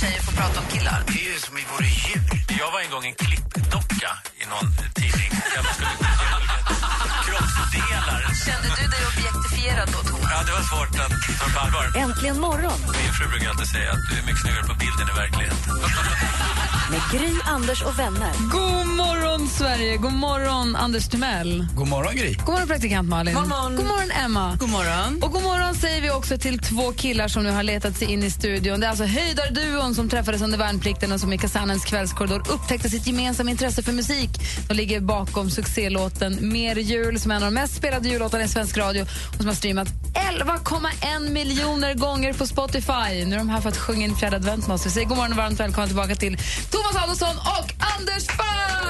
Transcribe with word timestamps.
tjejer 0.00 0.22
får 0.22 0.32
prata 0.32 0.60
om 0.60 0.66
killar? 0.66 1.02
Det 1.06 1.12
är 1.26 1.32
ju 1.32 1.38
som 1.38 1.56
vi 1.56 1.64
vore 1.72 1.86
djur. 1.86 2.44
Jag 2.60 2.70
var 2.72 2.80
en 2.80 2.90
gång 2.90 3.04
en 3.06 3.14
klippdocka 3.14 4.10
i 4.40 4.44
någon 4.52 4.68
tidning. 4.94 5.30
Jag 5.56 5.64
skulle 5.74 6.47
kroppsdelar. 7.54 8.20
Kände 8.46 8.68
du 8.78 8.84
dig 8.94 9.02
objektifierad 9.10 9.88
då, 9.94 10.00
Thomas? 10.08 10.30
Ja, 10.32 10.38
det 10.46 10.52
var 10.58 10.64
svårt 10.72 10.94
att 11.04 11.12
ta 11.40 11.46
på 11.54 11.58
allvar. 11.64 11.84
Äntligen 12.04 12.40
morgon 12.46 12.78
Min 13.00 13.12
fru 13.16 13.24
brukar 13.32 13.48
alltid 13.52 13.70
säga 13.76 13.88
att 13.94 14.02
du 14.08 14.12
är 14.20 14.24
mycket 14.28 14.42
snyggare 14.44 14.66
på 14.70 14.74
bilden 14.82 15.06
i 15.12 15.14
verkligheten. 15.22 15.58
med 16.90 17.00
Gry, 17.12 17.34
Anders 17.44 17.82
och 17.82 17.98
vänner. 17.98 18.32
God 18.50 18.86
morgon, 18.86 19.48
Sverige! 19.48 19.96
God 19.96 20.12
morgon, 20.12 20.76
Anders 20.76 21.08
Timell. 21.08 21.66
God 21.74 21.88
morgon, 21.88 22.16
Gry. 22.16 22.34
God 22.34 22.48
morgon, 22.48 22.68
praktikant 22.68 23.08
Malin. 23.08 23.34
God 23.34 23.48
morgon, 23.48 23.76
god 23.76 23.86
morgon 23.86 24.10
Emma. 24.10 24.56
God 24.60 24.70
morgon. 24.70 25.22
Och 25.22 25.32
god 25.32 25.42
morgon 25.42 25.74
säger 25.74 26.02
vi 26.02 26.10
också 26.10 26.38
till 26.38 26.58
två 26.58 26.92
killar 26.92 27.28
som 27.28 27.42
nu 27.42 27.50
har 27.50 27.62
letat 27.62 27.96
sig 27.96 28.12
in 28.12 28.22
i 28.22 28.30
studion. 28.30 28.80
Det 28.80 28.86
är 28.86 28.90
alltså 28.90 29.04
höjdarduon 29.04 29.94
som 29.94 30.08
träffades 30.08 30.42
under 30.42 30.58
värnplikten 30.58 31.12
och 31.12 31.20
som 31.20 31.32
i 31.32 31.38
kasernens 31.38 31.84
kvällskorridor 31.84 32.42
upptäckte 32.50 32.90
sitt 32.90 33.06
gemensamma 33.06 33.50
intresse 33.50 33.82
för 33.82 33.92
musik. 33.92 34.30
De 34.68 34.74
ligger 34.74 35.00
bakom 35.00 35.50
succélåten 35.50 36.38
Mer 36.52 36.76
jul 36.76 37.20
som 37.28 37.32
är 37.32 37.36
en 37.36 37.42
av 37.42 37.52
de 37.52 37.54
mest 37.54 37.76
spelade 37.76 38.08
jullåtarna 38.08 38.44
i 38.44 38.48
svensk 38.48 38.76
radio 38.76 39.02
och 39.02 39.36
som 39.36 39.46
har 39.46 39.54
streamats 39.54 39.92
11,1 40.14 41.30
miljoner 41.30 41.94
gånger 41.94 42.32
på 42.32 42.46
Spotify. 42.46 43.24
Nu 43.26 43.34
är 43.34 43.38
de 43.38 43.48
här 43.48 43.60
för 43.60 43.68
att 43.68 43.76
sjunga 43.76 44.04
in 44.04 44.16
fjärde 44.16 44.36
advent 44.36 44.66
med 44.66 44.74
oss. 44.74 44.86
Vi 44.86 44.90
säger 44.90 45.06
god 45.06 45.16
morgon 45.16 45.32
och 45.32 45.38
varmt 45.38 45.60
välkomna 45.60 45.86
tillbaka 45.86 46.14
till 46.14 46.38
Thomas 46.70 46.96
Adolfsson 46.96 47.36
och 47.38 47.72
Anders 47.96 48.26
Ferm! 48.26 48.88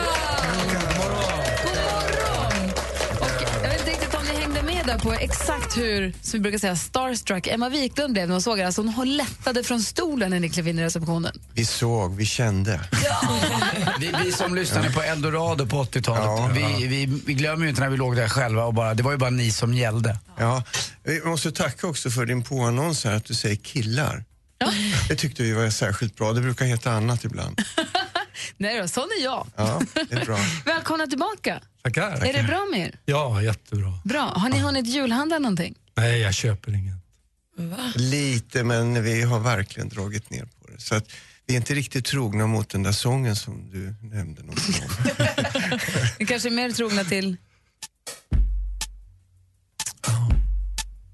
Där 4.88 4.98
på 4.98 5.12
exakt 5.12 5.76
hur, 5.76 6.12
som 6.22 6.32
vi 6.32 6.38
brukar 6.38 6.58
säga, 6.58 6.76
starstruck 6.76 7.46
Emma 7.46 7.68
Wiklund 7.68 8.12
blev 8.12 8.26
när 8.28 8.34
hon 8.34 8.42
såg 8.42 8.58
er. 8.58 8.66
Alltså 8.66 8.82
hon 8.82 9.16
lättade 9.16 9.62
från 9.62 9.82
stolen 9.82 10.30
när 10.30 10.40
ni 10.40 10.50
klev 10.50 10.68
in 10.68 10.78
i 10.78 10.84
receptionen. 10.84 11.32
Vi 11.54 11.64
såg, 11.64 12.16
vi 12.16 12.26
kände. 12.26 12.80
Vi, 14.00 14.14
vi 14.24 14.32
som 14.32 14.54
lyssnade 14.54 14.90
på 14.90 15.02
Eldorado 15.02 15.66
på 15.66 15.84
80-talet, 15.84 16.24
Ja, 16.24 16.50
vi, 16.54 16.86
vi, 16.86 17.20
vi 17.26 17.34
glömmer 17.34 17.64
ju 17.64 17.68
inte 17.68 17.80
när 17.80 17.88
vi 17.88 17.96
låg 17.96 18.16
där 18.16 18.28
själva 18.28 18.64
och 18.64 18.74
bara, 18.74 18.94
det 18.94 19.02
var 19.02 19.12
ju 19.12 19.18
bara 19.18 19.30
ni 19.30 19.50
som 19.50 19.74
gällde. 19.74 20.18
Ja, 20.38 20.62
vi 21.04 21.20
måste 21.24 21.52
tacka 21.52 21.86
också 21.86 22.10
för 22.10 22.26
din 22.26 22.42
påannons 22.42 23.04
här, 23.04 23.12
att 23.16 23.24
du 23.24 23.34
säger 23.34 23.56
killar. 23.56 24.24
Det 25.08 25.16
tyckte 25.16 25.42
vi 25.42 25.52
var 25.52 25.70
särskilt 25.70 26.16
bra. 26.16 26.32
Det 26.32 26.40
brukar 26.40 26.66
heta 26.66 26.92
annat 26.92 27.24
ibland. 27.24 27.60
Nej 28.56 28.80
då, 28.80 28.88
sån 28.88 29.08
är 29.20 29.24
jag. 29.24 29.46
Ja, 29.56 29.80
det 29.94 30.12
är 30.12 30.24
bra. 30.24 30.38
Välkomna 30.64 31.06
tillbaka. 31.06 31.60
Tackar. 31.82 32.26
Är 32.26 32.32
det 32.32 32.42
bra 32.42 32.66
med 32.70 32.80
er? 32.80 32.98
Ja, 33.04 33.42
jättebra. 33.42 33.92
Bra. 34.04 34.32
Har 34.36 34.48
ni 34.48 34.58
hunnit 34.58 34.86
julhandla 34.86 35.38
någonting? 35.38 35.74
Nej, 35.96 36.20
jag 36.20 36.34
köper 36.34 36.74
inget. 36.74 36.94
Lite, 37.94 38.64
men 38.64 39.02
vi 39.02 39.22
har 39.22 39.40
verkligen 39.40 39.88
dragit 39.88 40.30
ner 40.30 40.44
på 40.44 40.70
det. 40.72 40.80
Så 40.80 40.94
att 40.94 41.10
vi 41.46 41.54
är 41.54 41.56
inte 41.56 41.74
riktigt 41.74 42.04
trogna 42.04 42.46
mot 42.46 42.68
den 42.68 42.82
där 42.82 42.92
sången 42.92 43.36
som 43.36 43.70
du 43.70 43.94
nämnde 44.02 44.42
någonting 44.42 44.74
om. 44.82 44.88
Ni 46.18 46.26
kanske 46.26 46.48
är 46.48 46.50
mer 46.50 46.70
trogna 46.70 47.04
till... 47.04 47.36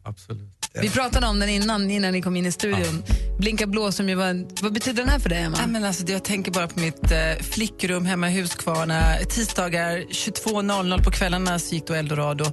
Absolut. 0.04 0.53
Vi 0.80 0.90
pratade 0.90 1.26
om 1.26 1.38
den 1.38 1.48
innan, 1.48 1.90
innan 1.90 2.12
ni 2.12 2.22
kom 2.22 2.36
in 2.36 2.46
i 2.46 2.52
studion. 2.52 3.02
Blinka 3.38 3.66
blå 3.66 3.92
som 3.92 4.08
ju 4.08 4.14
var... 4.14 4.62
Vad 4.62 4.72
betyder 4.72 5.02
den 5.02 5.08
här 5.08 5.18
för 5.18 5.28
dig, 5.28 5.42
Emma? 5.42 5.56
Nej, 5.58 5.66
men 5.66 5.84
alltså, 5.84 6.04
jag 6.06 6.24
tänker 6.24 6.52
bara 6.52 6.68
på 6.68 6.80
mitt 6.80 7.10
eh, 7.10 7.42
flickrum 7.42 8.04
hemma 8.04 8.30
i 8.30 8.40
Huskvarna. 8.40 9.16
Tisdagar 9.28 9.98
22.00 9.98 11.04
på 11.04 11.10
kvällarna 11.10 11.58
så 11.58 11.74
gick 11.74 11.86
då 11.86 11.94
Eldorado. 11.94 12.44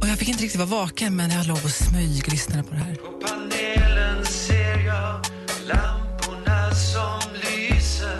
Och 0.00 0.08
jag 0.08 0.18
fick 0.18 0.28
inte 0.28 0.42
riktigt 0.42 0.60
vara 0.60 0.80
vaken, 0.80 1.16
men 1.16 1.30
jag 1.30 1.46
låg 1.46 1.56
och 1.64 1.70
smyglyssnade 1.70 2.62
på 2.62 2.70
det 2.70 2.80
här. 2.80 2.94
På 2.94 3.26
panelen 3.26 4.24
ser 4.24 4.86
jag 4.86 5.26
lamporna 5.66 6.74
som 6.74 7.20
lyser. 7.34 8.18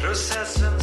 Processens 0.00 0.81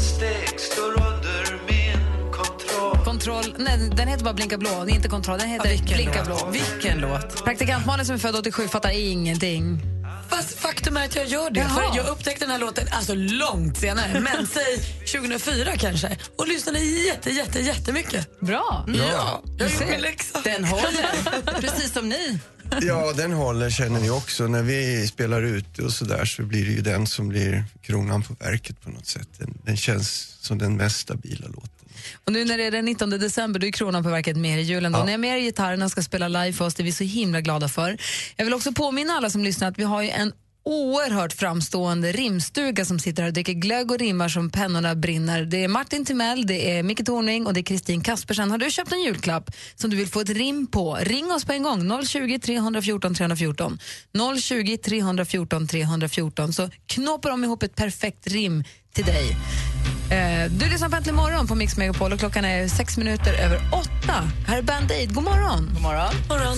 kontroll. 3.19 3.55
Nej, 3.57 3.89
den 3.95 4.07
heter 4.07 4.23
bara 4.23 4.33
Blinka 4.33 4.57
blå. 4.57 4.83
Det 4.85 4.91
är 4.91 4.95
inte 4.95 5.09
kontroll. 5.09 5.39
Den 5.39 5.49
heter 5.49 5.69
vilken 5.69 5.97
Blinka 5.97 6.23
låt? 6.23 6.41
blå. 6.41 6.51
Vilken 6.51 6.97
låt? 6.99 7.43
Praktikant 7.43 7.85
Malin 7.85 8.05
som 8.05 8.15
är 8.15 8.19
född 8.19 8.35
87 8.35 8.67
fattar 8.67 8.89
ingenting. 8.89 9.81
Fast 10.29 10.59
faktum 10.59 10.97
är 10.97 11.05
att 11.05 11.15
jag 11.15 11.27
gör 11.27 11.49
det. 11.49 11.59
Jaha. 11.59 11.69
För 11.69 11.97
jag 11.97 12.07
upptäckte 12.07 12.45
den 12.45 12.51
här 12.51 12.59
låten 12.59 12.87
alltså 12.91 13.13
långt 13.15 13.77
senare, 13.77 14.19
men 14.19 14.47
säg 14.53 14.77
2004 15.21 15.77
kanske. 15.77 16.17
Och 16.37 16.47
lyssnade 16.47 16.79
jätte, 16.79 17.29
jätte, 17.29 17.59
jättemycket. 17.59 18.39
Bra. 18.39 18.85
Ja, 18.87 19.41
jag 19.57 19.71
gjort 19.71 19.89
min 19.89 20.01
läxa. 20.01 20.41
Den 20.43 20.63
håller, 20.63 21.61
precis 21.61 21.93
som 21.93 22.09
ni. 22.09 22.39
Ja, 22.81 23.13
den 23.13 23.31
håller 23.31 23.69
känner 23.69 23.99
vi 23.99 24.09
också. 24.09 24.47
När 24.47 24.61
vi 24.61 25.07
spelar 25.07 25.41
ute 25.41 25.81
och 25.81 25.93
sådär 25.93 26.25
så 26.25 26.41
blir 26.43 26.65
det 26.65 26.71
ju 26.71 26.81
den 26.81 27.07
som 27.07 27.27
blir 27.27 27.65
kronan 27.81 28.23
på 28.23 28.33
verket 28.33 28.81
på 28.81 28.89
något 28.89 29.07
sätt. 29.07 29.27
Den, 29.37 29.57
den 29.63 29.77
känns 29.77 30.37
som 30.41 30.57
den 30.57 30.77
mest 30.77 30.99
stabila 30.99 31.47
låten. 31.47 31.78
Och 32.25 32.31
nu 32.31 32.45
när 32.45 32.57
det 32.57 32.63
är 32.63 32.71
den 32.71 32.85
19 32.85 33.09
december, 33.09 33.59
då 33.59 33.67
är 33.67 33.71
kronan 33.71 34.03
på 34.03 34.09
verket 34.09 34.37
mer 34.37 34.57
i 34.57 34.61
julen. 34.61 34.91
Då. 34.91 35.03
När 35.03 35.11
jag 35.11 35.19
med 35.19 35.37
er 35.37 35.41
gitarrerna 35.41 35.89
ska 35.89 36.01
spela 36.01 36.27
live 36.27 36.53
för 36.53 36.65
oss, 36.65 36.75
det 36.75 36.83
är 36.83 36.85
vi 36.85 36.91
så 36.91 37.03
himla 37.03 37.41
glada 37.41 37.67
för. 37.67 37.97
Jag 38.35 38.45
vill 38.45 38.53
också 38.53 38.71
påminna 38.71 39.13
alla 39.13 39.29
som 39.29 39.43
lyssnar 39.43 39.67
att 39.67 39.79
vi 39.79 39.83
har 39.83 40.01
ju 40.01 40.09
en 40.09 40.33
oerhört 40.69 41.33
framstående 41.33 42.11
rimstuga 42.11 42.85
som 42.85 42.99
sitter 42.99 43.23
här 43.23 43.29
och 43.29 43.33
dricker 43.33 43.53
glögg 43.53 43.91
och 43.91 43.97
rimmar 43.97 44.29
som 44.29 44.49
pennorna 44.49 44.95
brinner. 44.95 45.45
Det 45.45 45.63
är 45.63 45.67
Martin 45.67 46.05
Timell, 46.05 46.47
det 46.47 46.71
är 46.71 46.83
Micke 46.83 47.05
Tornving 47.05 47.47
och 47.47 47.53
det 47.53 47.59
är 47.59 47.63
Kristin 47.63 48.03
Kaspersen. 48.03 48.51
Har 48.51 48.57
du 48.57 48.71
köpt 48.71 48.91
en 48.91 49.01
julklapp 49.01 49.51
som 49.75 49.89
du 49.89 49.97
vill 49.97 50.07
få 50.07 50.19
ett 50.19 50.29
rim 50.29 50.67
på, 50.67 50.97
ring 51.01 51.31
oss 51.31 51.45
på 51.45 51.51
en 51.51 51.63
gång. 51.63 52.05
020 52.05 52.39
314 52.39 53.15
314. 53.15 53.79
020 54.41 54.77
314 54.77 55.67
314 55.67 56.53
så 56.53 56.69
knåpar 56.85 57.29
de 57.29 57.43
ihop 57.43 57.63
ett 57.63 57.75
perfekt 57.75 58.27
rim 58.27 58.63
till 58.93 59.05
dig. 59.05 59.37
Eh, 60.09 60.51
du 60.51 60.69
lyssnar 60.69 60.89
på 60.89 60.95
Äntligen 60.95 61.15
morgon 61.15 61.47
på 61.47 61.55
Mix 61.55 61.77
Megapol 61.77 62.13
och 62.13 62.19
klockan 62.19 62.45
är 62.45 62.67
sex 62.67 62.97
minuter 62.97 63.33
över 63.33 63.61
åtta. 63.71 64.31
Här 64.47 64.57
är 64.57 64.61
Band 64.61 64.91
Aid. 64.91 65.13
God 65.13 65.23
morgon. 65.23 65.69
God 65.73 65.81
morgon. 65.81 66.13
morgon. 66.29 66.57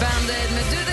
Band 0.00 0.30
Aid 0.30 0.52
med 0.54 0.89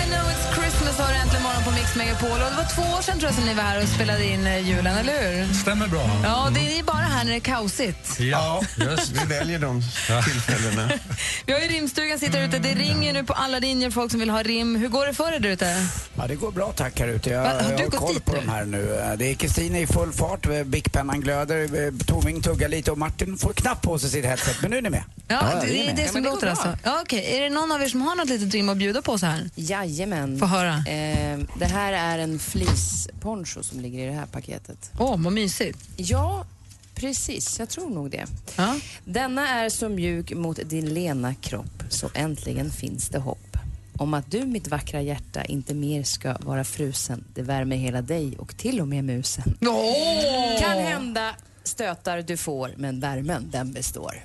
Har 0.98 1.12
du 1.12 1.18
äntligen 1.18 1.42
morgon 1.42 1.62
på 1.64 1.70
Mix 1.70 1.96
Megapol. 1.96 2.30
Och 2.30 2.38
det 2.50 2.56
var 2.56 2.74
två 2.74 2.82
år 2.98 3.02
sedan 3.02 3.18
tror 3.18 3.28
jag 3.28 3.34
som 3.34 3.44
ni 3.44 3.54
var 3.54 3.62
här 3.62 3.82
och 3.82 3.88
spelade 3.88 4.24
in 4.26 4.46
eh, 4.46 4.68
julen, 4.68 4.96
eller 4.98 5.44
hur? 5.46 5.54
Stämmer 5.54 5.88
bra. 5.88 6.10
Ja, 6.22 6.50
det 6.54 6.78
är 6.78 6.82
bara 6.82 6.96
här 6.96 7.24
när 7.24 7.30
det 7.30 7.36
är 7.36 7.40
kaosigt. 7.40 8.20
Ja, 8.20 8.62
just. 8.76 9.10
Vi 9.12 9.24
väljer 9.26 9.58
de 9.58 9.82
tillfällena. 10.24 10.90
Vi 11.46 11.52
har 11.52 11.60
ju 11.60 11.68
rimstugan 11.68 12.18
sitter 12.18 12.44
ute. 12.44 12.58
Det 12.58 12.74
ringer 12.74 13.12
nu 13.12 13.24
på 13.24 13.32
alla 13.32 13.58
linjer 13.58 13.90
folk 13.90 14.10
som 14.10 14.20
vill 14.20 14.30
ha 14.30 14.42
rim. 14.42 14.76
Hur 14.76 14.88
går 14.88 15.06
det 15.06 15.14
för 15.14 15.32
er 15.32 15.38
där 15.40 15.48
ute? 15.50 15.86
Ja, 16.16 16.26
det 16.26 16.34
går 16.34 16.50
bra 16.52 16.72
tack 16.76 17.00
här 17.00 17.08
ute. 17.08 17.30
Jag, 17.30 17.42
Va, 17.42 17.48
har 17.48 17.70
jag 17.70 17.78
du 17.78 17.84
har 17.84 17.90
koll 17.90 18.14
dit 18.14 18.24
på 18.24 18.34
de 18.34 18.48
här 18.48 18.64
nu. 18.64 19.14
Det 19.18 19.30
är 19.30 19.34
Kristin 19.34 19.76
i 19.76 19.86
full 19.86 20.12
fart, 20.12 20.46
eh, 20.46 20.62
bickpennan 20.64 21.20
glöder, 21.20 21.62
eh, 21.62 21.92
Torving 22.06 22.42
tuggar 22.42 22.68
lite 22.68 22.90
och 22.90 22.98
Martin 22.98 23.38
får 23.38 23.52
knappt 23.52 23.82
på 23.82 23.98
sig 23.98 24.10
sitt 24.10 24.24
headset. 24.24 24.56
Men 24.62 24.70
nu 24.70 24.76
är 24.78 24.82
ni 24.82 24.90
med. 24.90 25.02
Ja, 25.28 25.42
det, 25.60 25.66
vi 25.66 25.86
är 25.86 25.94
det 25.94 26.02
Ja, 26.02 26.08
som 26.08 26.14
men 26.14 26.22
det 26.22 26.30
låter 26.30 26.46
alltså. 26.46 26.78
Ja, 26.84 27.00
okej. 27.02 27.36
Är 27.36 27.40
det 27.40 27.50
någon 27.50 27.72
av 27.72 27.82
er 27.82 27.88
som 27.88 28.02
har 28.02 28.16
något 28.16 28.28
litet 28.28 28.54
rim 28.54 28.68
att 28.68 28.76
bjuda 28.76 29.02
på 29.02 29.18
så 29.18 29.26
här? 29.26 29.50
Jajamän. 29.54 30.38
Få 30.38 30.46
höra. 30.46 30.84
Eh, 30.88 31.38
det 31.58 31.66
här 31.66 31.92
är 31.92 32.18
en 32.18 32.38
fleeceponcho 32.38 33.62
som 33.62 33.80
ligger 33.80 34.04
i 34.04 34.06
det 34.06 34.12
här 34.12 34.26
paketet. 34.26 34.90
Åh, 34.98 35.16
vad 35.18 35.32
mysigt. 35.32 35.78
Ja, 35.96 36.46
precis. 36.94 37.58
Jag 37.58 37.68
tror 37.68 37.90
nog 37.90 38.10
det. 38.10 38.26
Ja. 38.56 38.76
Denna 39.04 39.48
är 39.48 39.68
så 39.68 39.88
mjuk 39.88 40.32
mot 40.32 40.58
din 40.64 40.94
lena 40.94 41.34
kropp, 41.34 41.82
så 41.88 42.10
äntligen 42.14 42.70
finns 42.70 43.08
det 43.08 43.18
hopp. 43.18 43.56
Om 43.98 44.14
att 44.14 44.30
du, 44.30 44.46
mitt 44.46 44.68
vackra 44.68 45.02
hjärta, 45.02 45.44
inte 45.44 45.74
mer 45.74 46.02
ska 46.02 46.36
vara 46.40 46.64
frusen. 46.64 47.24
Det 47.34 47.42
värmer 47.42 47.76
hela 47.76 48.02
dig 48.02 48.36
och 48.38 48.56
till 48.56 48.80
och 48.80 48.88
med 48.88 49.04
musen. 49.04 49.58
Åh! 49.60 50.60
Kan 50.60 50.78
hända 50.78 51.34
stötar 51.64 52.22
du 52.22 52.36
får, 52.36 52.74
men 52.76 53.00
värmen 53.00 53.48
den 53.50 53.72
består. 53.72 54.24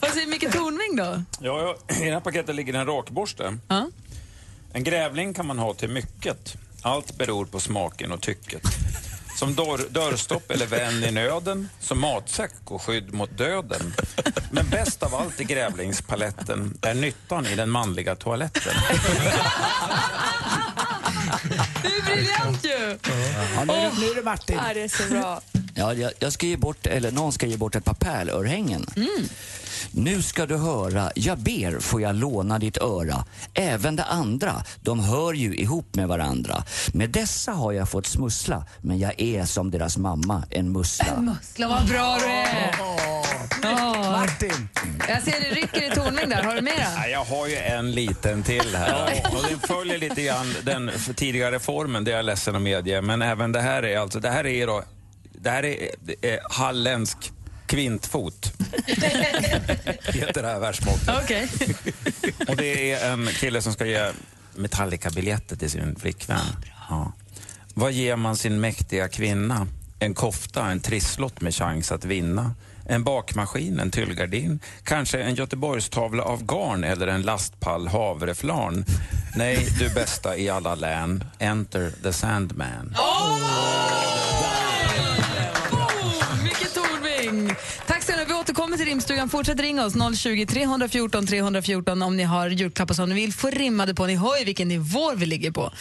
Vad 0.00 0.10
säger 0.10 0.26
Micke 0.26 0.52
Tornving 0.52 0.96
då? 0.96 1.22
Ja, 1.40 1.76
ja, 1.88 1.94
I 1.96 2.04
det 2.04 2.12
här 2.12 2.20
paketet 2.20 2.54
ligger 2.54 2.74
en 2.74 2.86
rakborste. 2.86 3.58
Ja. 3.68 3.88
En 4.74 4.84
grävling 4.84 5.34
kan 5.34 5.46
man 5.46 5.58
ha 5.58 5.74
till 5.74 5.88
mycket. 5.88 6.56
Allt 6.82 7.18
beror 7.18 7.46
på 7.46 7.60
smaken 7.60 8.12
och 8.12 8.20
tycket. 8.22 8.62
som 9.38 9.54
dörr, 9.54 9.80
dörrstopp 9.90 10.50
eller 10.50 10.66
vän 10.66 11.04
i 11.04 11.10
nöden, 11.10 11.68
som 11.80 12.00
matsäck 12.00 12.52
och 12.64 12.82
skydd 12.82 13.14
mot 13.14 13.38
döden. 13.38 13.94
Men 14.50 14.68
bäst 14.70 15.02
av 15.02 15.14
allt 15.14 15.40
i 15.40 15.44
grävlingspaletten 15.44 16.78
är 16.82 16.94
nyttan 16.94 17.46
i 17.46 17.54
den 17.54 17.70
manliga 17.70 18.14
toaletten. 18.14 18.72
Det 21.82 21.88
är 21.88 22.02
briljant 22.04 22.64
ju! 22.64 22.98
Ja, 23.56 23.64
nu, 23.64 23.72
är 23.72 23.90
det- 23.90 24.00
nu 24.00 24.06
är 24.10 24.14
det 24.14 24.22
Martin. 24.22 24.58
Ja, 24.68 24.74
det 24.74 24.80
är 24.82 24.88
så 24.88 25.08
bra. 25.14 25.40
Ja, 25.76 25.94
jag, 25.94 26.12
jag 26.18 26.32
ska 26.32 26.46
ge 26.46 26.56
bort, 26.56 26.86
eller 26.86 27.10
någon 27.12 27.32
ska 27.32 27.46
ge 27.46 27.56
bort 27.56 27.74
ett 27.74 27.84
par 27.84 27.94
pärlörhängen. 27.94 28.86
Nu 29.90 30.22
ska 30.22 30.46
du 30.46 30.56
höra, 30.56 31.10
jag 31.14 31.38
ber 31.38 31.80
får 31.80 32.00
jag 32.00 32.14
låna 32.16 32.58
ditt 32.58 32.76
öra. 32.78 33.24
Även 33.54 33.96
det 33.96 34.04
andra, 34.04 34.64
de 34.80 35.00
hör 35.00 35.32
ju 35.32 35.54
ihop 35.56 35.94
med 35.94 36.08
varandra. 36.08 36.64
Med 36.92 37.10
dessa 37.10 37.52
har 37.52 37.72
jag 37.72 37.88
fått 37.88 38.06
smussla, 38.06 38.66
men 38.80 38.98
jag 38.98 39.20
är 39.20 39.44
som 39.44 39.70
deras 39.70 39.96
mamma, 39.96 40.44
en 40.50 40.72
mussla. 40.72 41.20
Muskla, 41.20 41.68
vad 41.68 41.88
bra 41.88 42.16
du 42.20 42.24
är! 42.26 42.74
Ja. 43.62 44.10
Martin! 44.10 44.68
Jag 45.08 45.22
ser 45.22 45.40
det 45.40 45.50
rycker 45.60 45.92
i 45.92 45.94
toning 45.94 46.28
där. 46.28 46.42
Har 46.42 46.54
du 46.54 46.60
mera? 46.62 46.88
Nej, 46.98 47.10
Jag 47.10 47.24
har 47.24 47.46
ju 47.46 47.56
en 47.56 47.92
liten 47.92 48.42
till 48.42 48.76
här. 48.76 49.22
Och 49.32 49.42
den 49.50 49.58
följer 49.60 49.98
lite 49.98 50.22
grann 50.22 50.54
den 50.62 50.90
tidigare 51.16 51.58
formen, 51.60 52.04
det 52.04 52.12
är 52.12 52.16
jag 52.16 52.24
ledsen 52.24 52.56
att 52.56 52.62
medge. 52.62 53.00
Men 53.02 53.22
även 53.22 53.52
det 53.52 53.60
här 53.60 53.82
är 53.82 53.98
alltså, 53.98 54.20
det 54.20 54.30
här 54.30 54.46
är 54.46 54.66
då, 54.66 54.82
det 55.44 55.50
här 55.50 55.64
är, 55.64 55.90
det 56.00 56.30
är 56.30 56.40
halländsk 56.50 57.32
kvintfot. 57.66 58.52
Heter 60.06 60.42
det 60.42 60.48
här 60.48 60.60
versmåttet. 60.60 61.10
Okej. 61.22 61.48
Och 62.48 62.56
det 62.56 62.92
är 62.92 63.12
en 63.12 63.26
kille 63.26 63.62
som 63.62 63.72
ska 63.72 63.86
ge 63.86 64.10
Metallica-biljetter 64.54 65.56
till 65.56 65.70
sin 65.70 65.96
flickvän. 65.96 66.38
Ja. 66.88 67.12
Vad 67.74 67.92
ger 67.92 68.16
man 68.16 68.36
sin 68.36 68.60
mäktiga 68.60 69.08
kvinna? 69.08 69.66
En 69.98 70.14
kofta, 70.14 70.70
en 70.70 70.80
trisslott 70.80 71.40
med 71.40 71.54
chans 71.54 71.92
att 71.92 72.04
vinna. 72.04 72.54
En 72.86 73.04
bakmaskin, 73.04 73.78
en 73.80 73.90
tyllgardin, 73.90 74.60
kanske 74.84 75.22
en 75.22 75.34
Göteborgstavla 75.34 76.22
av 76.22 76.44
garn 76.44 76.84
eller 76.84 77.06
en 77.06 77.22
lastpall 77.22 77.88
havreflarn. 77.88 78.84
Nej, 79.36 79.68
du 79.78 79.94
bästa 79.94 80.36
i 80.36 80.48
alla 80.48 80.74
län, 80.74 81.24
enter 81.38 81.92
the 82.02 82.12
Sandman. 82.12 82.88
Micke 82.88 84.23
Tornving! 87.34 87.56
Tack 87.86 88.02
så 88.02 88.12
mycket. 88.12 88.28
Vi 88.28 88.34
återkommer 88.34 88.76
till 88.76 88.86
rimstugan. 88.86 89.28
Fortsätt 89.28 89.60
ringa 89.60 89.84
oss 89.84 90.18
020 90.18 90.46
314 90.46 91.26
314 91.26 92.02
om 92.02 92.16
ni 92.16 92.22
har 92.22 92.48
julklappar 92.48 92.94
som 92.94 93.08
ni 93.08 93.14
vill 93.14 93.32
få 93.32 93.50
rimmade 93.50 93.94
på. 93.94 94.06
Ni 94.06 94.16
hör 94.16 94.38
ju 94.38 94.44
vilken 94.44 94.68
nivå 94.68 95.14
vi 95.14 95.26
ligger 95.26 95.50
på. 95.50 95.72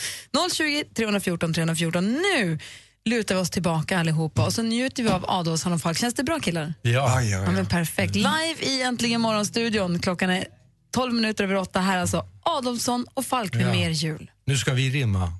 020 0.54 0.84
314 0.96 1.54
314. 1.54 2.12
Nu 2.14 2.60
lutar 3.06 3.36
vi 3.36 3.42
oss 3.42 3.50
tillbaka 3.50 4.00
allihopa 4.00 4.46
och 4.46 4.54
så 4.54 4.62
njuter 4.64 5.04
vi 5.04 5.10
av 5.10 5.26
Adolfsson 5.28 5.74
och 5.74 5.82
Falk. 5.82 5.98
Känns 5.98 6.14
det 6.14 6.24
bra 6.24 6.40
killar? 6.40 6.74
Ja. 6.82 7.22
Ja, 7.22 7.52
men 7.52 7.66
perfekt. 7.66 8.16
Live 8.16 8.56
i 8.62 8.82
Äntligen 8.82 9.22
morgonstudion. 9.22 10.00
Klockan 10.00 10.30
är 10.30 10.46
12 10.94 11.14
minuter 11.14 11.44
över 11.44 11.56
åtta. 11.56 11.80
Här 11.80 11.98
alltså 11.98 12.26
Adolfsson 12.44 13.06
och 13.14 13.26
Falk 13.26 13.54
med 13.54 13.66
Ja. 13.68 13.72
mer 13.72 13.90
jul. 13.90 14.32
Nu 14.46 14.58
ska 14.58 14.74
vi 14.74 14.90
rimma. 14.90 15.32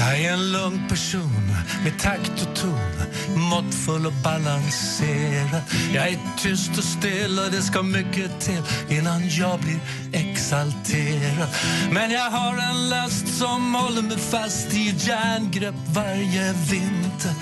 Jag 0.00 0.20
är 0.20 0.32
en 0.32 0.52
lugn 0.52 0.88
person 0.88 1.56
med 1.84 1.98
takt 1.98 2.42
och 2.42 2.56
ton 2.56 2.90
Måttfull 3.36 4.06
och 4.06 4.12
balanserad. 4.24 5.62
Jag 5.94 6.08
är 6.08 6.18
tyst 6.38 6.78
och 6.78 6.84
still 6.84 7.38
och 7.38 7.50
det 7.50 7.62
ska 7.62 7.82
mycket 7.82 8.40
till 8.40 8.62
innan 8.88 9.28
jag 9.28 9.60
blir 9.60 9.80
exalterad. 10.12 11.48
Men 11.92 12.10
jag 12.10 12.30
har 12.30 12.58
en 12.58 12.88
last 12.88 13.38
som 13.38 13.74
håller 13.74 14.02
mig 14.02 14.18
fast 14.18 14.74
i 14.74 14.88
ett 14.88 15.06
järngrepp 15.06 15.74
varje 15.86 16.52
vinter. 16.52 17.34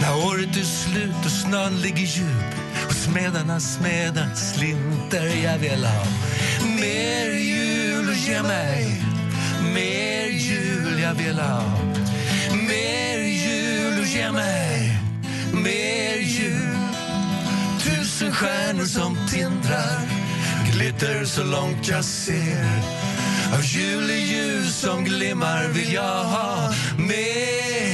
När 0.00 0.26
året 0.26 0.56
är 0.56 0.64
slut 0.64 1.24
och 1.24 1.30
snön 1.30 1.80
ligger 1.80 2.06
djup 2.06 2.54
och 2.86 2.94
smedarna 2.94 3.60
smeden 3.60 4.36
slinter 4.36 5.44
Jag 5.44 5.58
vill 5.58 5.84
ha 5.84 6.04
mer 6.80 7.30
jul 7.30 8.08
och 8.08 8.14
ge 8.14 8.42
mig 8.42 9.04
mer 9.74 10.28
jul 10.28 11.00
jag 11.00 11.14
vill 11.14 11.38
ha 11.38 11.83
Mer 12.68 13.18
jul 13.18 14.00
och 14.00 14.06
ge 14.06 14.32
mig. 14.32 14.98
Mer 15.52 16.16
jul. 16.16 16.78
Tusen 17.82 18.32
stjärnor 18.32 18.84
som 18.84 19.16
tindrar. 19.32 20.00
Glitter 20.72 21.24
så 21.24 21.44
långt 21.44 21.88
jag 21.88 22.04
ser. 22.04 23.04
Av 23.54 23.64
juleljus 23.64 24.80
som 24.80 25.04
glimmar 25.04 25.68
vill 25.68 25.92
jag 25.92 26.24
ha 26.24 26.72
mer. 26.98 27.93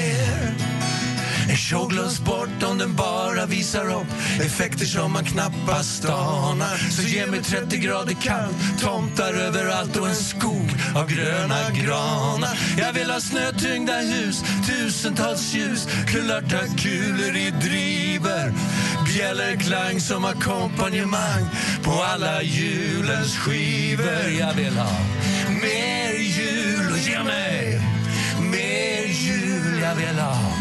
Tåglunch 1.71 2.21
bort 2.21 2.63
om 2.63 2.79
den 2.79 2.95
bara 2.95 3.47
visar 3.47 4.01
upp 4.01 4.07
effekter 4.41 4.87
som 4.87 5.13
man 5.13 5.25
knappast 5.25 6.05
anar. 6.05 6.91
Så 6.91 7.03
ge 7.03 7.27
mig 7.27 7.43
30 7.43 7.77
grader 7.77 8.15
kallt, 8.15 8.57
tomtar 8.81 9.33
överallt 9.33 9.97
och 9.97 10.09
en 10.09 10.15
skog 10.15 10.71
av 10.97 11.09
gröna 11.09 11.71
granar. 11.71 12.59
Jag 12.79 12.93
vill 12.93 13.11
ha 13.11 13.21
snötyngda 13.21 13.93
hus, 13.93 14.45
tusentals 14.67 15.55
ljus, 15.55 15.89
kulörta 16.07 16.59
kulor 16.79 17.37
i 17.37 17.51
driver. 17.51 18.53
Bjällerklang 19.07 20.01
som 20.01 20.25
ackompanjemang 20.25 21.45
på 21.83 21.93
alla 22.13 22.43
julens 22.43 23.37
skivor. 23.37 24.31
Jag 24.39 24.55
vill 24.55 24.77
ha 24.77 24.99
mer 25.63 26.13
jul 26.19 26.93
och 26.93 26.99
ge 26.99 27.23
mig 27.23 27.81
mer 28.41 29.05
jul 29.07 29.81
jag 29.83 29.95
vill 29.95 30.19
ha. 30.19 30.60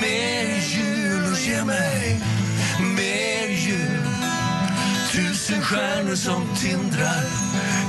Mer 0.00 0.60
jul 0.60 1.32
och 1.32 1.38
ge 1.38 1.64
mig 1.64 2.20
mer 2.96 3.48
jul 3.48 4.08
Tusen 5.12 5.62
stjärnor 5.62 6.14
som 6.14 6.42
tindrar 6.56 7.24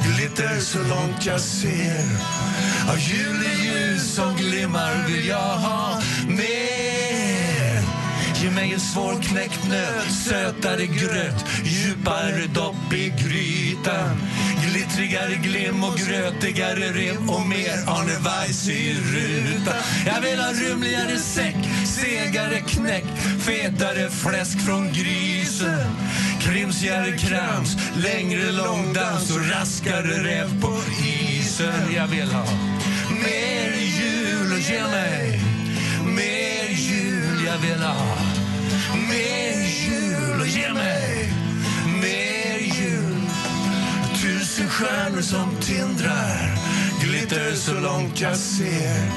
glitter 0.03 0.59
så 0.59 0.77
långt 0.77 1.25
jag 1.25 1.41
ser 1.41 2.05
Av 2.89 2.95
ah, 2.95 2.97
juleljus 2.97 4.15
som 4.15 4.35
glimmar 4.35 5.07
vill 5.07 5.27
jag 5.27 5.57
ha 5.57 6.01
mer 6.27 7.08
Ge 8.41 8.49
mig 8.49 8.73
en 8.73 8.79
svårknäckt 8.79 9.69
nöt, 9.69 10.11
sötare 10.11 10.85
gröt 10.85 11.45
djupare 11.63 12.47
dopp 12.53 12.93
i 12.93 13.13
grytan. 13.17 14.21
Glittrigare 14.65 15.35
glim 15.35 15.83
och 15.83 15.97
grötigare 15.97 16.91
rim 16.91 17.29
och 17.29 17.47
mer 17.47 17.73
Arne 17.87 18.17
Weiss 18.23 18.69
i 18.69 18.93
rutan. 18.93 19.73
Jag 20.05 20.21
vill 20.21 20.39
ha 20.39 20.51
rymligare 20.51 21.17
säck, 21.19 21.55
segare 21.85 22.59
knäck 22.59 23.05
fetare 23.39 24.09
fläsk 24.09 24.59
från 24.65 24.93
grisen 24.93 25.95
krimsigare 26.39 27.17
krams, 27.17 27.77
längre 27.95 28.51
långdans 28.51 29.31
och 29.31 29.49
raskare 29.49 30.23
räv 30.23 30.61
på 30.61 30.77
isen. 31.05 31.93
Jag 31.95 32.07
vill 32.07 32.31
ha 32.31 32.45
mer 33.23 33.73
jul 33.77 34.53
och 34.53 34.59
ge 34.59 34.83
mig 34.83 35.41
mer 36.05 36.69
jul 36.69 37.45
jag 37.45 37.57
vill 37.57 37.83
ha 37.83 38.18
mer 38.95 39.65
jul 39.65 40.47
ge 40.47 40.73
mig 40.73 41.33
mer 42.01 42.59
jul 42.59 43.21
Tusen 44.21 44.69
stjärnor 44.69 45.21
som 45.21 45.55
tindrar 45.61 46.59
glitter 47.01 47.55
så 47.55 47.73
långt 47.73 48.21
jag 48.21 48.37
ser. 48.37 49.11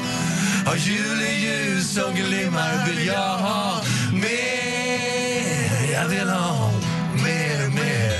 Av 0.66 0.76
juleljus 0.78 1.94
som 1.94 2.14
glimmar 2.14 2.86
vill 2.86 3.06
jag 3.06 3.38
ha 3.38 3.82
mer. 4.12 5.92
Jag 5.92 6.08
vill 6.08 6.28
ha 6.28 6.70
mer, 7.14 7.68
mer. 7.68 8.18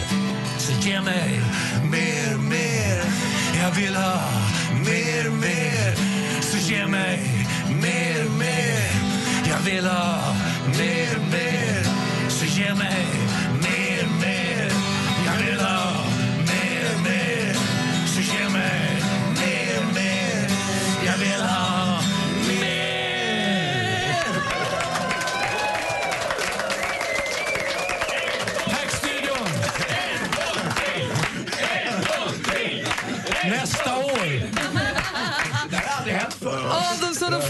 Så 0.59 0.73
ge 0.89 1.01
mig 1.01 1.41
mer, 1.91 2.37
mer. 2.37 3.03
Jag 3.63 3.71
vill 3.71 3.95
ha 3.95 4.21
mer, 4.85 5.31
mer. 5.31 5.97
Så 6.41 6.73
ge 6.73 6.87
mig 6.87 7.47
mer, 7.83 8.25
mer. 8.39 8.91
Jag 9.49 9.73
vill 9.73 9.87
ha 9.87 10.35
mer, 10.67 11.19
mer 11.31 11.85
Så 12.31 12.45
ge 12.45 12.75
mig 12.75 13.07
mer, 13.63 14.07
mer 14.21 14.73
Jag 15.27 15.47
vill 15.47 15.61
ha 15.61 16.05
mer, 16.39 17.03
mer 17.05 17.55
Så 18.07 18.21
ge 18.21 18.49
mig 18.49 19.03
mer, 19.41 19.95
mer 19.95 20.49
Jag 21.07 21.19
vill 21.19 21.43
ha 21.43 22.01
mer 22.49 22.83
Tack 28.71 28.91
studion! 28.91 29.49
Nästa 33.51 33.97
år! 33.97 34.51
Det 35.71 35.77
har 35.77 35.97
aldrig 35.99 36.15
hänt 36.17 36.35
förr. 36.35 36.65
Adolfsson 36.93 37.35
och 37.35 37.45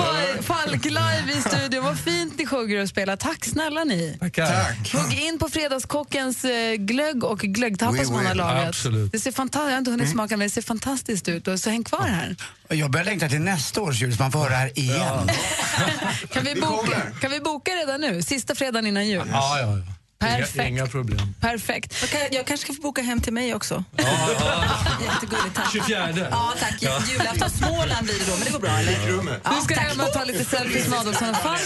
Falk 0.45 0.85
live 0.85 1.33
i 1.39 1.41
studion. 1.49 1.85
Vad 1.85 1.99
fint 1.99 2.32
ni 2.53 2.59
hugger 2.59 2.83
och 2.83 2.89
spelar. 2.89 3.17
Tack 3.17 3.45
snälla 3.45 3.85
ni. 3.85 4.19
Tack. 4.21 4.93
Hugg 4.93 5.19
in 5.19 5.39
på 5.39 5.49
Fredagskockens 5.49 6.45
eh, 6.45 6.75
glögg 6.75 7.25
och 7.25 7.39
glöggtappar 7.39 7.93
We 7.93 8.05
som 8.05 8.15
han 8.15 8.27
har 8.27 8.35
lagat. 8.35 8.69
Absolut. 8.69 9.13
Det 9.13 9.19
ser 9.21 9.33
fantastiskt, 9.33 9.69
jag 9.69 9.73
har 9.73 9.79
inte 9.79 9.91
hunnit 9.91 10.11
smaka 10.11 10.37
men 10.37 10.47
det 10.47 10.51
ser 10.51 10.63
fantastiskt 10.63 11.29
ut. 11.29 11.49
Och 11.49 11.61
så 11.61 11.71
häng 11.71 11.85
kvar 11.85 12.07
här. 12.07 12.37
Jag 12.69 12.91
börjar 12.91 13.05
längta 13.05 13.29
till 13.29 13.41
nästa 13.41 13.81
års 13.81 14.03
jul 14.03 14.17
så 14.17 14.23
man 14.23 14.33
får 14.33 14.39
höra 14.39 14.51
det 14.51 14.57
här 14.57 14.79
igen. 14.79 15.31
Kan 16.33 16.45
vi, 16.45 16.55
boka, 16.55 17.03
kan 17.21 17.31
vi 17.31 17.41
boka 17.41 17.71
redan 17.71 18.01
nu? 18.01 18.23
Sista 18.23 18.55
fredagen 18.55 18.87
innan 18.87 19.09
jul? 19.09 19.29
Ja, 19.33 19.59
ja, 19.59 19.67
ja. 19.67 19.83
Perfekt. 20.23 20.57
Inga, 20.57 20.69
inga 20.69 20.87
problem. 20.87 21.35
Perfekt. 21.41 21.97
Jag, 22.01 22.11
kan, 22.11 22.21
jag 22.31 22.47
kanske 22.47 22.65
ska 22.65 22.75
få 22.75 22.83
boka 22.83 23.03
hem 23.03 23.21
till 23.21 23.33
mig 23.33 23.55
också. 23.55 23.85
Jättegulligt, 23.99 25.55
tack. 25.55 25.73
24. 25.73 26.09
Ja, 26.31 26.55
tack. 26.61 26.83
Julafton 27.11 27.51
Småland 27.51 28.05
blir 28.05 28.19
det 28.19 28.25
då, 28.31 28.37
men 28.37 28.45
det 28.45 28.51
går 28.51 28.59
bra, 28.59 28.71
eller? 28.71 29.23
Nu 29.55 29.61
ska 29.65 29.75
Emma 29.75 30.05
ta 30.05 30.25
lite 30.25 30.45
selfies 30.45 30.89
med 30.89 30.99
Adolfsson 30.99 31.31
och 31.31 31.37
Falk. 31.37 31.61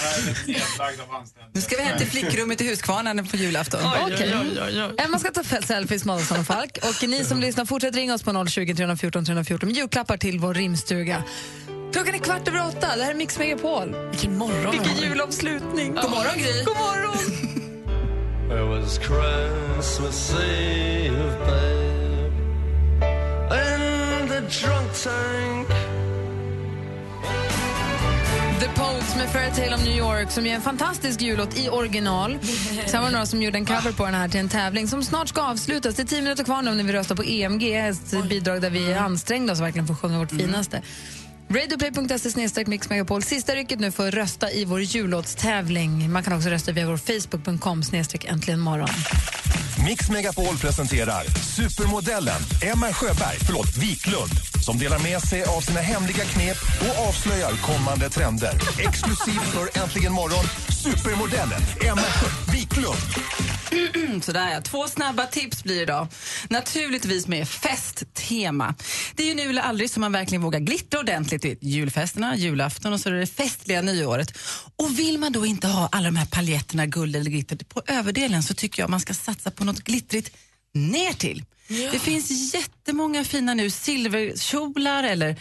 Nu 1.52 1.60
ska 1.60 1.76
vi 1.76 1.82
hem 1.82 1.98
till 1.98 2.06
flickrummet 2.10 2.60
i 2.60 2.68
Huskvarna 2.68 3.24
på 3.24 3.36
julafton. 3.36 3.80
Okej. 4.02 4.34
Emma 4.98 5.18
ska 5.18 5.30
ta 5.30 5.42
selfies 5.62 6.04
med 6.04 6.12
Adolfsson 6.12 6.40
och 6.40 6.46
Falk. 6.46 6.78
Och 6.82 7.08
ni 7.08 7.24
som 7.24 7.40
lyssnar, 7.40 7.64
fortsätt 7.64 7.94
ringa 7.94 8.14
oss 8.14 8.22
på 8.22 8.46
020 8.46 8.74
314 8.74 9.24
314 9.24 9.68
med 9.68 9.76
julklappar 9.76 10.16
till 10.16 10.38
vår 10.38 10.54
rimstuga. 10.54 11.22
Klockan 11.92 12.14
är 12.14 12.18
kvart 12.18 12.48
över 12.48 12.66
åtta. 12.68 12.96
Det 12.96 13.02
här 13.04 13.10
är 13.10 13.14
Mix 13.14 13.38
Megapol. 13.38 13.96
Vilken 14.10 14.38
morgon. 14.38 14.70
Vilken 14.70 14.96
julavslutning. 15.08 15.94
God 15.94 16.10
morgon, 16.10 16.38
Gry. 16.38 16.64
God 16.64 16.76
morgon. 16.76 17.16
It 18.48 18.68
was 18.68 18.98
Christmas 18.98 20.34
Eve, 20.34 21.38
babe, 21.46 22.32
in 23.50 24.28
the 24.28 24.40
drunk 24.40 24.92
tank. 25.02 25.68
The 28.60 28.68
Pogues 28.74 29.16
med 29.16 29.28
Fairytale 29.28 29.74
of 29.74 29.84
New 29.84 29.96
York 29.96 30.30
som 30.30 30.46
är 30.46 30.54
en 30.54 30.60
fantastisk 30.60 31.20
jullåt 31.22 31.58
i 31.58 31.68
original. 31.68 32.38
Sen 32.86 33.00
var 33.00 33.08
det 33.08 33.12
några 33.12 33.26
som 33.26 33.42
gjorde 33.42 33.58
en 33.58 33.66
cover 33.66 33.92
på 33.92 34.04
den 34.04 34.14
här 34.14 34.28
till 34.28 34.40
en 34.40 34.48
tävling 34.48 34.88
som 34.88 35.04
snart 35.04 35.28
ska 35.28 35.42
avslutas. 35.42 35.94
Det 35.94 36.02
är 36.02 36.06
tio 36.06 36.22
minuter 36.22 36.44
kvar 36.44 36.62
nu 36.62 36.74
när 36.74 36.84
vi 36.84 36.92
röstar 36.92 37.14
på 37.14 37.24
EMG, 37.24 37.74
ett 37.74 38.28
bidrag 38.28 38.62
där 38.62 38.70
vi 38.70 38.94
ansträngde 38.94 39.52
oss 39.52 39.60
verkligen 39.60 39.86
för 39.86 39.94
att 39.94 40.00
sjunga 40.00 40.18
vårt 40.18 40.30
finaste. 40.30 40.82
Radioplay.se 41.48 42.64
Mix 42.66 42.90
Megapol. 42.90 43.22
Sista 43.22 43.54
rycket 43.54 43.80
nu 43.80 43.90
för 43.90 44.08
att 44.08 44.14
rösta 44.14 44.50
i 44.50 44.64
vår 44.64 44.80
jullåtstävling. 44.80 46.12
Man 46.12 46.22
kan 46.22 46.32
också 46.32 46.48
rösta 46.48 46.72
via 46.72 46.86
vår 46.86 46.96
Facebook.com 46.96 47.82
snedstreck 47.82 48.24
äntligen 48.24 48.60
morgon. 48.60 48.88
Mix 49.84 50.10
Megapol 50.10 50.56
presenterar 50.56 51.24
supermodellen 51.56 52.40
Emma 52.62 52.92
Sjöberg, 52.92 53.38
förlåt, 53.46 53.76
Wiklund 53.76 54.56
som 54.66 54.78
delar 54.78 54.98
med 54.98 55.20
sig 55.20 55.44
av 55.44 55.60
sina 55.60 55.80
hemliga 55.80 56.24
knep 56.24 56.56
och 56.80 57.08
avslöjar 57.08 57.52
kommande 57.62 58.10
trender. 58.10 58.52
Exklusivt 58.78 59.48
för 59.54 59.82
Äntligen 59.82 60.12
morgon, 60.12 60.44
supermodellen 60.84 61.60
Emma 61.88 62.02
Sjö 62.02 62.52
Wiklund. 62.52 62.96
Sådär 64.24 64.52
ja, 64.52 64.60
två 64.60 64.86
snabba 64.86 65.26
tips 65.26 65.64
blir 65.64 65.76
det 65.76 65.82
idag. 65.82 66.06
Naturligtvis 66.48 67.26
med 67.26 67.48
festtema. 67.48 68.74
Det 69.14 69.22
är 69.22 69.26
ju 69.26 69.34
nu 69.34 69.50
eller 69.50 69.62
aldrig 69.62 69.90
som 69.90 70.00
man 70.00 70.12
verkligen 70.12 70.42
vågar 70.42 70.60
glittra 70.60 71.00
ordentligt 71.00 71.35
i 71.44 71.58
julfesterna, 71.60 72.36
julafton 72.36 72.92
och 72.92 73.00
så 73.00 73.08
är 73.08 73.12
det 73.12 73.26
festliga 73.26 73.82
nyåret. 73.82 74.38
Och 74.76 74.98
vill 74.98 75.18
man 75.18 75.32
då 75.32 75.46
inte 75.46 75.66
ha 75.66 75.88
alla 75.92 76.04
de 76.04 76.16
här 76.16 76.26
paljetterna, 76.26 76.86
guld 76.86 77.16
eller 77.16 77.30
glitter 77.30 77.56
på 77.56 77.82
överdelen 77.86 78.42
så 78.42 78.54
tycker 78.54 78.82
jag 78.82 78.90
man 78.90 79.00
ska 79.00 79.14
satsa 79.14 79.50
på 79.50 79.64
något 79.64 79.80
glittrigt 79.80 80.36
ner 80.74 81.12
till. 81.12 81.44
Det 81.68 81.98
finns 81.98 82.54
jättemånga 82.54 83.24
fina 83.24 83.54
nu 83.54 83.70
silverkjolar 83.70 85.04
eller 85.04 85.36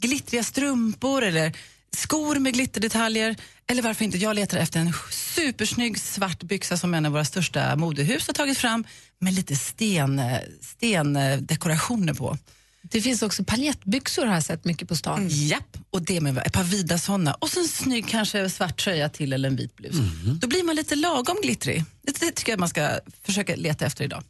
glittriga 0.00 0.42
strumpor 0.42 1.22
eller 1.24 1.52
skor 1.96 2.36
med 2.36 2.54
glitterdetaljer. 2.54 3.36
Eller 3.66 3.82
varför 3.82 4.04
inte, 4.04 4.18
jag 4.18 4.36
letar 4.36 4.58
efter 4.58 4.80
en 4.80 4.92
supersnygg 5.10 5.98
svart 5.98 6.42
byxa 6.42 6.76
som 6.76 6.94
en 6.94 7.06
av 7.06 7.12
våra 7.12 7.24
största 7.24 7.76
modehus 7.76 8.26
har 8.26 8.34
tagit 8.34 8.58
fram 8.58 8.84
med 9.18 9.34
lite 9.34 9.56
sten, 9.56 10.22
stendekorationer 10.60 12.14
på. 12.14 12.38
Det 12.82 13.00
finns 13.00 13.22
också 13.22 13.44
paljettbyxor 13.44 14.26
har 14.26 14.34
jag 14.34 14.44
sett 14.44 14.64
mycket 14.64 14.88
på 14.88 14.96
stan. 14.96 15.28
Japp, 15.30 15.76
och 15.90 16.02
det 16.02 16.20
med 16.20 16.38
ett 16.38 16.52
par 16.52 16.64
vida 16.64 16.98
såna. 16.98 17.34
Och 17.34 17.50
så 17.50 17.60
en 17.60 17.68
snygg 17.68 18.08
kanske 18.08 18.50
svart 18.50 18.84
tröja 18.84 19.08
till 19.08 19.32
eller 19.32 19.48
en 19.48 19.56
vit 19.56 19.76
blus. 19.76 19.96
Då 20.40 20.48
blir 20.48 20.64
man 20.64 20.76
lite 20.76 20.96
lagom 20.96 21.36
glittrig. 21.42 21.84
Det, 22.02 22.20
det 22.20 22.30
tycker 22.30 22.52
jag 22.52 22.60
man 22.60 22.68
ska 22.68 22.90
försöka 23.22 23.56
leta 23.56 23.86
efter 23.86 24.04
idag. 24.04 24.24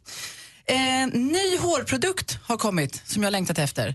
Eh, 0.65 1.07
ny 1.13 1.57
hårprodukt 1.57 2.39
har 2.43 2.57
kommit 2.57 3.01
som 3.05 3.23
jag 3.23 3.31
längtat 3.31 3.57
efter. 3.57 3.87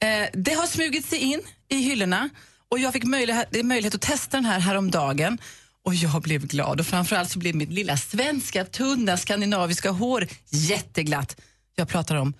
Eh, 0.00 0.28
det 0.32 0.52
har 0.52 0.66
smugit 0.66 1.06
sig 1.06 1.18
in 1.18 1.40
i 1.68 1.76
hyllorna 1.76 2.28
och 2.68 2.78
jag 2.78 2.92
fick 2.92 3.04
möjlighet, 3.04 3.64
möjlighet 3.64 3.94
att 3.94 4.00
testa 4.00 4.36
den 4.36 4.44
här 4.44 4.58
häromdagen. 4.58 5.38
Och 5.84 5.94
jag 5.94 6.22
blev 6.22 6.46
glad 6.46 6.80
och 6.80 6.86
framförallt 6.86 7.30
så 7.30 7.38
blev 7.38 7.54
mitt 7.54 7.72
lilla 7.72 7.96
svenska, 7.96 8.64
tunna, 8.64 9.16
skandinaviska 9.16 9.90
hår 9.90 10.26
jätteglatt. 10.50 11.36
Jag 11.74 11.88
pratar 11.88 12.16
om 12.16 12.34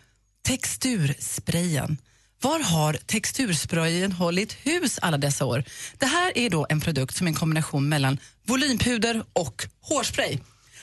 textursprayen. 0.49 1.99
Var 2.43 2.61
har 2.61 2.93
textursprayen 2.93 4.12
hållit 4.12 4.52
hus 4.52 4.99
alla 5.02 5.19
dessa 5.19 5.45
år? 5.45 5.64
Det 5.99 6.07
här 6.07 6.38
är 6.38 6.50
då 6.50 6.67
en 6.69 6.81
produkt 6.81 7.17
som 7.17 7.26
är 7.26 7.28
en 7.28 7.35
kombination 7.35 7.88
mellan 7.88 8.19
volympuder 8.47 9.25
och 9.33 9.67
hårspray. 9.81 10.38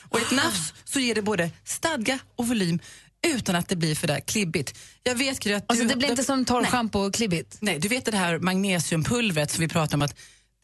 Och 0.08 0.20
ett 0.20 0.30
nafs 0.30 0.74
så 0.84 1.00
ger 1.00 1.14
det 1.14 1.22
både 1.22 1.50
stadga 1.64 2.18
och 2.36 2.48
volym 2.48 2.78
utan 3.26 3.56
att 3.56 3.68
det 3.68 3.76
blir 3.76 3.94
för 3.94 4.06
där 4.06 4.20
klibbigt. 4.20 4.78
Jag 5.02 5.14
vet 5.14 5.46
att 5.46 5.64
Alltså, 5.66 5.84
du, 5.84 5.88
det 5.90 5.96
blir 5.96 6.10
inte 6.10 6.24
som 6.24 6.44
torrschampo 6.44 6.98
och 6.98 7.14
klibbigt? 7.14 7.58
Nej, 7.60 7.78
du 7.78 7.88
vet 7.88 8.04
det 8.04 8.16
här 8.16 8.38
magnesiumpulvret 8.38 9.50
som 9.50 9.60
vi 9.60 9.68
pratar 9.68 9.96
om 9.96 10.02
att 10.02 10.14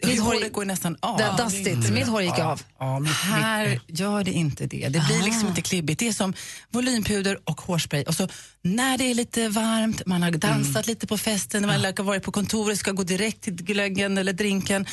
Mitt 0.06 0.20
hår- 0.20 0.48
går 0.52 0.64
nästan 0.64 0.96
av. 1.00 1.18
Det 1.18 1.24
är 1.24 1.36
dastigt. 1.36 1.90
Mitt 1.90 2.06
hår 2.08 2.22
gick 2.22 2.38
av. 2.38 2.62
här 3.06 3.80
gör 3.88 4.24
det 4.24 4.32
inte 4.32 4.66
det. 4.66 4.88
Det 4.88 5.04
blir 5.08 5.22
liksom 5.24 5.44
Ah. 5.46 5.48
inte 5.48 5.62
klibbigt. 5.62 5.98
Det 6.00 6.08
är 6.08 6.12
som 6.12 6.34
volympuder 6.70 7.38
och 7.44 7.60
hårspray. 7.60 8.02
Och 8.04 8.14
så 8.14 8.28
när 8.62 8.98
det 8.98 9.04
är 9.10 9.14
lite 9.14 9.48
varmt, 9.48 10.06
man 10.06 10.22
har 10.22 10.30
dansat 10.30 10.86
lite 10.86 11.06
på 11.06 11.18
festen, 11.18 11.66
man 11.66 11.84
har 11.84 12.02
varit 12.02 12.22
på 12.22 12.32
kontoret, 12.32 12.78
ska 12.78 12.92
gå 12.92 13.02
direkt 13.02 13.40
till 13.42 13.54
glöggen 13.54 14.18
eller 14.18 14.32
drinken. 14.32 14.84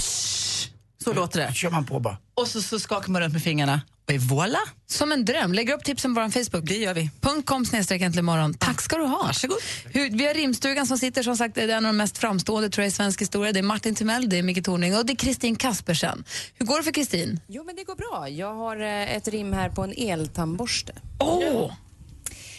Psh, 0.00 0.68
så 1.04 1.12
låter 1.12 1.40
det. 1.46 1.54
kör 1.54 1.70
man 1.70 1.86
på 1.86 2.00
bara. 2.00 2.16
Och 2.34 2.48
så, 2.48 2.62
så 2.62 2.80
skakar 2.80 3.12
man 3.12 3.22
runt 3.22 3.32
med 3.32 3.42
fingrarna. 3.42 3.80
Och 4.08 4.12
voilà! 4.12 4.58
Som 4.86 5.12
en 5.12 5.24
dröm. 5.24 5.52
Lägger 5.52 5.74
upp 5.74 5.84
tipsen 5.84 6.14
på 6.14 6.20
vår 6.20 6.28
Facebook. 6.28 6.68
Det 6.68 6.76
gör 6.76 6.94
vi. 6.94 7.10
.com 7.44 7.66
snedstreck 7.66 8.02
äntligen 8.02 8.24
morgon. 8.24 8.54
Tack 8.54 8.80
ska 8.80 8.96
du 8.96 9.04
ha. 9.04 9.22
Varsågod. 9.22 9.56
Hur, 9.84 10.10
vi 10.10 10.26
har 10.26 10.34
rimstugan 10.34 10.86
som 10.86 10.98
sitter 10.98 11.22
som 11.22 11.36
sagt, 11.36 11.54
det 11.54 11.62
är 11.62 11.68
en 11.68 11.86
av 11.86 11.92
de 11.92 11.96
mest 11.96 12.18
framstående 12.18 12.70
tror 12.70 12.82
jag, 12.82 12.88
i 12.88 12.90
svensk 12.90 13.20
historia. 13.20 13.52
Det 13.52 13.58
är 13.58 13.62
Martin 13.62 13.94
Timell, 13.94 14.28
det 14.28 14.38
är 14.38 14.42
Micke 14.42 14.64
Tornving 14.64 14.96
och 14.96 15.06
det 15.06 15.12
är 15.12 15.16
Kristin 15.16 15.56
Kaspersen. 15.56 16.24
Hur 16.54 16.66
går 16.66 16.76
det 16.76 16.82
för 16.82 16.92
Kristin? 16.92 17.40
Jo, 17.46 17.64
men 17.64 17.76
det 17.76 17.84
går 17.84 17.96
bra. 17.96 18.28
Jag 18.28 18.54
har 18.54 18.80
eh, 18.80 19.16
ett 19.16 19.28
rim 19.28 19.52
här 19.52 19.70
på 19.70 19.82
en 19.82 19.92
eltandborste. 19.96 20.92
Åh! 21.18 21.72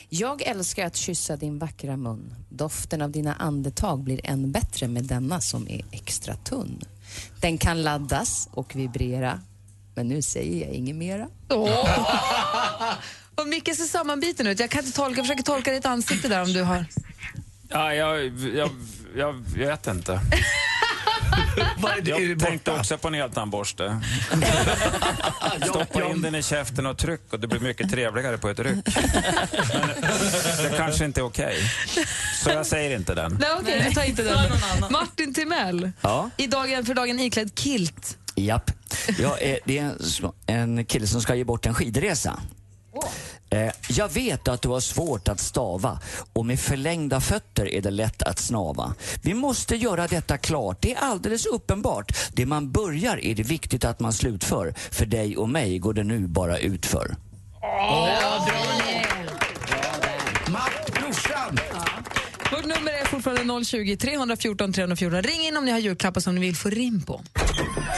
Jag 0.10 0.42
älskar 0.42 0.86
att 0.86 0.96
kyssa 0.96 1.38
din 1.38 1.60
vackra 1.60 1.98
mun. 1.98 2.36
Doften 2.50 3.02
av 3.02 3.12
dina 3.12 3.34
andetag 3.34 4.04
blir 4.04 4.22
än 4.24 4.52
bättre 4.52 4.88
med 4.88 5.04
denna 5.04 5.42
som 5.42 5.68
är 5.68 5.86
extra 5.92 6.36
tunn. 6.36 6.82
Den 7.42 7.58
kan 7.58 7.82
laddas 7.82 8.50
och 8.52 8.76
vibrera. 8.76 9.40
Men 9.96 10.08
nu 10.08 10.22
säger 10.22 10.66
jag 10.66 10.76
inget 10.76 10.96
mera. 10.96 11.28
Och 13.36 13.48
Micke 13.48 13.76
ser 13.76 13.84
sammanbiten 13.84 14.48
ut. 14.48 14.60
Jag 14.60 14.70
kan 14.70 14.86
inte 14.86 14.96
tolka, 14.96 15.18
jag 15.20 15.26
försöker 15.26 15.44
tolka 15.44 15.72
ditt 15.72 15.86
ansikte 15.86 16.28
där 16.28 16.42
om 16.42 16.54
du 16.54 16.62
har... 16.62 16.86
Ja, 17.70 17.94
jag, 17.94 18.26
jag, 18.56 18.70
jag 19.18 19.34
vet 19.56 19.88
inte. 19.88 20.20
Jag 22.06 22.40
tänkte 22.40 22.72
också 22.72 22.98
på 22.98 23.08
en 23.08 23.16
eltandborste. 23.16 24.02
Stoppa 25.70 26.10
in 26.10 26.22
den 26.22 26.36
i 26.36 26.44
käften 26.44 26.86
och 26.86 26.98
tryck 26.98 27.22
och 27.34 27.40
det 27.40 27.48
blir 27.48 27.60
mycket 27.60 27.92
trevligare 27.92 28.38
på 28.38 28.50
ett 28.50 28.60
ryck. 28.60 28.86
Men 30.58 30.72
det 30.72 30.78
kanske 30.78 31.06
inte 31.06 31.22
är 31.22 31.26
okej. 31.26 31.58
Så 32.44 32.50
jag 32.50 32.66
säger 32.66 32.98
inte 32.98 33.14
den. 33.16 33.38
Nej, 33.42 33.50
okej, 33.60 33.82
jag 33.86 33.94
tar 33.96 34.04
inte 34.04 34.24
den. 34.24 34.52
Martin 34.92 35.34
Timell, 35.34 35.92
Ja. 36.02 36.30
i 36.38 36.48
dagen 36.48 36.86
för 36.86 36.94
dagen 36.94 37.20
iklädd 37.20 37.60
kilt. 37.60 38.18
Japp. 38.36 38.72
Ja, 39.20 39.38
det 39.66 39.78
är 39.78 39.96
en, 40.48 40.86
kille 40.86 41.08
som 41.08 41.22
ska 41.22 41.36
ge 41.36 41.44
bort 41.44 41.66
en 41.66 41.74
skidresa. 41.74 42.40
Eh, 43.50 43.72
Jag 43.90 44.10
vet 44.13 44.48
att 44.48 44.62
du 44.62 44.70
har 44.70 44.80
svårt 44.80 45.28
att 45.28 45.40
stava 45.40 46.00
och 46.34 46.46
med 46.46 46.60
förlängda 46.60 47.22
fötter 47.22 47.66
är 47.74 47.82
det 47.82 47.92
lätt 47.92 48.24
att 48.24 48.40
snava. 48.40 48.94
Vi 49.22 49.34
måste 49.34 49.75
göra 49.75 50.08
detta 50.08 50.38
klart, 50.38 50.78
det 50.82 50.94
är 50.94 51.00
alldeles 51.00 51.46
uppenbart. 51.46 52.18
Det 52.34 52.46
man 52.46 52.72
börjar 52.72 53.25
är 53.25 53.36
det 53.36 53.44
viktigt 53.44 53.86
att 53.86 54.00
man 54.00 54.13
slutför. 54.13 54.74
För 54.92 55.06
dig 55.06 55.38
och 55.38 55.50
mig 55.50 55.80
går 55.80 55.94
det 55.94 56.04
nu 56.04 56.28
bara 56.28 56.58
utför. 56.60 57.16
Matt, 60.52 60.94
brorsan! 60.94 61.58
Vårt 62.52 62.66
nummer 62.66 62.92
är 62.92 63.06
fortfarande 63.06 63.66
020 63.66 63.98
314 63.98 64.74
314. 64.74 65.22
Ring 65.22 65.42
in 65.48 65.58
om 65.58 65.66
ni 65.66 65.72
har 65.72 65.80
julklappar 65.80 66.22
som 66.22 66.36
ni 66.36 66.42
vill 66.42 66.56
få 66.56 66.70
rim 66.70 67.02
på. 67.02 67.22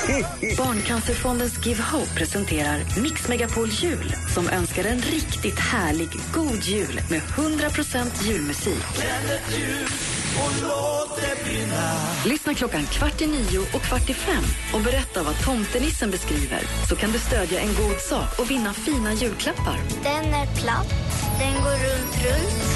Barncancerfondens 0.57 1.65
Give 1.65 1.81
Hope 1.81 2.13
presenterar 2.15 2.79
Mix 3.01 3.27
Megapol 3.27 3.67
Jul 3.67 4.13
som 4.33 4.49
önskar 4.49 4.83
en 4.83 5.01
riktigt 5.01 5.59
härlig, 5.59 6.09
god 6.33 6.63
jul 6.63 7.01
med 7.09 7.21
100% 7.21 8.27
julmusik. 8.27 8.83
Lyssna 12.25 12.53
klockan 12.53 12.85
kvart 12.85 13.21
i 13.21 13.27
nio 13.27 13.59
och 13.59 13.81
kvart 13.81 14.09
i 14.09 14.13
fem 14.13 14.43
och 14.73 14.81
berätta 14.81 15.23
vad 15.23 15.41
tomtenissen 15.45 16.11
beskriver 16.11 16.59
så 16.89 16.95
kan 16.95 17.11
du 17.11 17.19
stödja 17.19 17.59
en 17.59 17.73
god 17.75 17.99
sak 17.99 18.39
och 18.39 18.51
vinna 18.51 18.73
fina 18.73 19.13
julklappar. 19.13 19.77
Den 20.03 20.33
är 20.33 20.45
platt, 20.45 20.93
den 21.39 21.53
går 21.53 21.71
runt, 21.71 22.25
runt. 22.25 22.75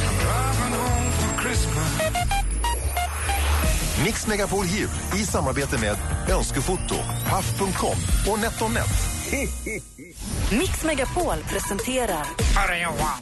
Mix 4.03 4.27
Megapol 4.27 4.65
Jul 4.65 4.89
i 5.15 5.25
samarbete 5.25 5.77
med 5.77 5.97
Önskefoto, 6.29 6.95
Paff.com 7.29 7.97
och 8.33 8.39
NetOnNet. 8.39 8.89
Mix 10.51 10.83
Megapol 10.83 11.35
presenterar... 11.49 12.25
Hörru 12.55 12.81
Johan, 12.81 13.19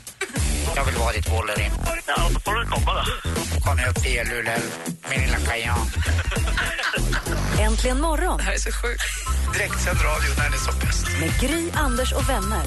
jag 0.76 0.86
vill 0.86 0.96
vara 0.96 1.12
ditt 1.14 1.30
Wolverine. 1.32 1.74
Ja, 2.08 2.30
då 2.34 2.40
får 2.40 2.56
du 2.56 2.68
komma 2.68 2.94
då. 2.94 3.32
Kom 3.62 3.80
upp 3.90 4.04
till 4.04 4.22
Luleå, 4.30 4.60
min 5.10 5.20
lilla 5.22 5.38
kajan. 5.38 5.78
Äntligen 7.60 8.02
morgon 8.02 8.38
Det 8.38 8.44
här 8.44 8.54
är 8.54 8.58
så 8.58 8.72
sjukt. 8.72 9.04
Direktsänd 9.54 9.98
radio 9.98 10.30
när 10.38 10.50
det 10.50 10.56
är 10.56 10.60
som 10.60 10.80
bäst. 10.80 11.08
med 11.20 11.40
Gry, 11.40 11.72
Anders 11.74 12.14
och 12.14 12.30
vänner. 12.30 12.64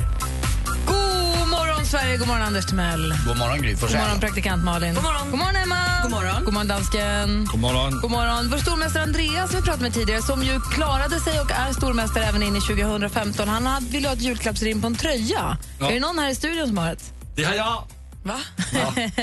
Sverige! 1.91 2.17
God 2.17 2.29
morgon, 2.29 2.43
Anders 2.47 2.67
Timell. 2.67 3.15
God 3.27 3.37
morgon, 3.37 3.63
Gry 3.63 3.75
God 3.75 3.91
morgon, 3.93 4.21
praktikant 4.21 4.65
Malin. 4.65 4.95
God 4.95 5.03
morgon, 5.03 5.31
God 5.31 5.39
morgon 5.39 5.57
Emma. 5.57 6.03
God 6.03 6.11
morgon. 6.11 6.45
God 6.45 6.53
morgon, 6.55 6.69
dansken. 6.69 7.45
God 7.45 7.61
morgon. 7.61 8.01
God 8.01 8.11
morgon. 8.11 8.49
Vår 8.51 8.59
stormästare 8.59 9.03
Andreas, 9.03 9.51
som 9.51 9.61
vi 9.61 9.65
pratade 9.65 9.83
med 9.83 9.95
tidigare, 9.95 10.23
som 10.23 10.43
ju 10.43 10.61
klarade 10.61 11.21
sig 11.21 11.41
och 11.41 11.51
är 11.51 11.73
stormästare 11.73 12.25
även 12.25 12.43
in 12.43 12.57
i 12.57 12.61
2015. 12.61 13.49
Han 13.49 13.67
hade- 13.67 13.87
ville 13.87 14.09
ha 14.09 14.15
ett 14.15 14.21
julklappsrim 14.23 14.81
på 14.81 14.87
en 14.87 14.97
tröja. 14.97 15.59
Ja. 15.79 15.89
Är 15.89 15.95
det 15.95 16.01
någon 16.01 16.19
här 16.19 16.31
i 16.31 16.35
studion 16.35 16.67
som 16.67 16.79
har 16.79 16.93
ett? 16.93 17.13
Det 17.37 17.45
har 17.45 17.55
jag. 17.55 17.85
Va? 18.23 18.41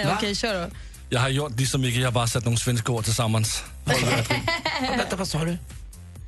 Okej, 0.18 0.36
kör 0.36 0.54
då. 0.70 0.76
Jag 1.10 1.20
har 1.20 1.30
gjort 1.30 1.60
liksom 1.60 1.82
Micke, 1.82 1.96
jag 1.96 2.08
har 2.08 2.12
bara 2.12 2.28
satt 2.28 2.46
några 2.46 2.58
svenska 2.58 2.92
ord 2.92 3.04
tillsammans. 3.04 3.64
Vänta, 4.98 5.16
vad 5.16 5.28
sa 5.28 5.46
du? 5.46 5.58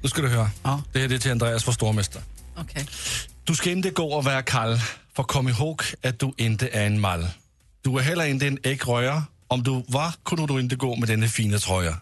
Nu 0.02 0.10
ska 0.10 0.22
du 0.22 0.28
höra. 0.28 0.50
Det 0.94 1.02
är 1.04 1.08
det 1.08 1.20
till 1.20 1.32
Andreas, 1.32 1.68
vår 1.68 1.74
stormästare. 1.74 2.24
Okej. 2.58 2.88
Du 3.44 3.56
ska 3.56 3.70
inte 3.72 3.90
gå 3.90 4.14
och 4.14 4.24
vara 4.24 4.42
kall, 4.42 4.80
för 5.20 5.24
kom 5.24 5.48
ihåg 5.50 5.82
att 6.04 6.20
du 6.20 6.34
inte 6.38 6.68
är 6.68 6.86
en 6.86 7.00
mall. 7.00 7.28
Du 7.82 7.98
är 7.98 8.02
heller 8.02 8.26
inte 8.26 8.48
en 8.48 8.60
äggröra. 8.64 9.24
Om 9.48 9.64
du 9.64 9.84
var 9.88 10.14
kunde 10.26 10.48
du 10.54 10.60
inte 10.60 10.76
gå 10.76 10.96
med 10.96 11.10
denna 11.10 11.28
fina 11.28 11.58
tröja. 11.60 11.98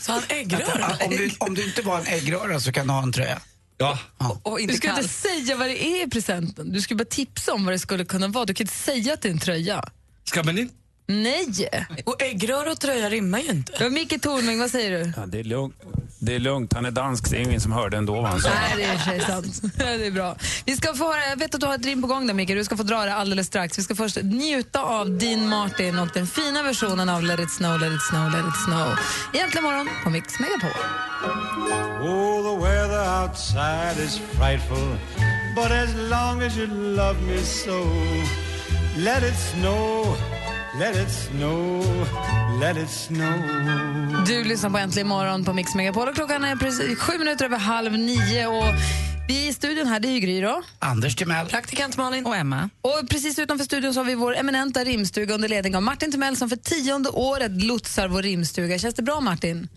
Så 0.00 0.12
han 0.12 0.22
äggröra? 0.28 0.96
Om 1.04 1.10
du, 1.10 1.30
om 1.38 1.54
du 1.54 1.64
inte 1.64 1.82
var 1.82 1.98
en 1.98 2.06
äggröra 2.06 2.60
så 2.60 2.72
kan 2.72 2.86
du 2.86 2.92
ha 2.92 3.02
en 3.02 3.12
tröja. 3.12 3.40
Ja. 3.78 3.98
Och 4.42 4.60
inte 4.60 4.72
Du 4.72 4.76
ska 4.76 4.88
kall. 4.88 4.98
inte 4.98 5.12
säga 5.14 5.56
vad 5.56 5.66
det 5.68 5.84
är 5.86 6.06
i 6.06 6.10
presenten. 6.10 6.72
Du 6.72 6.80
ska 6.80 6.94
bara 6.94 7.04
tipsa 7.04 7.52
om 7.54 7.64
vad 7.64 7.74
det 7.74 7.78
skulle 7.78 8.04
kunna 8.04 8.28
vara. 8.28 8.44
Du 8.44 8.54
kan 8.54 8.64
inte 8.64 8.74
säga 8.76 9.12
att 9.14 9.22
det 9.22 9.28
är 9.28 9.32
en 9.32 9.38
tröja. 9.38 9.84
Ska 10.24 10.42
man 10.42 10.58
inte? 10.58 10.74
Nej! 11.06 11.86
Och 12.04 12.22
äggröra 12.22 12.72
och 12.72 12.80
tröja 12.80 13.10
rimmar 13.10 13.38
ju 13.38 13.50
inte. 13.50 13.72
Ja, 13.80 13.88
Micke 13.88 14.22
Tornving, 14.22 14.58
vad 14.58 14.70
säger 14.70 14.90
du? 14.90 15.12
Ja, 15.16 15.26
det, 15.26 15.40
är 15.40 15.44
lugnt. 15.44 15.74
det 16.18 16.34
är 16.34 16.38
lugnt, 16.38 16.72
han 16.72 16.84
är 16.84 16.90
dansk, 16.90 17.30
det 17.30 17.36
är 17.36 17.40
ingen 17.40 17.60
som 17.60 17.72
hörde 17.72 17.96
ändå 17.96 18.14
vad 18.14 18.24
han 18.24 18.40
sa. 18.40 18.48
Nej, 18.48 18.72
det 18.76 18.82
är 18.82 18.98
sig 18.98 19.20
sant. 19.20 19.62
det 19.78 20.06
är 20.06 20.10
bra. 20.10 20.36
Vi 20.64 20.76
ska 20.76 20.94
få 20.94 21.04
höra, 21.04 21.28
jag 21.30 21.36
vet 21.36 21.54
att 21.54 21.60
du 21.60 21.66
har 21.66 21.74
ett 21.74 21.86
rim 21.86 22.02
på 22.02 22.08
gång 22.08 22.26
där, 22.26 22.34
Micke. 22.34 22.48
Du 22.48 22.64
ska 22.64 22.76
få 22.76 22.82
dra 22.82 23.04
det 23.04 23.14
alldeles 23.14 23.46
strax. 23.46 23.78
Vi 23.78 23.82
ska 23.82 23.94
först 23.94 24.18
njuta 24.22 24.82
av 24.82 25.18
Dean 25.18 25.48
Martin 25.48 25.98
och 25.98 26.08
den 26.14 26.26
fina 26.26 26.62
versionen 26.62 27.08
av 27.08 27.22
Let 27.22 27.40
it 27.40 27.50
snow, 27.50 27.78
let 27.80 27.92
it 27.92 28.02
snow, 28.10 28.30
let 28.30 28.44
it 28.46 28.64
snow. 28.64 28.98
Egentligen 29.34 29.64
morgon 29.64 29.88
på 30.04 30.10
Mix 30.10 30.40
Megapol. 30.40 30.70
Oh, 32.02 32.42
the 32.42 32.64
weather 32.64 33.02
outside 33.22 33.98
is 34.04 34.20
frightful, 34.38 34.96
but 35.56 35.70
as 35.70 35.94
long 36.10 36.42
as 36.42 36.56
you 36.58 36.66
love 36.66 37.22
me 37.22 37.38
so, 37.38 37.84
let 38.98 39.22
it 39.22 39.34
snow, 39.34 40.16
let 40.78 40.96
it 40.96 41.10
snow, 41.10 41.82
let 42.60 42.76
it 42.76 42.90
snow. 42.90 44.24
Du 44.26 44.44
lyssnar 44.44 44.70
på 44.70 44.78
Äntligen 44.78 45.08
morgon 45.08 45.44
på 45.44 45.52
Mix 45.52 45.74
Megapol 45.74 46.08
och 46.08 46.14
klockan 46.14 46.44
är 46.44 46.56
precis 46.56 46.98
sju 46.98 47.18
minuter 47.18 47.44
över 47.44 47.58
halv 47.58 47.92
nio. 47.92 48.46
Och 48.46 48.74
vi 49.28 49.48
i 49.48 49.52
studion 49.52 49.86
här, 49.86 50.00
det 50.00 50.08
är 50.08 50.12
ju 50.12 50.20
Gry 50.20 50.40
då. 50.40 50.62
Anders 50.78 51.16
Timell. 51.16 51.46
Praktikant 51.46 51.96
Malin. 51.96 52.26
Och 52.26 52.36
Emma. 52.36 52.70
Och 52.80 53.08
precis 53.10 53.38
utanför 53.38 53.64
studion 53.64 53.94
så 53.94 54.00
har 54.00 54.04
vi 54.04 54.14
vår 54.14 54.36
eminenta 54.36 54.84
rimstuga 54.84 55.34
under 55.34 55.48
ledning 55.48 55.76
av 55.76 55.82
Martin 55.82 56.12
Timell 56.12 56.36
som 56.36 56.48
för 56.48 56.56
tionde 56.56 57.08
året 57.08 57.62
lotsar 57.62 58.08
vår 58.08 58.22
rimstuga. 58.22 58.78
Känns 58.78 58.94
det 58.94 59.02
bra 59.02 59.20
Martin? 59.20 59.68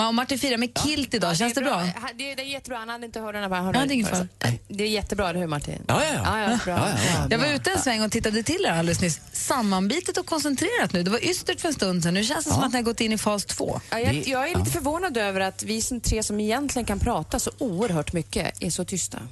Ma- 0.00 0.08
och 0.08 0.14
Martin 0.14 0.38
firar 0.38 0.56
med 0.56 0.78
kilt 0.84 1.14
idag, 1.14 1.36
känns 1.36 1.54
det 1.54 1.60
bra? 1.60 1.86
Det 2.16 2.32
är, 2.32 2.36
det 2.36 2.42
är 2.42 2.46
jättebra. 2.46 2.78
Han 2.78 2.88
hade 2.88 3.06
inte 3.06 3.20
hörlurarna 3.20 3.48
bara. 3.48 3.80
Ja, 3.80 3.86
det 3.86 3.94
är. 3.94 4.58
Det 4.68 4.84
är 4.84 4.88
jättebra, 4.88 5.30
eller 5.30 5.40
hur 5.40 5.46
Martin? 5.46 5.82
Ja, 5.86 6.02
ja, 6.04 6.12
ja. 6.14 6.40
ja, 6.40 6.50
ja, 6.50 6.58
bra. 6.64 6.88
Jag 7.30 7.38
var 7.38 7.46
ute 7.46 7.70
en 7.70 7.78
sväng 7.78 8.02
och 8.02 8.12
tittade 8.12 8.42
till 8.42 8.64
er 8.64 8.70
alldeles 8.70 9.00
nyss. 9.00 9.20
Sammanbitet 9.32 10.16
och 10.16 10.26
koncentrerat 10.26 10.92
nu. 10.92 11.02
Det 11.02 11.10
var 11.10 11.24
ystert 11.24 11.60
för 11.60 11.68
en 11.68 11.74
stund 11.74 12.02
sedan. 12.02 12.14
Nu 12.14 12.24
känns 12.24 12.44
det 12.44 12.50
som 12.50 12.62
att 12.62 12.72
ni 12.72 12.78
har 12.78 12.82
gått 12.82 13.00
in 13.00 13.12
i 13.12 13.18
fas 13.18 13.44
två. 13.44 13.80
Ja, 13.90 13.98
jag, 14.00 14.14
jag 14.14 14.50
är 14.50 14.58
lite 14.58 14.70
förvånad 14.70 15.16
över 15.16 15.40
att 15.40 15.62
vi 15.62 15.82
som 15.82 16.00
tre 16.00 16.22
som 16.22 16.40
egentligen 16.40 16.86
kan 16.86 16.98
prata 16.98 17.38
så 17.38 17.50
oerhört 17.58 18.12
mycket 18.12 18.62
är 18.62 18.70
så 18.70 18.84
tysta. 18.84 19.18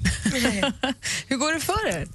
Hur 1.29 1.37
går 1.37 1.53
det 1.53 1.61
för 1.61 1.89
er? 1.89 2.09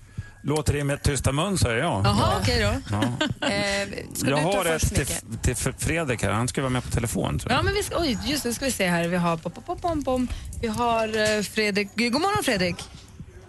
Låter 0.46 0.74
det 0.74 0.84
med 0.84 1.02
tysta 1.04 1.32
mun, 1.32 1.58
säger 1.58 1.78
jag. 1.78 2.06
Jaha, 2.06 2.38
okej 2.42 2.62
då. 2.62 2.96
Ja. 2.96 3.04
Eh, 3.48 3.88
ska 4.14 4.30
Jag 4.30 4.40
du 4.40 4.44
ta 4.44 4.58
har 4.58 4.64
först, 4.64 4.92
ett 4.98 5.08
till, 5.42 5.56
till 5.56 5.74
Fredrik 5.78 6.24
här, 6.24 6.32
han 6.32 6.48
ska 6.48 6.62
vara 6.62 6.70
med 6.70 6.84
på 6.84 6.90
telefon. 6.92 7.40
Tror 7.40 7.52
jag. 7.52 7.60
Ja, 7.60 7.64
men 7.64 7.74
vi 7.74 7.84
ska, 7.84 8.00
oj, 8.02 8.18
just 8.26 8.44
det, 8.44 8.54
ska 8.54 8.66
vi 8.66 8.72
se 8.72 8.88
här. 8.88 9.08
Vi 9.08 9.18
har, 9.18 9.38
pom, 9.38 9.52
pom, 9.66 9.78
pom, 9.80 10.04
pom. 10.04 10.28
Vi 10.62 10.68
har 10.68 11.08
eh, 11.38 11.42
Fredrik. 11.42 11.88
God 11.96 12.22
morgon 12.22 12.44
Fredrik. 12.44 12.76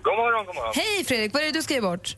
God 0.03 0.17
morgon, 0.17 0.47
god 0.47 0.55
morgon. 0.55 0.73
Hej 0.77 1.05
Fredrik, 1.05 1.33
vad 1.35 1.43
är 1.43 1.47
det 1.47 1.53
du 1.53 1.63
ska 1.63 1.75
ge 1.75 1.81
bort? 1.81 2.17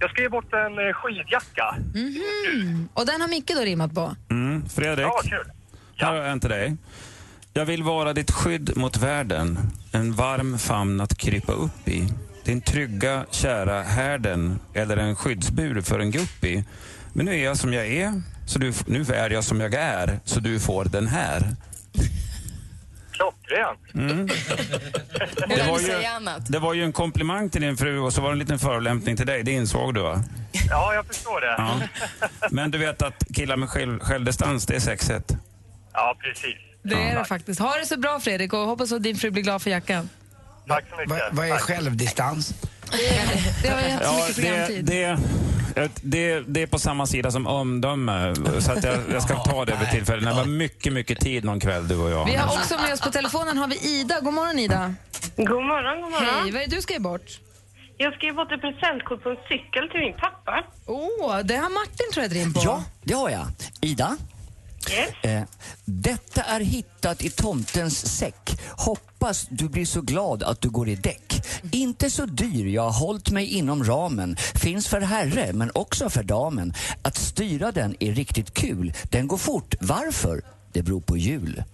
Jag 0.00 0.10
ska 0.10 0.22
ge 0.22 0.28
bort 0.28 0.52
en 0.52 0.78
eh, 0.88 0.92
skidjacka. 0.94 1.74
Mhm. 1.94 2.88
Och 2.94 3.06
den 3.06 3.20
har 3.20 3.28
Micke 3.28 3.50
då 3.54 3.60
rimmat 3.60 3.94
på? 3.94 4.16
Mm, 4.30 4.68
Fredrik, 4.68 5.06
Ja, 5.06 5.20
kul. 5.24 5.52
här 5.96 6.06
har 6.08 6.14
jag 6.16 6.30
en 6.30 6.40
till 6.40 6.50
dig. 6.50 6.76
Jag 7.52 7.64
vill 7.64 7.82
vara 7.82 8.12
ditt 8.12 8.30
skydd 8.30 8.76
mot 8.76 8.96
världen, 8.96 9.58
en 9.92 10.12
varm 10.12 10.58
famn 10.58 11.00
att 11.00 11.18
krypa 11.18 11.52
upp 11.52 11.88
i. 11.88 12.08
Din 12.44 12.60
trygga, 12.60 13.26
kära 13.30 13.82
härden 13.82 14.58
eller 14.74 14.96
en 14.96 15.16
skyddsbur 15.16 15.80
för 15.80 15.98
en 15.98 16.10
guppy. 16.10 16.62
Men 17.12 17.26
nu 17.26 17.32
är 17.32 17.44
jag 17.44 17.56
som 17.56 17.72
jag 17.72 17.86
är, 17.86 18.22
så 18.46 18.58
du, 18.58 18.72
nu 18.86 19.00
är 19.00 19.30
jag 19.30 19.44
som 19.44 19.60
jag 19.60 19.74
är, 19.74 20.20
så 20.24 20.40
du 20.40 20.60
får 20.60 20.84
den 20.84 21.06
här. 21.06 21.56
Klockrent. 23.12 23.94
Mm. 23.94 24.26
Det 25.48 25.66
var 25.68 25.80
ju-. 25.80 26.42
Det 26.48 26.58
var 26.58 26.74
ju 26.74 26.84
en 26.84 26.92
komplimang 26.92 27.50
till 27.50 27.62
din 27.62 27.76
fru 27.76 27.98
och 27.98 28.12
så 28.12 28.20
var 28.20 28.28
det 28.28 28.34
en 28.34 28.38
liten 28.38 28.58
förolämpning 28.58 29.16
till 29.16 29.26
dig, 29.26 29.42
det 29.42 29.52
insåg 29.52 29.94
du 29.94 30.00
va? 30.00 30.22
Ja, 30.70 30.94
jag 30.94 31.06
förstår 31.06 31.40
det. 31.40 31.54
Ja. 31.58 31.80
Men 32.50 32.70
du 32.70 32.78
vet 32.78 33.02
att 33.02 33.24
killar 33.34 33.56
med 33.56 33.68
själv, 33.68 33.98
självdistans, 33.98 34.66
det 34.66 34.74
är 34.76 34.80
sexet. 34.80 35.32
Ja, 35.92 36.16
precis. 36.20 36.56
Det 36.82 36.94
är 36.94 37.18
det 37.18 37.24
faktiskt. 37.24 37.60
Ha 37.60 37.76
det 37.76 37.86
så 37.86 37.96
bra 37.96 38.20
Fredrik 38.20 38.52
och 38.52 38.58
hoppas 38.60 38.92
att 38.92 39.02
din 39.02 39.16
fru 39.16 39.30
blir 39.30 39.42
glad 39.42 39.62
för 39.62 39.70
jackan. 39.70 40.08
Tack 40.68 40.84
så 40.90 40.96
mycket. 40.96 41.22
Vad, 41.32 41.46
är 41.48 41.58
självdistans? 41.58 42.54
Det 43.62 43.68
har 43.68 43.82
vi 43.82 43.90
haft 43.90 44.04
Ja, 44.04 44.24
mycket 44.28 44.36
det, 44.36 44.42
programtid. 44.42 44.84
det, 44.84 45.18
det, 46.02 46.40
det 46.40 46.62
är 46.62 46.66
på 46.66 46.78
samma 46.78 47.06
sida 47.06 47.30
som 47.30 47.46
omdöme, 47.46 48.34
så 48.60 48.72
att 48.72 48.84
jag, 48.84 48.96
jag 49.12 49.22
ska 49.22 49.36
ta 49.36 49.64
det 49.64 49.76
vid 49.80 49.90
tillfälle. 49.90 50.28
Det 50.30 50.34
var 50.36 50.44
mycket, 50.44 50.92
mycket 50.92 51.20
tid 51.20 51.44
någon 51.44 51.60
kväll, 51.60 51.88
du 51.88 51.96
och 51.96 52.10
jag. 52.10 52.24
Vi 52.24 52.34
har 52.34 52.46
också 52.46 52.78
med 52.78 52.92
oss 52.92 53.00
på 53.00 53.10
telefonen 53.10 53.58
har 53.58 53.68
vi 53.68 54.00
Ida. 54.00 54.20
God 54.20 54.34
morgon 54.34 54.58
Ida. 54.58 54.94
God 55.36 55.48
morgon, 55.64 56.02
god 56.02 56.10
morgon. 56.10 56.42
Hej, 56.42 56.52
vad 56.52 56.62
är 56.62 56.66
det 56.66 56.76
du 56.76 56.82
ska 56.82 56.92
ge 56.92 56.98
bort? 57.00 57.40
Jag 57.96 58.14
ska 58.14 58.26
ge 58.26 58.32
bort 58.32 58.52
ett 58.52 58.60
presentkort 58.60 59.22
på 59.22 59.28
en 59.30 59.36
cykel 59.48 59.88
till 59.90 60.00
min 60.00 60.14
pappa. 60.14 60.64
Åh, 60.86 61.38
det 61.44 61.56
har 61.56 61.70
Martin 61.70 62.12
tror 62.12 62.22
jag 62.24 62.34
rim 62.34 62.52
på. 62.54 62.60
Ja, 62.64 62.84
det 63.02 63.14
har 63.14 63.30
jag. 63.30 63.46
Ida? 63.80 64.16
Eh, 65.22 65.42
detta 65.84 66.42
är 66.42 66.60
hittat 66.60 67.22
i 67.22 67.30
tomtens 67.30 68.16
säck. 68.18 68.60
Hoppas 68.76 69.46
du 69.50 69.68
blir 69.68 69.86
så 69.86 70.00
glad 70.00 70.42
att 70.42 70.60
du 70.60 70.70
går 70.70 70.88
i 70.88 70.94
däck. 70.94 71.46
Inte 71.72 72.10
så 72.10 72.26
dyr, 72.26 72.66
jag 72.66 72.82
har 72.82 73.06
hållit 73.06 73.30
mig 73.30 73.46
inom 73.46 73.84
ramen. 73.84 74.36
Finns 74.36 74.88
för 74.88 75.00
herre, 75.00 75.52
men 75.52 75.70
också 75.74 76.10
för 76.10 76.22
damen. 76.22 76.74
Att 77.02 77.16
styra 77.16 77.72
den 77.72 77.96
är 78.00 78.12
riktigt 78.12 78.54
kul. 78.54 78.92
Den 79.10 79.26
går 79.26 79.38
fort. 79.38 79.74
Varför? 79.80 80.42
Det 80.72 80.82
beror 80.82 81.00
på 81.00 81.16
jul. 81.16 81.64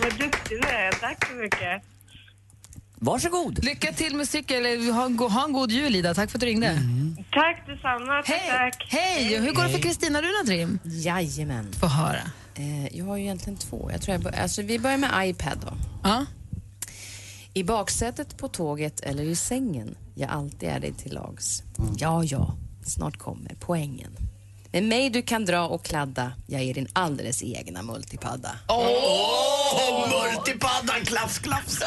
Vad 0.00 0.18
duktig 0.18 0.60
du 0.62 0.68
är. 0.68 0.92
Tack 0.92 1.28
så 1.28 1.34
mycket. 1.34 1.82
Varsågod. 3.04 3.64
Lycka 3.64 3.92
till 3.92 4.16
med 4.16 4.28
cykel. 4.28 4.90
Ha 4.92 5.04
en, 5.06 5.16
go- 5.16 5.28
ha 5.28 5.44
en 5.44 5.52
god 5.52 5.70
jul 5.70 5.96
Ida. 5.96 6.14
Tack 6.14 6.30
för 6.30 6.38
att 6.38 6.40
du 6.40 6.46
ringde. 6.46 6.78
Tack 7.32 7.66
detsamma. 7.66 8.22
Tack, 8.26 8.42
tack. 8.48 8.86
Hej! 8.88 9.38
Hur 9.40 9.52
går 9.52 9.62
det 9.62 9.68
för 9.68 9.78
Kristina? 9.78 10.18
Har 10.18 10.22
du 10.22 10.28
något 10.28 10.48
rim? 10.48 10.78
Jajamän. 10.84 11.72
Få 11.72 11.86
höra. 11.86 12.20
Eh, 12.54 12.96
jag 12.96 13.04
har 13.04 13.16
ju 13.16 13.22
egentligen 13.22 13.58
två. 13.58 13.90
Jag 13.92 14.02
tror 14.02 14.12
jag, 14.14 14.22
bör- 14.22 14.40
alltså, 14.42 14.62
vi 14.62 14.78
börjar 14.78 14.98
med 14.98 15.28
iPad 15.28 15.58
då. 15.66 15.72
Ja. 16.02 16.26
I 17.54 17.64
baksätet 17.64 18.36
på 18.38 18.48
tåget 18.48 19.00
eller 19.00 19.22
i 19.24 19.34
sängen, 19.36 19.94
jag 20.14 20.30
alltid 20.30 20.68
är 20.68 20.80
dig 20.80 20.92
till 20.92 21.14
lags. 21.14 21.62
Ja, 21.98 22.24
ja, 22.24 22.54
snart 22.84 23.16
kommer 23.16 23.54
poängen. 23.60 24.16
Med 24.72 24.82
mig 24.82 25.10
du 25.10 25.22
kan 25.22 25.44
dra 25.44 25.68
och 25.68 25.84
kladda, 25.84 26.32
jag 26.46 26.62
är 26.62 26.74
din 26.74 26.88
alldeles 26.92 27.42
egna 27.42 27.82
multipadda. 27.82 28.50
Åh, 28.68 28.86
oh, 29.76 30.08
multipaddan, 30.08 31.04
klaps, 31.04 31.38
klaps. 31.38 31.82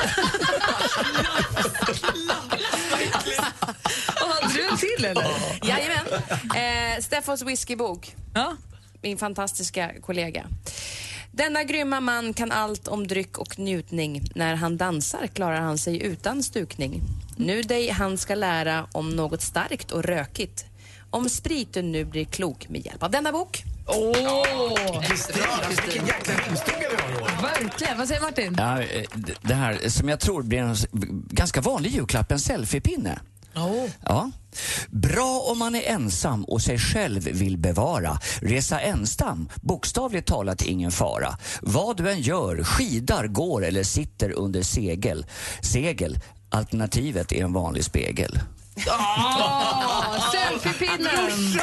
Och 4.21 4.29
hade 4.29 4.53
du 4.53 4.67
en 4.69 4.77
till 4.77 5.05
eller? 5.05 5.25
Jajamän. 5.63 6.05
Eh, 6.55 7.01
Steffos 7.01 7.41
whiskybok. 7.41 8.15
Ja. 8.33 8.55
Min 9.01 9.17
fantastiska 9.17 9.91
kollega. 10.01 10.45
Denna 11.31 11.63
grymma 11.63 11.99
man 11.99 12.33
kan 12.33 12.51
allt 12.51 12.87
om 12.87 13.07
dryck 13.07 13.37
och 13.37 13.59
njutning. 13.59 14.29
När 14.35 14.55
han 14.55 14.77
dansar 14.77 15.27
klarar 15.27 15.59
han 15.61 15.77
sig 15.77 16.03
utan 16.03 16.43
stukning. 16.43 17.01
Nu 17.37 17.61
dig 17.61 17.89
han 17.89 18.17
ska 18.17 18.35
lära 18.35 18.87
om 18.91 19.09
något 19.09 19.41
starkt 19.41 19.91
och 19.91 20.03
rökigt. 20.03 20.65
Om 21.09 21.29
spriten 21.29 21.91
nu 21.91 22.05
blir 22.05 22.25
klok 22.25 22.69
med 22.69 22.85
hjälp 22.85 23.03
av 23.03 23.11
denna 23.11 23.31
bok. 23.31 23.63
Åh! 23.87 24.03
Vilken 25.69 26.07
jäkla 26.07 26.33
rimstuga 26.33 26.89
vi 26.89 27.01
har 27.01 27.11
i 27.11 27.23
år. 27.23 27.41
Verkligen. 27.41 27.97
Vad 27.97 28.07
säger 28.07 28.21
Martin? 28.21 28.55
Ja, 28.57 28.81
eh, 28.81 29.03
det 29.41 29.53
här 29.53 29.89
som 29.89 30.09
jag 30.09 30.19
tror 30.19 30.43
blir 30.43 30.59
en 30.59 30.75
ganska 31.29 31.61
vanlig 31.61 31.91
julklapp, 31.91 32.31
en 32.31 32.39
selfiepinne. 32.39 33.19
Ja. 34.03 34.31
Bra 34.89 35.39
om 35.51 35.59
man 35.59 35.75
är 35.75 35.81
ensam 35.81 36.45
och 36.45 36.61
sig 36.61 36.79
själv 36.79 37.23
vill 37.23 37.57
bevara. 37.57 38.19
Resa 38.41 38.79
ensam, 38.79 39.49
bokstavligt 39.61 40.27
talat 40.27 40.61
ingen 40.61 40.91
fara. 40.91 41.37
Vad 41.61 41.97
du 41.97 42.11
än 42.11 42.21
gör, 42.21 42.63
skidar, 42.63 43.27
går 43.27 43.65
eller 43.65 43.83
sitter 43.83 44.31
under 44.31 44.61
segel. 44.61 45.25
Segel, 45.61 46.19
alternativet 46.49 47.31
är 47.31 47.43
en 47.43 47.53
vanlig 47.53 47.83
spegel. 47.83 48.39
Åh, 48.87 50.31
Selfiepinnen! 50.31 51.59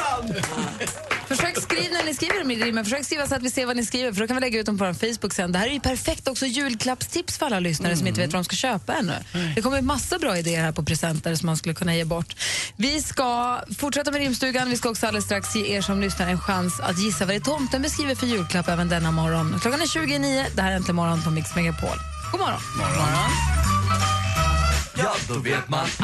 Försök 1.27 1.61
skriva 1.61 1.93
när 1.93 2.05
ni 2.05 2.13
skriver 2.13 2.39
dem 2.39 2.51
i 2.51 2.55
rimmen. 2.55 2.83
Försök 2.83 3.05
skriva 3.05 3.27
så 3.27 3.35
att 3.35 3.41
vi 3.41 3.49
ser 3.49 3.65
vad 3.65 3.75
ni 3.75 3.85
skriver, 3.85 4.13
för 4.13 4.21
då 4.21 4.27
kan 4.27 4.35
vi 4.35 4.41
lägga 4.41 4.59
ut 4.59 4.65
dem 4.65 4.77
på 4.77 4.85
vår 4.85 4.93
Facebook 4.93 5.33
sen. 5.33 5.51
Det 5.51 5.59
här 5.59 5.67
är 5.67 5.71
ju 5.71 5.79
perfekt 5.79 6.27
också 6.27 6.45
julklappstips 6.45 7.37
för 7.37 7.45
alla 7.45 7.59
lyssnare 7.59 7.97
som 7.97 8.07
inte 8.07 8.21
vet 8.21 8.33
vad 8.33 8.39
de 8.39 8.43
ska 8.45 8.55
köpa 8.55 8.93
ännu. 8.93 9.13
Det 9.55 9.61
kommer 9.61 9.81
massa 9.81 10.19
bra 10.19 10.37
idéer 10.37 10.61
här 10.61 10.71
på 10.71 10.83
presenter 10.83 11.35
som 11.35 11.45
man 11.45 11.57
skulle 11.57 11.75
kunna 11.75 11.95
ge 11.95 12.05
bort. 12.05 12.35
Vi 12.75 13.01
ska 13.01 13.59
fortsätta 13.77 14.11
med 14.11 14.21
rimstugan. 14.21 14.69
Vi 14.69 14.77
ska 14.77 14.89
också 14.89 15.07
alldeles 15.07 15.25
strax 15.25 15.55
ge 15.55 15.75
er 15.75 15.81
som 15.81 16.01
lyssnar 16.01 16.27
en 16.27 16.39
chans 16.39 16.79
att 16.79 16.99
gissa 16.99 17.25
vad 17.25 17.35
det 17.35 17.37
är 17.37 17.39
tomten 17.39 17.81
beskriver 17.81 18.15
för 18.15 18.27
julklapp 18.27 18.67
även 18.67 18.89
denna 18.89 19.11
morgon. 19.11 19.59
Klockan 19.61 19.81
är 19.81 19.87
29. 19.87 20.45
Det 20.55 20.61
här 20.61 20.71
är 20.71 20.75
Äntligen 20.75 20.95
morgon 20.95 21.23
på 21.23 21.29
Mix 21.29 21.55
Megapol. 21.55 21.97
God 22.31 22.39
morgon. 22.39 22.59
Ja, 24.97 25.13
då 25.27 25.39
vet 25.39 25.69
man 25.69 25.79
att... 25.79 26.01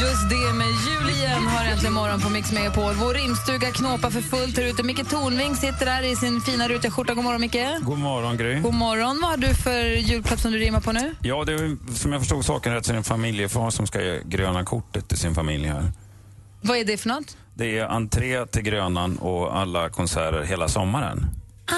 Just 0.00 0.30
det, 0.30 0.52
med 0.54 0.66
jul 0.68 1.10
igen 1.10 1.46
har 1.46 1.64
äntligen 1.64 1.92
morgon 1.92 2.20
på 2.20 2.28
Mix 2.30 2.52
Megapol. 2.52 2.94
Vår 2.94 3.14
rimstuga 3.14 3.70
knåpar 3.70 4.10
för 4.10 4.20
fullt 4.20 4.56
här 4.58 4.64
ute. 4.64 4.82
Micke 4.82 5.08
Tornving 5.08 5.56
sitter 5.56 5.86
där 5.86 6.02
i 6.02 6.16
sin 6.16 6.40
fina 6.40 6.68
rutiga 6.68 6.90
skjorta. 6.90 7.14
God 7.14 7.24
morgon, 7.24 7.40
Micke. 7.40 7.56
God 7.80 7.98
morgon, 7.98 8.36
Gry. 8.36 8.60
God 8.60 8.74
morgon. 8.74 9.18
Vad 9.20 9.30
har 9.30 9.36
du 9.36 9.54
för 9.54 9.84
julklapp 9.84 10.40
som 10.40 10.52
du 10.52 10.58
rimmar 10.58 10.80
på 10.80 10.92
nu? 10.92 11.14
Ja, 11.22 11.44
det 11.44 11.52
är, 11.52 11.58
ju- 11.58 11.76
som 11.94 12.12
jag 12.12 12.20
förstod 12.20 12.44
saken 12.44 12.72
rätt 12.74 12.84
så 12.86 12.90
är 12.90 12.94
det 12.94 12.98
en 12.98 13.04
familjefar 13.04 13.70
som 13.70 13.86
ska 13.86 14.02
ge 14.02 14.20
gröna 14.24 14.64
kortet 14.64 15.08
till 15.08 15.18
sin 15.18 15.34
familj 15.34 15.66
här. 15.66 15.92
Vad 16.60 16.76
är 16.78 16.84
det 16.84 16.96
för 16.96 17.08
något? 17.08 17.36
Det 17.54 17.78
är 17.78 17.84
entré 17.86 18.46
till 18.46 18.62
Grönan 18.62 19.16
och 19.18 19.56
alla 19.58 19.88
konserter 19.90 20.42
hela 20.42 20.68
sommaren. 20.68 21.26
Ah, 21.66 21.74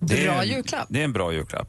Det 0.00 0.24
bra 0.24 0.32
är, 0.34 0.44
julklapp. 0.44 0.86
Det 0.88 1.00
är 1.00 1.04
en 1.04 1.12
bra 1.12 1.32
julklapp. 1.32 1.68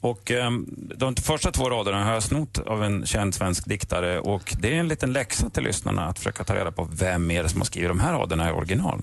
Och 0.00 0.30
ehm, 0.30 0.66
de 0.96 1.16
första 1.16 1.50
två 1.52 1.70
raderna 1.70 2.04
har 2.04 2.12
jag 2.12 2.22
snott 2.22 2.58
av 2.58 2.84
en 2.84 3.06
känd 3.06 3.34
svensk 3.34 3.68
diktare 3.68 4.20
och 4.20 4.54
det 4.60 4.74
är 4.74 4.80
en 4.80 4.88
liten 4.88 5.12
läxa 5.12 5.50
till 5.50 5.62
lyssnarna 5.62 6.06
att 6.06 6.18
försöka 6.18 6.44
ta 6.44 6.54
reda 6.54 6.72
på 6.72 6.88
vem 6.92 7.30
är 7.30 7.42
det 7.42 7.48
som 7.48 7.60
har 7.60 7.66
skrivit 7.66 7.90
de 7.90 8.00
här 8.00 8.12
raderna 8.12 8.48
i 8.48 8.52
original. 8.52 9.02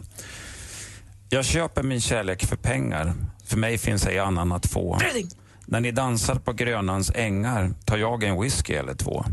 Jag 1.29 1.45
köper 1.45 1.83
min 1.83 2.01
kärlek 2.01 2.45
för 2.45 2.55
pengar. 2.55 3.13
För 3.45 3.57
mig 3.57 3.77
finns 3.77 4.07
ej 4.07 4.19
annan 4.19 4.51
att 4.51 4.65
få. 4.65 4.99
När 5.65 5.79
ni 5.79 5.91
dansar 5.91 6.35
på 6.35 6.53
Grönans 6.53 7.11
ängar 7.15 7.71
tar 7.85 7.97
jag 7.97 8.23
en 8.23 8.41
whisky 8.41 8.73
eller 8.73 8.93
två. 8.93 9.25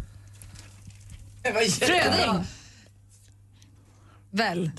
Fröding! 1.81 2.45
Väl? 4.31 4.71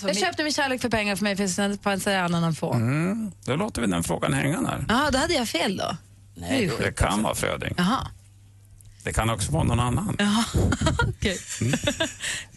Jag 0.00 0.16
köpte 0.16 0.42
min 0.42 0.52
kärlek 0.52 0.80
för 0.80 0.88
pengar 0.88 1.16
för 1.16 1.24
mig 1.24 1.36
finns 1.36 1.56
det 1.56 2.12
en 2.12 2.24
annan 2.24 2.44
att 2.44 2.58
få. 2.58 2.72
Mm, 2.72 3.32
då 3.44 3.56
låter 3.56 3.80
vi 3.80 3.86
den 3.86 4.02
frågan 4.02 4.32
hänga 4.32 4.60
där. 4.60 4.84
Jaha, 4.88 5.10
då 5.10 5.18
hade 5.18 5.34
jag 5.34 5.48
fel 5.48 5.76
då. 5.76 5.96
Det 6.34 6.58
ju 6.58 6.68
skit. 6.68 6.78
Det 6.78 6.92
kan 6.92 7.22
vara 7.22 7.34
Fröding. 7.34 7.74
Jaha. 7.76 8.06
Det 9.04 9.12
kan 9.12 9.30
också 9.30 9.52
vara 9.52 9.64
någon 9.64 9.80
annan. 9.80 10.16
Jaha. 10.18 10.44
Okej. 11.08 11.38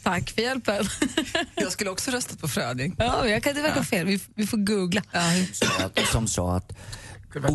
Tack 0.03 0.29
för 0.29 0.41
hjälpen. 0.41 0.85
Jag 1.55 1.71
skulle 1.71 1.89
också 1.89 2.11
rösta 2.11 2.35
på 2.35 2.47
Fröding. 2.47 2.95
Ja, 2.97 3.27
jag 3.27 3.43
kan, 3.43 3.55
det 3.55 3.61
verkar 3.61 3.83
fel. 3.83 4.05
Vi, 4.05 4.19
vi 4.35 4.47
får 4.47 4.57
googla. 4.57 5.01
Som 6.11 6.27
sa 6.27 6.55
att 6.55 6.71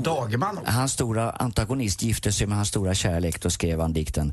Dagerman 0.05 0.59
hans 0.67 0.93
stora 0.93 1.31
antagonist 1.31 2.03
gifte 2.03 2.33
sig 2.33 2.47
med 2.47 2.57
hans 2.57 2.69
stora 2.69 2.95
kärlek. 2.95 3.43
Då 3.43 3.51
skrev 3.51 3.81
han 3.81 3.93
dikten 3.93 4.33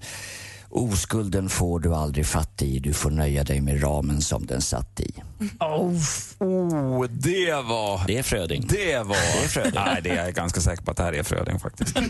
Oskulden 0.69 1.49
får 1.49 1.79
du 1.79 1.93
aldrig 1.95 2.25
fatt 2.27 2.61
i, 2.61 2.79
du 2.79 2.93
får 2.93 3.11
nöja 3.11 3.43
dig 3.43 3.61
med 3.61 3.83
ramen 3.83 4.21
som 4.21 4.45
den 4.45 4.61
satt 4.61 4.99
i. 4.99 5.13
Oh, 5.59 5.93
oh, 6.39 7.05
det 7.09 7.51
var... 7.53 8.07
Det 8.07 8.17
är 8.17 8.23
Fröding. 8.23 8.65
Det 8.69 8.97
var... 8.97 9.15
Det 9.15 9.43
är 9.43 9.47
Fröding. 9.47 9.73
Nej, 9.75 10.01
det 10.03 10.09
är 10.09 10.25
jag 10.25 10.33
ganska 10.33 10.61
säker 10.61 10.83
på 10.83 10.91
att 10.91 10.97
det 10.97 11.03
här 11.03 11.13
är 11.13 11.23
Fröding 11.23 11.59
faktiskt. 11.59 11.97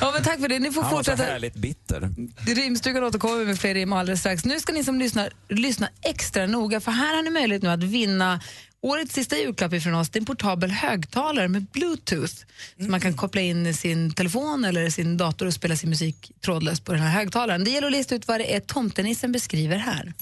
Ja, 0.00 0.10
men 0.14 0.22
tack 0.22 0.40
för 0.40 0.48
det. 0.48 0.58
Ni 0.58 0.70
får 0.72 0.82
Han 0.82 0.92
var 0.94 1.02
så 1.02 1.10
fortsätta. 1.10 1.32
härligt 1.32 1.54
bitter. 1.54 2.10
Rimstugan 2.46 3.04
återkommer 3.04 3.44
med 3.44 3.58
fler 3.58 3.74
rim 3.74 3.92
alldeles 3.92 4.20
strax. 4.20 4.44
Nu 4.44 4.60
ska 4.60 4.72
ni 4.72 4.84
som 4.84 4.98
lyssnar 4.98 5.30
lyssna 5.48 5.88
extra 6.02 6.46
noga 6.46 6.80
för 6.80 6.90
här 6.90 7.16
har 7.16 7.22
ni 7.22 7.30
möjlighet 7.30 7.62
nu 7.62 7.68
att 7.70 7.82
vinna 7.82 8.40
årets 8.84 9.14
sista 9.14 9.36
julklapp 9.36 9.72
ifrån 9.72 9.94
oss. 9.94 10.10
Det 10.10 10.16
är 10.16 10.20
en 10.20 10.26
portabel 10.26 10.70
högtalare 10.70 11.48
med 11.48 11.62
bluetooth 11.62 12.34
som 12.78 12.90
man 12.90 13.00
kan 13.00 13.16
koppla 13.16 13.40
in 13.40 13.66
i 13.66 13.74
sin 13.74 14.14
telefon 14.14 14.64
eller 14.64 14.90
sin 14.90 15.16
dator 15.16 15.46
och 15.46 15.54
spela 15.54 15.76
sin 15.76 15.90
musik 15.90 16.32
trådlöst 16.40 16.84
på 16.84 16.92
den 16.92 17.00
här 17.00 17.10
högtalaren. 17.10 17.64
Det 17.64 17.70
gäller 17.70 17.86
att 17.86 17.92
lista 17.92 18.14
ut 18.14 18.28
vad 18.28 18.40
det 18.40 18.54
är 18.54 18.60
tomtenissen 18.60 19.32
beskriver 19.32 19.76
här. 19.76 20.12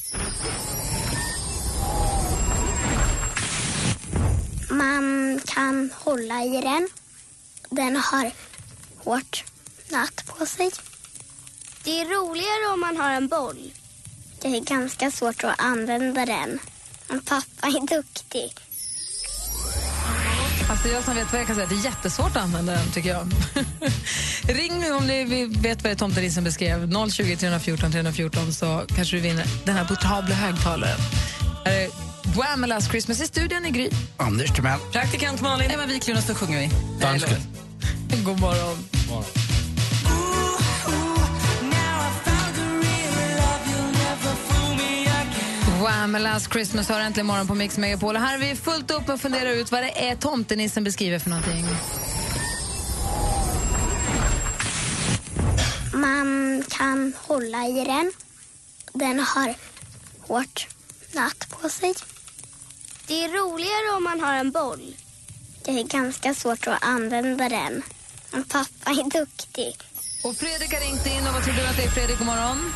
Man 4.71 5.41
kan 5.47 5.91
hålla 5.95 6.45
i 6.45 6.61
den. 6.61 6.89
Den 7.71 7.97
har 7.97 8.31
hårt 8.97 9.45
natt 9.89 10.25
på 10.27 10.47
sig. 10.47 10.71
Det 11.85 12.01
är 12.01 12.05
roligare 12.05 12.73
om 12.75 12.81
man 12.81 12.97
har 12.97 13.11
en 13.11 13.29
boll. 13.29 13.73
Det 14.41 14.49
är 14.49 14.61
ganska 14.61 15.11
svårt 15.11 15.45
att 15.45 15.61
använda 15.61 16.27
den. 16.27 16.59
Men 17.13 17.21
pappa 17.21 17.67
är 17.67 17.97
duktig. 17.97 18.55
Alltså 20.71 20.89
jag 20.89 21.05
som 21.05 21.15
vet 21.15 21.33
vad 21.33 21.41
jag 21.41 21.47
kan 21.47 21.57
säga, 21.57 21.67
det 21.67 21.75
är 21.75 21.85
jättesvårt 21.85 22.37
att 22.37 22.43
använda 22.43 22.73
den 22.73 22.93
tycker 22.93 23.11
jag. 23.11 23.33
Ring 24.57 24.79
nu 24.79 24.93
om 24.93 25.07
ni 25.07 25.47
vet 25.47 25.85
vad 25.85 25.99
tomtenissen 25.99 26.45
beskrev. 26.45 27.11
020 27.11 27.37
314 27.37 27.93
314 27.93 28.53
så 28.53 28.85
kanske 28.97 29.17
du 29.17 29.23
vinner 29.23 29.47
den 29.65 29.77
här 29.77 29.85
portabla 29.85 30.35
högtalaren. 30.35 30.99
Här 31.65 31.73
är 31.73 31.89
Wham! 32.37 32.61
med 32.61 32.69
Last 32.69 32.91
Christmas 32.91 33.21
i 33.21 33.27
studion 33.27 33.67
i 33.67 33.71
Gry. 33.71 33.91
Anders 34.17 34.51
Timell. 34.51 34.79
Praktikant 34.93 35.41
Malin. 35.41 35.71
Emma 35.71 35.87
Wiklund 35.87 36.19
och 36.19 36.25
så 36.25 36.35
sjunger 36.35 36.61
vi. 36.61 36.71
Dansken. 37.01 37.41
God 38.25 38.41
morgon. 38.41 38.79
Wham! 45.83 46.13
Last 46.13 46.53
Christmas 46.53 46.89
har 46.89 47.01
äntligen 47.01 47.27
morgon 47.27 47.47
på 47.47 47.55
Mix 47.55 47.79
Megapol. 47.79 48.17
Och 48.17 48.23
här 48.23 48.35
är 48.35 48.39
vi 48.39 48.57
fullt 48.57 48.91
upp 48.91 49.07
med 49.07 49.15
att 49.15 49.21
fundera 49.21 49.51
ut 49.51 49.73
vad 49.73 49.83
det 49.83 50.09
är 50.09 50.17
tomtenissen 50.17 50.85
beskriver 50.85 51.19
för 51.19 51.31
någonting. 51.31 51.65
Man 55.93 56.65
kan 56.69 57.13
hålla 57.17 57.67
i 57.67 57.85
den. 57.85 58.13
Den 58.93 59.21
har 59.21 59.55
hårt 60.21 60.67
natt 61.13 61.49
på 61.51 61.69
sig. 61.69 61.95
Det 63.07 63.25
är 63.25 63.29
roligare 63.29 63.97
om 63.97 64.05
man 64.05 64.21
har 64.21 64.35
en 64.35 64.51
boll. 64.51 64.97
Det 65.65 65.71
är 65.71 65.85
ganska 65.85 66.35
svårt 66.35 66.67
att 66.67 66.85
använda 66.85 67.49
den. 67.49 67.83
Men 68.31 68.45
pappa 68.45 68.91
är 68.91 69.11
duktig. 69.21 69.75
Och 70.25 70.37
Fredrik 70.37 70.73
har 70.73 70.81
ringt 70.81 71.07
in. 71.07 71.27
Och 71.27 71.35
vad 71.35 71.45
tror 71.45 71.55
du 71.55 71.67
att 71.67 71.77
det 71.77 71.85
är, 71.85 71.91
Fredrik? 71.91 72.19
God 72.19 72.27
morgon. 72.27 72.73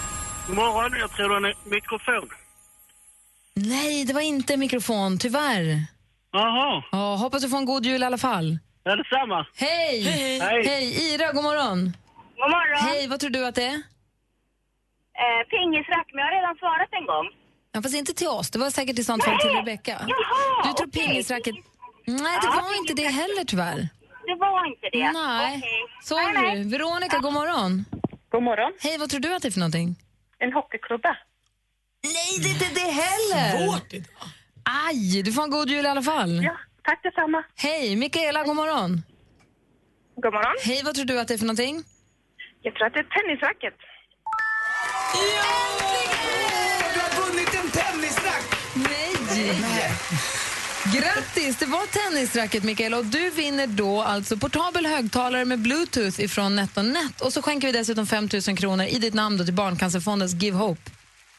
God 0.46 0.56
morgon, 0.56 0.98
jag 1.00 1.10
tror 1.10 1.28
det 1.28 1.48
är 1.48 1.50
en 1.50 1.70
mikrofon. 1.70 2.45
Nej, 3.56 4.04
det 4.04 4.12
var 4.12 4.20
inte 4.20 4.56
mikrofon, 4.56 5.18
tyvärr. 5.18 5.84
Jaha. 6.32 6.82
Ja, 6.92 7.14
hoppas 7.16 7.42
du 7.42 7.48
får 7.48 7.58
en 7.58 7.64
god 7.64 7.86
jul 7.86 8.02
i 8.02 8.04
alla 8.04 8.18
fall. 8.18 8.58
Ja, 8.84 8.96
detsamma. 8.96 9.46
Hej! 9.56 10.02
Hej. 10.02 10.38
Hej. 10.40 10.66
Hej! 10.66 11.14
Ira, 11.14 11.32
god 11.32 11.42
morgon. 11.44 11.78
God 12.36 12.50
morgon. 12.50 12.78
Hej, 12.88 13.08
vad 13.08 13.20
tror 13.20 13.30
du 13.30 13.46
att 13.46 13.54
det 13.54 13.62
är? 13.66 13.74
Eh, 15.22 15.42
pingisrack, 15.50 16.06
men 16.12 16.18
jag 16.18 16.26
har 16.26 16.36
redan 16.40 16.56
svarat 16.56 16.88
en 17.00 17.06
gång. 17.06 17.26
Ja, 17.72 17.82
fast 17.82 17.94
inte 17.96 18.14
till 18.14 18.28
oss. 18.28 18.50
Det 18.50 18.58
var 18.58 18.70
säkert 18.70 18.98
i 18.98 19.04
sånt 19.04 19.24
fall 19.24 19.38
till 19.40 19.50
Rebecka. 19.50 19.92
Jaha, 20.08 20.62
Du 20.64 20.72
tror 20.72 20.88
okej. 20.88 21.02
pingisracket... 21.06 21.54
Nej, 22.06 22.38
det 22.42 22.46
Ja, 22.46 22.62
var 22.62 22.78
inte 22.80 22.94
det 22.94 23.08
heller 23.08 23.44
tyvärr. 23.44 23.88
Det 24.26 24.34
var 24.38 24.66
inte 24.66 24.86
det. 24.92 25.12
Nej. 25.12 25.56
Okej. 25.58 25.80
Sorry. 26.02 26.64
Veronica, 26.64 27.18
god 27.18 27.32
morgon. 27.32 27.84
God 28.30 28.42
morgon. 28.42 28.72
Hej, 28.80 28.98
vad 28.98 29.10
tror 29.10 29.20
du 29.20 29.34
att 29.34 29.42
det 29.42 29.48
är 29.48 29.52
för 29.52 29.60
någonting? 29.60 29.96
En 30.38 30.52
hockeyklubba. 30.52 31.16
Nej, 32.06 32.38
det 32.42 32.48
är 32.48 32.52
inte 32.52 32.80
det 32.80 32.90
heller. 33.02 33.66
Svårt 33.66 33.92
idag. 33.92 34.06
Aj, 34.88 35.22
du 35.22 35.32
får 35.32 35.42
en 35.42 35.50
god 35.50 35.70
jul 35.70 35.84
i 35.84 35.88
alla 35.88 36.02
fall. 36.02 36.44
Ja, 36.44 36.56
tack 36.84 37.02
detsamma. 37.02 37.44
Hej, 37.56 37.96
Mikaela, 37.96 38.44
god 38.44 38.56
morgon. 38.56 39.02
God 40.16 40.32
morgon. 40.32 40.54
Hej, 40.64 40.82
vad 40.84 40.94
tror 40.94 41.04
du 41.04 41.20
att 41.20 41.28
det 41.28 41.34
är 41.34 41.38
för 41.38 41.46
någonting? 41.46 41.84
Jag 42.62 42.74
tror 42.74 42.86
att 42.86 42.92
det 42.92 42.98
är 42.98 43.04
ett 43.04 43.10
tennisracket. 43.10 43.74
Nej. 48.74 49.90
Grattis! 50.94 51.56
Det 51.58 51.66
var 51.66 51.86
tennisracket, 51.86 52.64
Mikael. 52.64 52.94
Och 52.94 53.04
du 53.04 53.30
vinner 53.30 53.66
då 53.66 54.02
alltså 54.02 54.36
portabel 54.36 54.86
högtalare 54.86 55.44
med 55.44 55.58
bluetooth 55.58 56.20
ifrån 56.20 56.56
NetOnNet. 56.56 57.20
Och 57.20 57.32
så 57.32 57.42
skänker 57.42 57.66
vi 57.66 57.72
dessutom 57.72 58.06
5 58.06 58.28
000 58.48 58.56
kronor 58.56 58.86
i 58.86 58.98
ditt 58.98 59.14
namn 59.14 59.38
då 59.38 59.44
till 59.44 59.54
Barncancerfondens 59.54 60.34
Give 60.34 60.56
Hope. 60.56 60.90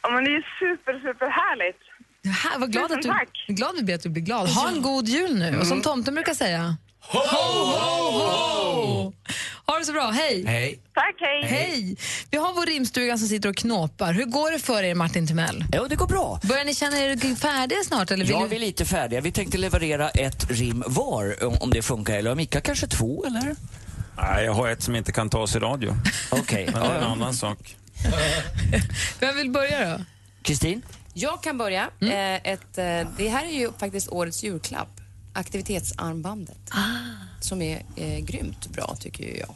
Ja, 0.07 0.13
men 0.13 0.23
det 0.23 0.29
är 0.31 0.45
super, 0.59 0.93
super 0.99 1.25
härligt. 1.29 1.81
Här, 2.43 2.59
vad 2.59 2.71
glad, 2.71 2.91
att 2.91 3.01
du, 3.01 3.07
tack. 3.09 3.29
glad 3.47 3.75
vi 3.75 3.83
blir 3.83 3.95
att 3.95 4.03
du 4.03 4.09
blir 4.09 4.23
glad. 4.23 4.49
Ha 4.49 4.69
en 4.69 4.81
god 4.81 5.07
jul 5.07 5.35
nu. 5.39 5.57
Och 5.59 5.67
som 5.67 5.81
tomten 5.81 6.13
brukar 6.15 6.33
säga... 6.33 6.77
Ho, 6.99 7.19
ho, 7.19 7.77
ho! 7.77 9.13
Ha 9.65 9.79
det 9.79 9.85
så 9.85 9.91
bra. 9.93 10.09
Hej! 10.09 10.43
Hej. 10.45 10.79
Tack, 10.93 11.15
hej. 11.19 11.43
Hej! 11.45 11.97
Vi 12.31 12.37
har 12.37 12.53
vår 12.53 12.65
rimstuga 12.65 13.17
som 13.17 13.27
sitter 13.27 13.49
och 13.49 13.55
knåpar. 13.55 14.13
Hur 14.13 14.25
går 14.25 14.51
det 14.51 14.59
för 14.59 14.83
er, 14.83 14.95
Martin 14.95 15.27
Timell? 15.27 15.65
Jo, 15.73 15.85
det 15.89 15.95
går 15.95 16.07
bra. 16.07 16.39
Börjar 16.43 16.65
ni 16.65 16.73
känna 16.75 16.97
er 16.97 17.35
färdiga 17.35 17.83
snart? 17.83 18.11
Eller 18.11 18.25
vill 18.25 18.31
Ja, 18.33 18.41
du... 18.43 18.47
vi 18.47 18.55
är 18.55 18.59
lite 18.59 18.85
färdiga. 18.85 19.21
Vi 19.21 19.31
tänkte 19.31 19.57
leverera 19.57 20.09
ett 20.09 20.51
rim 20.51 20.83
var, 20.87 21.43
om- 21.43 21.57
om 21.61 21.69
det 21.69 21.81
funkar. 21.81 22.13
Eller 22.17 22.35
Mika 22.35 22.61
kanske 22.61 22.87
två, 22.87 23.25
eller? 23.25 23.55
Nej, 24.17 24.45
jag 24.45 24.53
har 24.53 24.67
ett 24.69 24.83
som 24.83 24.95
inte 24.95 25.11
kan 25.11 25.29
tas 25.29 25.55
i 25.55 25.59
radio. 25.59 25.93
Okej. 26.31 26.69
Men 26.73 26.81
det 26.81 26.87
är 26.87 26.97
en 26.97 27.03
annan 27.03 27.33
sak. 27.33 27.75
Vem 29.19 29.35
vill 29.35 29.51
börja 29.51 29.97
då? 29.97 30.03
Kristin? 30.41 30.81
Jag 31.13 31.43
kan 31.43 31.57
börja. 31.57 31.89
Eh, 31.99 32.35
ett, 32.35 32.77
eh, 32.77 33.07
det 33.17 33.29
här 33.29 33.45
är 33.45 33.59
ju 33.59 33.71
faktiskt 33.77 34.09
årets 34.09 34.43
julklapp. 34.43 35.01
Aktivitetsarmbandet. 35.33 36.71
Som 37.39 37.61
är 37.61 37.83
eh, 37.95 38.19
grymt 38.19 38.67
bra, 38.67 38.95
tycker 38.99 39.39
jag. 39.39 39.55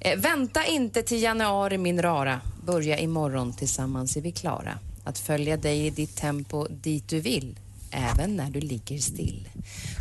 Eh, 0.00 0.18
vänta 0.18 0.64
inte 0.64 1.02
till 1.02 1.22
januari, 1.22 1.78
min 1.78 2.02
rara. 2.02 2.40
Börja 2.66 2.98
imorgon, 2.98 3.52
tillsammans 3.52 4.16
är 4.16 4.20
vi 4.20 4.32
klara. 4.32 4.78
Att 5.04 5.18
följa 5.18 5.56
dig 5.56 5.86
i 5.86 5.90
ditt 5.90 6.16
tempo 6.16 6.66
dit 6.70 7.08
du 7.08 7.20
vill, 7.20 7.58
även 7.90 8.36
när 8.36 8.50
du 8.50 8.60
ligger 8.60 8.98
still. 8.98 9.48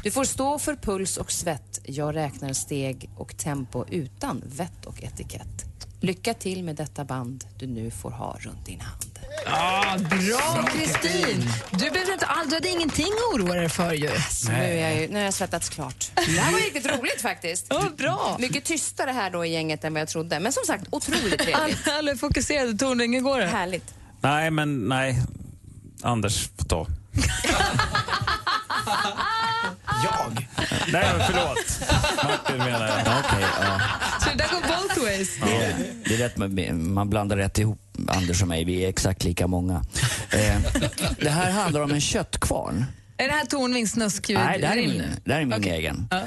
Du 0.03 0.11
får 0.11 0.23
stå 0.23 0.59
för 0.59 0.75
puls 0.75 1.17
och 1.17 1.31
svett. 1.31 1.79
Jag 1.83 2.15
räknar 2.15 2.53
steg 2.53 3.09
och 3.17 3.37
tempo 3.37 3.85
utan 3.89 4.43
vett 4.45 4.85
och 4.85 5.03
etikett. 5.03 5.65
Lycka 6.03 6.33
till 6.33 6.63
med 6.63 6.75
detta 6.75 7.05
band 7.05 7.45
du 7.59 7.67
nu 7.67 7.91
får 7.91 8.11
ha 8.11 8.37
runt 8.39 8.65
din 8.65 8.81
hand. 8.81 9.19
Ah, 9.45 9.97
bra, 9.97 10.63
Kristin! 10.71 11.49
Du 11.71 11.89
behövde 11.89 12.13
inte 12.13 12.25
all, 12.25 12.49
du 12.49 12.55
hade 12.55 12.69
ingenting 12.69 13.05
att 13.05 13.33
oroa 13.35 13.55
dig 13.55 13.69
för 13.69 13.93
ju. 13.93 14.09
Så 14.31 14.51
nu, 14.51 14.57
är 14.57 14.89
jag 14.89 15.01
ju, 15.01 15.07
nu 15.07 15.15
har 15.15 15.23
jag 15.23 15.33
svettats 15.33 15.69
klart. 15.69 16.11
Det 16.15 16.21
här 16.21 16.51
var 16.51 16.59
riktigt 16.59 16.87
roligt 16.91 17.21
faktiskt. 17.21 17.65
Ja, 17.69 17.83
bra. 17.97 18.37
Mycket 18.39 18.63
tystare 18.63 19.11
här 19.11 19.29
då 19.29 19.45
i 19.45 19.49
gänget 19.49 19.83
än 19.83 19.93
vad 19.93 20.01
jag 20.01 20.09
trodde. 20.09 20.39
Men 20.39 20.53
som 20.53 20.63
sagt, 20.67 20.83
otroligt 20.89 21.39
trevligt. 21.43 21.87
Alla 21.87 22.11
är 22.11 22.15
fokuserade. 22.15 22.73
Tornving, 22.73 23.13
hur 23.13 23.21
går 23.21 23.39
det? 23.39 23.45
Härligt. 23.47 23.93
Nej, 24.21 24.51
men 24.51 24.89
nej. 24.89 25.21
Anders 26.01 26.49
får 26.57 26.65
ta. 26.65 26.87
Jag? 30.03 30.47
Nej, 30.91 31.05
förlåt. 31.27 31.89
Martin 32.23 32.57
menar 32.57 32.87
jag. 32.87 32.99
Okej, 33.25 33.45
ja. 33.61 33.81
Så 34.21 34.29
det 34.29 34.35
där 34.35 34.47
går 34.49 34.61
both 34.61 34.99
ways. 35.05 35.29
Det 35.45 35.55
är, 35.55 35.75
det 36.05 36.13
är 36.13 36.17
rätt, 36.17 36.37
man- 36.37 36.93
man 36.93 37.09
blandar 37.09 37.37
rätt 37.37 37.59
ihop 37.59 37.79
Anders 38.07 38.41
och 38.41 38.47
mig. 38.47 38.65
Vi 38.65 38.85
är 38.85 38.89
exakt 38.89 39.23
lika 39.23 39.47
många. 39.47 39.83
Eh, 40.31 40.55
det 41.19 41.29
här 41.29 41.51
handlar 41.51 41.81
om 41.81 41.91
en 41.91 42.01
köttkvarn. 42.01 42.85
Är 43.17 43.27
det 43.27 43.33
här 43.33 43.45
Tornvings 43.45 43.91
snuskljud? 43.91 44.39
Nej, 44.39 44.59
det 44.59 44.67
här 44.67 44.77
är 44.77 44.87
min, 44.87 45.03
det 45.25 45.33
här 45.33 45.41
är 45.41 45.45
min 45.45 45.59
Okej. 45.59 45.71
egen. 45.71 46.07
Ja. 46.11 46.21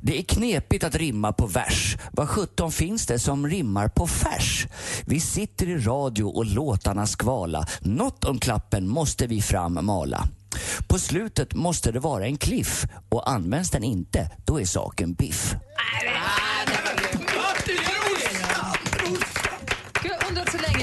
Det 0.00 0.18
är 0.18 0.22
knepigt 0.22 0.84
att 0.84 0.94
rimma 0.94 1.32
på 1.32 1.46
vers. 1.46 1.96
Vad 2.12 2.28
sjutton 2.28 2.72
finns 2.72 3.06
det 3.06 3.18
som 3.18 3.48
rimmar 3.48 3.88
på 3.88 4.06
färs? 4.06 4.66
Vi 5.06 5.20
sitter 5.20 5.68
i 5.68 5.78
radio 5.78 6.24
och 6.24 6.46
låtarna 6.46 7.06
skvala. 7.06 7.66
Något 7.80 8.24
om 8.24 8.38
klappen 8.38 8.88
måste 8.88 9.26
vi 9.26 9.42
fram 9.42 9.86
mala. 9.86 10.28
På 10.88 10.98
slutet 10.98 11.54
måste 11.54 11.92
det 11.92 12.00
vara 12.00 12.26
en 12.26 12.36
cliff 12.36 12.86
och 13.08 13.30
används 13.30 13.70
den 13.70 13.84
inte, 13.84 14.30
då 14.44 14.60
är 14.60 14.64
saken 14.64 15.14
biff. 15.14 15.54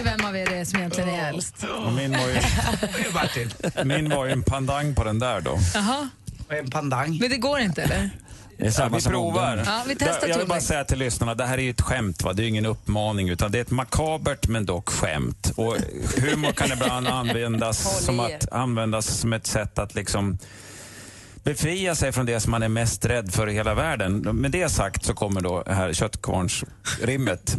Vem 0.03 0.25
av 0.25 0.37
er 0.37 0.45
det 0.45 0.55
är 0.55 0.65
som 0.65 0.79
egentligen 0.79 1.09
är 1.09 1.29
äldst. 1.29 1.65
Min 1.95 2.11
var, 2.11 2.27
ju, 2.27 3.83
min 3.83 4.09
var 4.09 4.25
ju 4.25 4.31
en 4.31 4.43
pandang 4.43 4.95
på 4.95 5.03
den 5.03 5.19
där 5.19 5.41
då. 5.41 5.59
Jaha. 5.73 6.09
En 6.49 6.69
pandang. 6.69 7.17
Men 7.21 7.29
det 7.29 7.37
går 7.37 7.59
inte, 7.59 7.83
eller? 7.83 8.09
Det 8.57 8.65
är 8.65 8.71
samma 8.71 8.97
Ja, 8.97 9.01
vi 9.05 9.09
provar. 9.09 9.63
Ja, 9.65 9.83
vi 9.87 9.95
testar 9.95 10.27
jag 10.27 10.37
vill 10.37 10.47
bara 10.47 10.61
säga 10.61 10.83
till 10.83 10.99
lyssnarna, 10.99 11.35
det 11.35 11.45
här 11.45 11.57
är 11.57 11.61
ju 11.61 11.69
ett 11.69 11.81
skämt. 11.81 12.23
Va? 12.23 12.33
Det 12.33 12.41
är 12.41 12.43
ju 12.43 12.49
ingen 12.49 12.65
uppmaning, 12.65 13.29
utan 13.29 13.51
det 13.51 13.57
är 13.57 13.61
ett 13.61 13.71
makabert 13.71 14.47
men 14.47 14.65
dock 14.65 14.89
skämt. 14.89 15.51
Och 15.55 15.77
humor 16.17 16.51
kan 16.51 16.71
ibland 16.71 17.07
användas, 17.07 18.05
som, 18.05 18.19
att, 18.19 18.51
användas 18.51 19.05
som 19.05 19.33
ett 19.33 19.47
sätt 19.47 19.79
att 19.79 19.95
liksom 19.95 20.37
befria 21.43 21.95
sig 21.95 22.11
från 22.11 22.25
det 22.25 22.39
som 22.39 22.51
man 22.51 22.63
är 22.63 22.69
mest 22.69 23.05
rädd 23.05 23.33
för 23.33 23.49
i 23.49 23.53
hela 23.53 23.73
världen. 23.73 24.17
Med 24.19 24.51
det 24.51 24.69
sagt 24.69 25.05
så 25.05 25.13
kommer 25.13 25.41
då 25.41 25.63
här 25.67 25.93
köttkvarnsrimmet. 25.93 27.55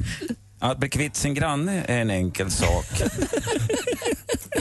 Att 0.59 0.79
bli 0.79 0.89
kvitt 0.89 1.17
sin 1.17 1.35
granne 1.35 1.85
är 1.89 1.99
en 2.01 2.11
enkel 2.11 2.51
sak. 2.51 2.87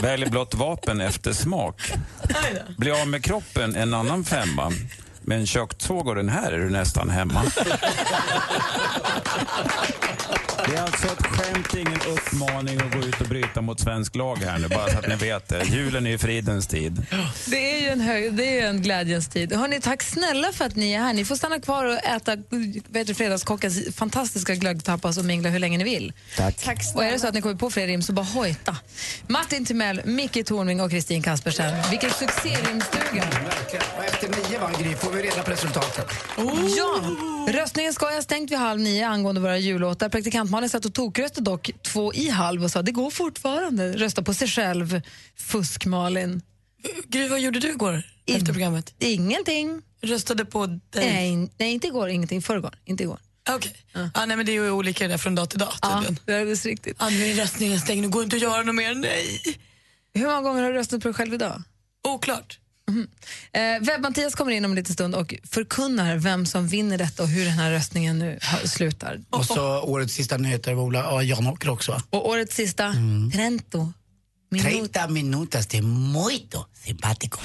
Välj 0.02 0.26
blott 0.26 0.54
vapen 0.54 1.00
efter 1.00 1.32
smak. 1.32 1.92
Bli 2.76 2.90
av 2.90 3.08
med 3.08 3.24
kroppen 3.24 3.76
en 3.76 3.94
annan 3.94 4.24
femma. 4.24 4.72
Men 5.26 5.40
en 5.40 5.46
kökssåg 5.46 6.08
och 6.08 6.14
den 6.14 6.28
här 6.28 6.52
är 6.52 6.58
du 6.58 6.70
nästan 6.70 7.10
hemma. 7.10 7.42
Det 10.66 10.76
är 10.76 10.82
alltså 10.82 11.06
ett 11.06 11.26
skämt, 11.26 11.53
ingen 11.74 12.00
uppmaning 12.08 12.80
att 12.80 12.92
gå 12.92 12.98
ut 12.98 13.20
och 13.20 13.26
bryta 13.26 13.60
mot 13.60 13.80
svensk 13.80 14.16
lag 14.16 14.36
här 14.36 14.58
nu, 14.58 14.68
bara 14.68 14.90
så 14.90 14.98
att 14.98 15.08
ni 15.08 15.16
vet 15.16 15.48
det. 15.48 15.64
Julen 15.64 16.06
är 16.06 16.10
ju 16.10 16.18
fridens 16.18 16.66
tid. 16.66 17.06
Det 17.46 17.76
är 17.76 17.80
ju 17.80 17.88
en, 17.88 18.00
hög, 18.00 18.34
det 18.34 18.60
är 18.60 18.68
en 18.68 18.82
glädjens 18.82 19.28
tid. 19.28 19.52
Hörrni, 19.52 19.80
tack 19.80 20.02
snälla 20.02 20.52
för 20.52 20.64
att 20.64 20.76
ni 20.76 20.92
är 20.92 20.98
här. 20.98 21.12
Ni 21.12 21.24
får 21.24 21.36
stanna 21.36 21.60
kvar 21.60 21.84
och 21.84 22.04
äta 22.04 22.36
vet 22.88 23.06
du, 23.06 23.14
Fredagskockens 23.14 23.96
fantastiska 23.96 24.54
glöggtapas 24.54 25.18
och 25.18 25.24
mingla 25.24 25.48
hur 25.48 25.58
länge 25.58 25.78
ni 25.78 25.84
vill. 25.84 26.12
Tack. 26.36 26.80
Och 26.94 27.04
är 27.04 27.12
det 27.12 27.18
så 27.18 27.28
att 27.28 27.34
ni 27.34 27.42
kommer 27.42 27.54
på 27.54 27.70
fler 27.70 27.86
rim 27.86 28.02
så 28.02 28.12
bara 28.12 28.26
hojta. 28.26 28.76
Martin 29.26 29.64
Timell, 29.64 30.00
Micke 30.04 30.46
Tornving 30.46 30.80
och 30.80 30.90
Kristin 30.90 31.22
Kaspersen. 31.22 31.74
Vilken 31.90 32.10
succérimstuga! 32.10 33.24
Och 33.98 34.04
efter 34.04 34.28
nio 34.28 34.58
va, 34.58 34.70
Gry, 34.78 34.94
får 34.94 35.12
vi 35.12 35.22
reda 35.22 35.42
på 35.42 35.50
resultatet. 35.50 36.06
Ja! 36.76 37.00
Röstningen 37.48 37.92
ska 37.92 38.12
jag 38.12 38.22
stängt 38.22 38.50
vid 38.50 38.58
halv 38.58 38.80
nio 38.80 39.06
angående 39.06 39.40
våra 39.40 39.58
jullåtar. 39.58 40.08
Praktikant 40.08 40.50
Malin 40.50 40.70
satt 40.70 40.84
och 40.84 40.94
tokröstade 40.94 41.43
dock 41.44 41.70
två 41.82 42.14
i 42.14 42.28
halv 42.28 42.64
och 42.64 42.70
sa 42.70 42.82
det 42.82 42.92
går 42.92 43.10
fortfarande. 43.10 43.92
Rösta 43.92 44.22
på 44.22 44.34
sig 44.34 44.48
själv. 44.48 45.00
Fusk 45.36 45.86
Malin. 45.86 46.42
Gry, 47.08 47.28
vad 47.28 47.40
gjorde 47.40 47.60
du 47.60 47.68
igår 47.68 48.02
efter 48.26 48.52
programmet? 48.52 48.94
Ingenting. 48.98 49.82
Röstade 50.00 50.44
på 50.44 50.66
dig? 50.66 50.80
Nej, 50.94 51.50
nej 51.58 51.72
inte 51.72 51.86
igår, 51.86 52.08
ingenting. 52.08 52.42
Förrgår, 52.42 52.78
inte 52.84 53.02
igår. 53.02 53.18
Okej. 53.50 53.76
Ja, 53.92 54.26
nej, 54.26 54.36
men 54.36 54.46
det 54.46 54.52
är 54.52 54.54
ju 54.54 54.70
olika 54.70 55.04
det 55.04 55.10
där 55.10 55.18
från 55.18 55.34
dag 55.34 55.50
till 55.50 55.58
dag 55.58 55.72
tydligen. 55.82 56.18
Ja, 56.26 56.32
det 56.34 56.40
är 56.40 56.64
riktigt. 56.68 56.96
Ja, 57.00 57.08
nu 57.08 57.26
är 57.26 57.34
röstningen 57.34 57.80
stängd, 57.80 58.02
nu 58.02 58.08
går 58.08 58.24
inte 58.24 58.36
att 58.36 58.42
göra 58.42 58.62
något 58.62 58.74
mer. 58.74 58.94
Nej. 58.94 59.40
Hur 60.14 60.26
många 60.26 60.40
gånger 60.40 60.62
har 60.62 60.72
du 60.72 60.78
röstat 60.78 61.02
på 61.02 61.08
dig 61.08 61.14
själv 61.14 61.34
idag? 61.34 61.62
Oklart. 62.08 62.58
Mhm. 62.88 63.08
Eh, 63.52 63.60
Webb-Mattias 63.80 64.34
kommer 64.34 64.52
in 64.52 64.64
om 64.64 64.70
en 64.70 64.74
liten 64.74 64.94
stund 64.94 65.14
och 65.14 65.34
förkunnar 65.50 66.16
vem 66.16 66.46
som 66.46 66.68
vinner 66.68 66.98
detta 66.98 67.22
och 67.22 67.28
hur 67.28 67.44
den 67.44 67.52
här 67.54 67.70
röstningen 67.70 68.18
nu 68.18 68.38
slutar. 68.64 69.20
Och 69.30 69.44
så 69.44 69.80
årets 69.82 70.14
sista 70.14 70.36
nyheter 70.36 70.72
av 70.72 70.80
Ola 70.80 70.98
ja, 70.98 71.22
Janåker 71.22 71.68
också 71.68 71.92
va? 71.92 72.02
Och 72.10 72.28
årets 72.28 72.54
sista, 72.56 72.94
Trento. 73.34 73.92
Minut. 74.50 74.92
30 74.92 75.12
minutas 75.12 75.66
de 75.66 75.82
muito 75.82 76.66
simpático. 76.74 77.38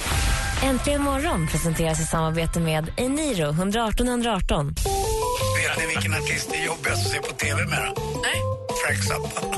Äntligen 0.64 1.02
morgon 1.02 1.48
presenteras 1.48 2.00
i 2.00 2.06
samarbete 2.06 2.60
med 2.60 2.92
Eniro 2.98 3.50
118 3.50 4.08
118. 4.08 4.68
Vet 4.68 5.78
ni 5.78 5.86
vilken 5.88 6.14
artist 6.14 6.50
det 6.50 6.58
är 6.58 6.66
jobbigast 6.66 7.06
att 7.06 7.12
se 7.12 7.20
på 7.20 7.34
TV 7.34 7.66
med 7.66 7.94
då? 7.96 8.22
Nej. 8.22 8.42
Frank 8.86 9.04
Zappa. 9.04 9.56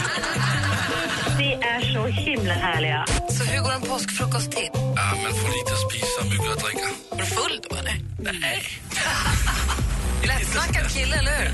Ni 1.54 1.60
är 1.66 1.92
så 1.94 2.06
himla 2.06 2.52
härliga. 2.54 3.04
Så 3.30 3.44
hur 3.44 3.60
går 3.62 3.72
en 3.72 3.80
påskfrukost 3.80 4.50
till? 4.50 4.68
Ja, 4.74 5.12
men 5.22 5.34
få 5.34 5.48
lite 5.48 5.72
att 5.72 5.90
spisa, 5.90 6.24
mycket 6.24 6.52
att 6.52 6.64
dricka. 6.64 6.86
Var 7.10 7.18
du 7.18 7.24
full 7.24 7.60
då 7.70 7.76
eller? 7.76 7.96
Nej. 8.18 8.62
Lättsnackad 10.24 10.90
kille, 10.90 11.16
eller 11.16 11.32
hur? 11.38 11.50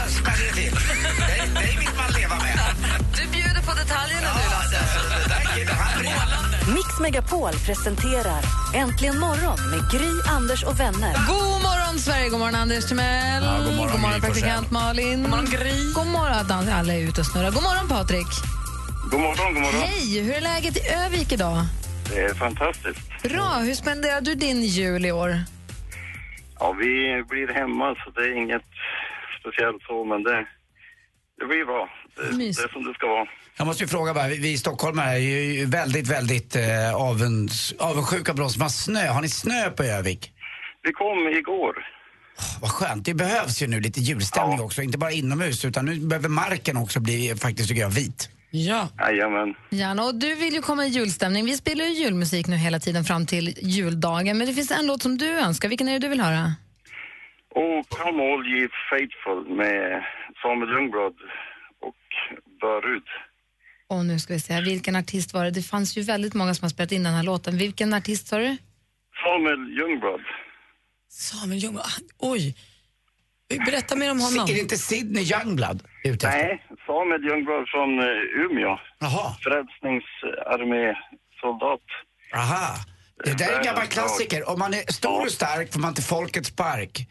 Jag 0.00 0.10
smäller 0.10 0.52
till. 0.52 0.74
Det 1.18 1.32
är, 1.32 1.46
det 1.54 1.72
är 1.72 1.78
mitt 1.78 1.96
man 1.96 2.10
leva 2.20 2.34
med. 2.36 2.58
Du 3.16 3.26
bjuder 3.32 3.62
på 3.62 3.72
detaljerna 3.74 4.28
Lasse. 4.50 4.78
Det 5.28 5.54
killen, 5.54 5.74
han 5.76 5.98
brinner. 5.98 6.74
Mix 6.74 7.00
Megapol 7.00 7.52
presenterar 7.52 8.42
Äntligen 8.74 9.18
morgon 9.18 9.70
med 9.70 9.90
Gry, 9.92 10.10
Anders 10.28 10.64
och 10.64 10.80
vänner. 10.80 11.14
God 11.28 11.62
morgon, 11.62 11.98
Sverige! 11.98 12.28
God 12.28 12.38
morgon, 12.38 12.54
Anders 12.54 12.84
Timell. 12.88 13.44
Ja, 13.44 13.58
god 13.64 13.74
morgon, 13.76 13.92
god 13.92 14.00
morgon 14.00 14.20
praktikant 14.20 14.70
Malin. 14.70 15.22
God 15.22 15.30
morgon, 15.30 15.46
Gry. 15.50 15.92
God 15.94 16.06
morgon, 16.06 16.46
Dan- 16.48 16.68
alla 16.68 16.94
är 16.94 16.98
ute 17.00 17.20
och 17.20 17.26
snurrar. 17.26 17.50
God 17.50 17.62
morgon, 17.62 17.88
Patrik. 17.88 18.26
God 19.10 19.20
morgon, 19.20 19.54
god 19.54 19.62
morgon. 19.62 19.80
Hej! 19.80 20.20
Hur 20.22 20.34
är 20.34 20.40
läget 20.40 20.76
i 20.76 20.80
Övik 21.06 21.32
idag? 21.32 21.56
Det 22.10 22.20
är 22.20 22.34
fantastiskt. 22.34 23.22
Bra. 23.22 23.58
Hur 23.58 23.74
spenderar 23.74 24.20
du 24.20 24.34
din 24.34 24.62
jul 24.62 25.06
i 25.06 25.12
år? 25.12 25.36
Ja, 26.58 26.72
vi 26.72 27.24
blir 27.28 27.54
hemma 27.54 27.94
så 28.04 28.10
det 28.10 28.20
är 28.20 28.36
inget 28.42 28.62
speciellt 29.40 29.82
så, 29.82 30.04
men 30.04 30.22
det, 30.22 30.46
Det 31.40 31.46
blir 31.46 31.64
bra. 31.64 31.88
Det, 32.16 32.38
det 32.38 32.62
är 32.64 32.72
som 32.72 32.84
det 32.84 32.94
ska 32.94 33.06
vara. 33.06 33.26
Jag 33.58 33.66
måste 33.66 33.84
ju 33.84 33.88
fråga 33.88 34.14
bara, 34.14 34.28
vi, 34.28 34.58
stockholmare 34.58 35.10
är 35.10 35.18
ju 35.18 35.64
väldigt, 35.66 36.08
väldigt 36.08 36.56
eh, 36.56 36.94
avunds, 36.94 37.74
avundsjuka 37.78 38.32
på 38.34 38.40
de 38.40 38.50
som 38.50 38.62
har 38.62 38.68
snö. 38.68 39.06
Har 39.08 39.22
ni 39.22 39.28
snö 39.28 39.70
på 39.70 39.82
Övik? 39.82 40.32
Vi 40.82 40.92
kom 40.92 41.28
igår. 41.28 41.74
Vad 42.60 42.70
skönt, 42.70 43.04
det 43.04 43.14
behövs 43.14 43.62
ju 43.62 43.66
nu 43.66 43.80
lite 43.80 44.00
julstämning 44.00 44.60
också, 44.60 44.82
inte 44.82 44.98
bara 44.98 45.12
inomhus 45.12 45.64
utan 45.64 45.84
nu 45.84 46.00
behöver 46.00 46.28
marken 46.28 46.76
också 46.76 47.00
bli 47.00 47.34
faktiskt 47.36 47.68
tycker 47.68 47.82
jag 47.82 47.90
vit. 47.90 48.28
Ja. 48.50 48.88
Jajamän. 48.98 49.54
Jan, 49.70 49.98
och 49.98 50.14
du 50.14 50.34
vill 50.34 50.54
ju 50.54 50.62
komma 50.62 50.86
i 50.86 50.88
julstämning. 50.88 51.44
Vi 51.44 51.56
spelar 51.56 51.84
ju 51.84 51.90
julmusik 51.90 52.46
nu 52.46 52.56
hela 52.56 52.80
tiden 52.80 53.04
fram 53.04 53.26
till 53.26 53.54
juldagen. 53.62 54.38
Men 54.38 54.46
det 54.46 54.54
finns 54.54 54.70
en 54.70 54.86
låt 54.86 55.02
som 55.02 55.18
du 55.18 55.28
önskar. 55.28 55.68
Vilken 55.68 55.88
är 55.88 55.92
det 55.92 55.98
du 55.98 56.08
vill 56.08 56.20
höra? 56.20 56.54
Och 57.54 57.88
Come 57.88 58.22
All 58.32 58.46
Ye 58.46 58.68
Faithful 58.90 59.56
med 59.56 60.04
Samuel 60.42 60.70
Ljungblad 60.72 61.14
och 61.80 61.96
Börud. 62.60 63.02
Och 63.88 64.06
nu 64.06 64.18
ska 64.18 64.34
vi 64.34 64.40
se, 64.40 64.60
vilken 64.60 64.96
artist 64.96 65.34
var 65.34 65.44
det? 65.44 65.50
Det 65.50 65.62
fanns 65.62 65.96
ju 65.96 66.02
väldigt 66.02 66.34
många 66.34 66.54
som 66.54 66.64
har 66.64 66.70
spelat 66.70 66.92
in 66.92 67.02
den 67.02 67.14
här 67.14 67.22
låten. 67.22 67.58
Vilken 67.58 67.94
artist 67.94 68.26
sa 68.26 68.38
du? 68.38 68.56
Samuel 69.24 69.78
Ljungblad. 69.78 70.20
Samuel 71.08 71.58
Ljungblad. 71.58 71.86
Oj. 72.18 72.56
Berätta 73.66 73.96
mer 73.96 74.10
om 74.10 74.20
honom. 74.20 74.48
Är 74.48 74.54
det 74.54 74.60
inte 74.60 74.78
Sidney 74.78 75.24
Youngblood 75.24 75.82
ute 76.04 76.26
efter? 76.26 76.42
Nej, 76.42 76.62
Samuel 76.90 77.22
Ljungblad 77.28 77.64
från 77.72 77.90
eh, 77.98 78.42
Umeå. 78.44 78.72
Jaha. 79.04 79.26
Frälsningsarmésoldat. 79.44 81.86
Aha. 82.34 82.66
Det 83.24 83.38
där 83.38 83.52
är 83.52 83.58
en 83.58 83.64
gammal 83.64 83.86
klassiker. 83.86 84.50
Om 84.50 84.58
man 84.58 84.74
är 84.74 84.92
stor 84.92 85.22
och 85.22 85.30
stark 85.30 85.72
får 85.72 85.80
man 85.80 85.94
till 85.94 86.04
folkets 86.04 86.50
park. 86.50 87.06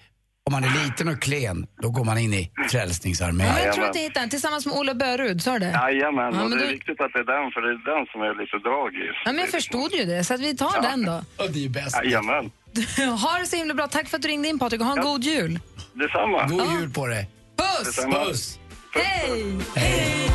Om 0.45 0.51
man 0.53 0.63
är 0.63 0.83
liten 0.83 1.07
och 1.07 1.21
klen, 1.21 1.67
då 1.81 1.89
går 1.89 2.03
man 2.03 2.17
in 2.17 2.33
i 2.33 2.51
Frälsningsarmén. 2.71 3.47
Ja, 3.47 3.59
jag 3.65 3.75
tror 3.75 3.85
att 3.85 3.95
jag 3.95 4.01
hittade 4.03 4.19
den 4.23 4.29
tillsammans 4.29 4.65
med 4.65 4.75
Ola 4.75 4.93
Börud, 4.93 5.41
sa 5.43 5.53
du 5.53 5.59
det? 5.59 5.65
Jajamän, 5.71 6.33
Ja, 6.35 6.43
och 6.43 6.49
det 6.49 6.65
är 6.65 6.71
viktigt 6.71 7.01
att 7.01 7.13
det 7.13 7.19
är 7.19 7.23
den, 7.23 7.51
för 7.51 7.61
det 7.61 7.69
är 7.69 7.95
den 7.95 8.05
som 8.11 8.21
är 8.21 8.41
lite 8.41 8.57
drag 8.69 8.93
i. 8.95 9.07
Ja, 9.25 9.31
men 9.31 9.37
jag 9.37 9.49
förstod 9.49 9.93
ju 9.93 10.05
det, 10.05 10.23
så 10.23 10.33
att 10.33 10.39
vi 10.41 10.57
tar 10.57 10.81
den 10.81 11.05
då. 11.05 11.21
det 11.37 11.43
är 11.59 11.63
ju 11.63 11.69
bäst. 11.69 11.95
Jajamän. 12.03 12.51
ha 13.23 13.37
det 13.39 13.45
så 13.45 13.55
himla 13.55 13.73
bra. 13.73 13.87
Tack 13.87 14.07
för 14.07 14.15
att 14.17 14.21
du 14.21 14.27
ringde 14.27 14.47
in 14.47 14.59
Patrik 14.59 14.81
och 14.81 14.87
ha 14.87 14.97
en 14.97 15.03
god 15.03 15.23
jul. 15.23 15.59
Detsamma. 15.93 16.47
God 16.47 16.71
jul 16.79 16.89
på 16.93 17.07
dig. 17.07 17.29
Puss! 17.57 17.85
Detsamma. 17.95 18.25
Puss! 18.25 18.58
Hej! 18.91 19.56
Hej! 19.75 20.30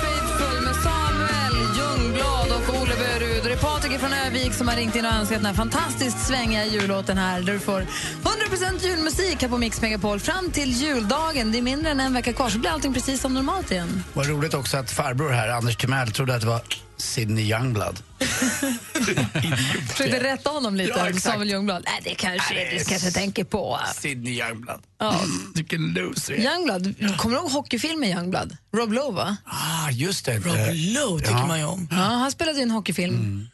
Faithful 0.00 0.64
med 0.64 0.74
Samuel 0.74 1.54
Ljungblad 1.76 2.52
och 2.52 2.74
Ola 2.82 2.94
Börud. 2.96 3.44
Det 3.44 3.52
är 3.52 3.56
Patrik 3.56 4.00
från 4.00 4.12
Övik 4.12 4.52
som 4.52 4.68
har 4.68 4.76
ringt 4.76 4.96
in 4.96 5.04
och 5.04 5.12
önskat 5.12 5.38
den 5.38 5.46
här 5.46 5.54
fantastiskt 5.54 6.26
svängiga 6.26 6.66
jullåten 6.66 7.18
här 7.18 7.40
där 7.40 7.52
du 7.52 7.58
får 7.60 7.80
100% 7.80 8.86
julmusik 8.86 9.42
här 9.42 9.48
på 9.48 9.58
Mix 9.58 9.82
Megapol 9.82 10.20
fram 10.20 10.50
till 10.50 10.70
juldagen. 10.70 11.52
Det 11.52 11.58
är 11.58 11.62
mindre 11.62 11.90
än 11.90 12.00
en 12.00 12.12
vecka 12.12 12.32
kvar 12.32 12.48
så 12.48 12.58
blir 12.58 12.70
allting 12.70 12.94
precis 12.94 13.20
som 13.20 13.34
normalt 13.34 13.70
igen. 13.70 14.04
Vad 14.12 14.26
roligt 14.26 14.54
också 14.54 14.76
att 14.76 14.90
farbror 14.90 15.30
här, 15.30 15.48
Anders 15.48 15.76
Timell, 15.76 16.12
trodde 16.12 16.34
att 16.34 16.40
det 16.40 16.46
var 16.46 16.60
Sidney 16.96 17.44
Youngblood. 17.50 18.02
Försökte 19.88 20.22
rätta 20.22 20.50
honom 20.50 20.74
lite, 20.76 21.10
Ja. 21.14 21.20
Samuel 21.20 21.50
Ljungblad. 21.50 21.82
Nej, 21.86 22.00
det 22.04 22.14
kanske 22.14 22.54
Nej, 22.54 22.76
du 22.78 22.84
kanske 22.84 23.10
tänker 23.10 23.44
på. 23.44 23.78
Sidney 23.94 24.40
Youngblood. 24.40 24.80
Ja. 24.98 25.20
Vilken 25.54 25.92
loser. 25.92 26.34
Youngblood, 26.34 27.16
kommer 27.18 27.36
du 27.36 27.42
ihåg 27.42 27.50
hockeyfilmen 27.50 28.08
Youngblood? 28.10 28.56
Rob 28.76 28.92
Lowe, 28.92 29.12
va? 29.16 29.36
Ah, 29.44 29.90
just 29.90 30.24
det. 30.26 30.36
Rob 30.38 30.56
Lowe 30.74 31.20
tycker 31.20 31.46
man 31.46 31.58
ju 31.58 31.64
om. 31.64 31.88
Ja, 31.90 31.96
han 31.96 32.30
spelade 32.32 32.58
ju 32.58 32.62
en 32.62 32.70
hockeyfilm. 32.70 33.48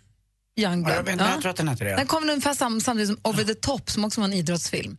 Youngblood. 0.56 0.92
Ja, 0.92 0.96
jag, 0.96 1.02
vet, 1.02 1.20
jag 1.20 1.40
tror 1.40 1.50
att 1.50 1.56
den 1.56 1.68
heter 1.68 1.84
det. 1.84 1.96
Den 1.96 2.06
kom 2.06 2.22
ungefär 2.28 2.54
sam, 2.54 2.80
samtidigt 2.80 3.08
som 3.08 3.18
Over 3.30 3.44
the 3.44 3.54
Top 3.54 3.90
som 3.90 4.04
också 4.04 4.20
var 4.20 4.28
en 4.28 4.34
idrottsfilm. 4.34 4.96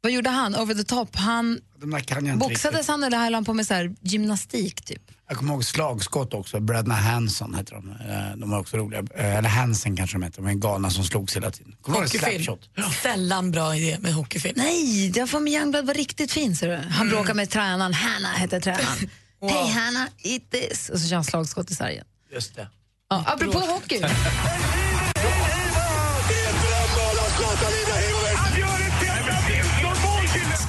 Vad 0.00 0.12
gjorde 0.12 0.30
han? 0.30 0.56
Over 0.56 0.74
the 0.74 0.84
Top? 0.84 1.16
Han 1.16 1.60
De 1.80 1.90
där 1.90 2.00
kan 2.00 2.26
jag 2.26 2.34
inte 2.34 2.48
boxades 2.48 2.74
riktigt. 2.74 2.88
han 2.88 3.04
eller 3.04 3.18
höll 3.18 3.34
han 3.34 3.44
på 3.44 3.54
med 3.54 3.66
så 3.66 3.74
här 3.74 3.94
gymnastik 4.00 4.84
typ? 4.84 5.02
Jag 5.28 5.38
kommer 5.38 5.52
ihåg 5.52 5.64
slagskott 5.64 6.34
också. 6.34 6.60
Bröderna 6.60 6.94
Hanson 6.94 7.54
heter 7.54 7.74
de. 7.74 7.90
Eh, 7.90 8.36
De 8.36 8.50
var 8.50 8.58
också 8.60 8.76
roliga. 8.76 9.00
Eh, 9.14 9.36
Eller 9.36 9.48
Hansen 9.48 9.96
kanske 9.96 10.14
de 10.18 10.22
heter. 10.22 10.42
De 10.42 10.48
är 10.48 10.54
galna 10.54 10.90
som 10.90 11.04
slogs 11.04 11.36
hela 11.36 11.50
tiden. 11.50 11.74
Kommer 11.82 11.98
Hockeyfilm. 12.00 12.56
Sällan 13.02 13.50
bra 13.50 13.76
idé 13.76 13.98
med 14.00 14.12
hockeyfilm. 14.14 14.54
Nej, 14.56 15.12
jag 15.18 15.30
får 15.30 15.40
med 15.40 15.52
Youngblood 15.52 15.86
var 15.86 15.94
riktigt 15.94 16.32
fin 16.32 16.56
ser 16.56 16.68
du. 16.68 16.76
Han 16.88 17.08
bråkar 17.08 17.34
med 17.34 17.50
tränaren, 17.50 17.94
Hanna 17.94 18.28
heter 18.32 18.60
tränaren. 18.60 19.10
Hej 19.42 19.70
Hanna, 19.72 20.08
eat 20.24 20.42
this! 20.50 20.88
Och 20.88 21.00
så 21.00 21.08
kör 21.08 21.16
han 21.16 21.24
slagskott 21.24 21.70
i 21.70 21.74
sargen. 21.74 22.04
Just 22.34 22.54
det. 22.56 22.68
Ja, 23.10 23.24
apropå 23.26 23.58
hockey. 23.58 24.00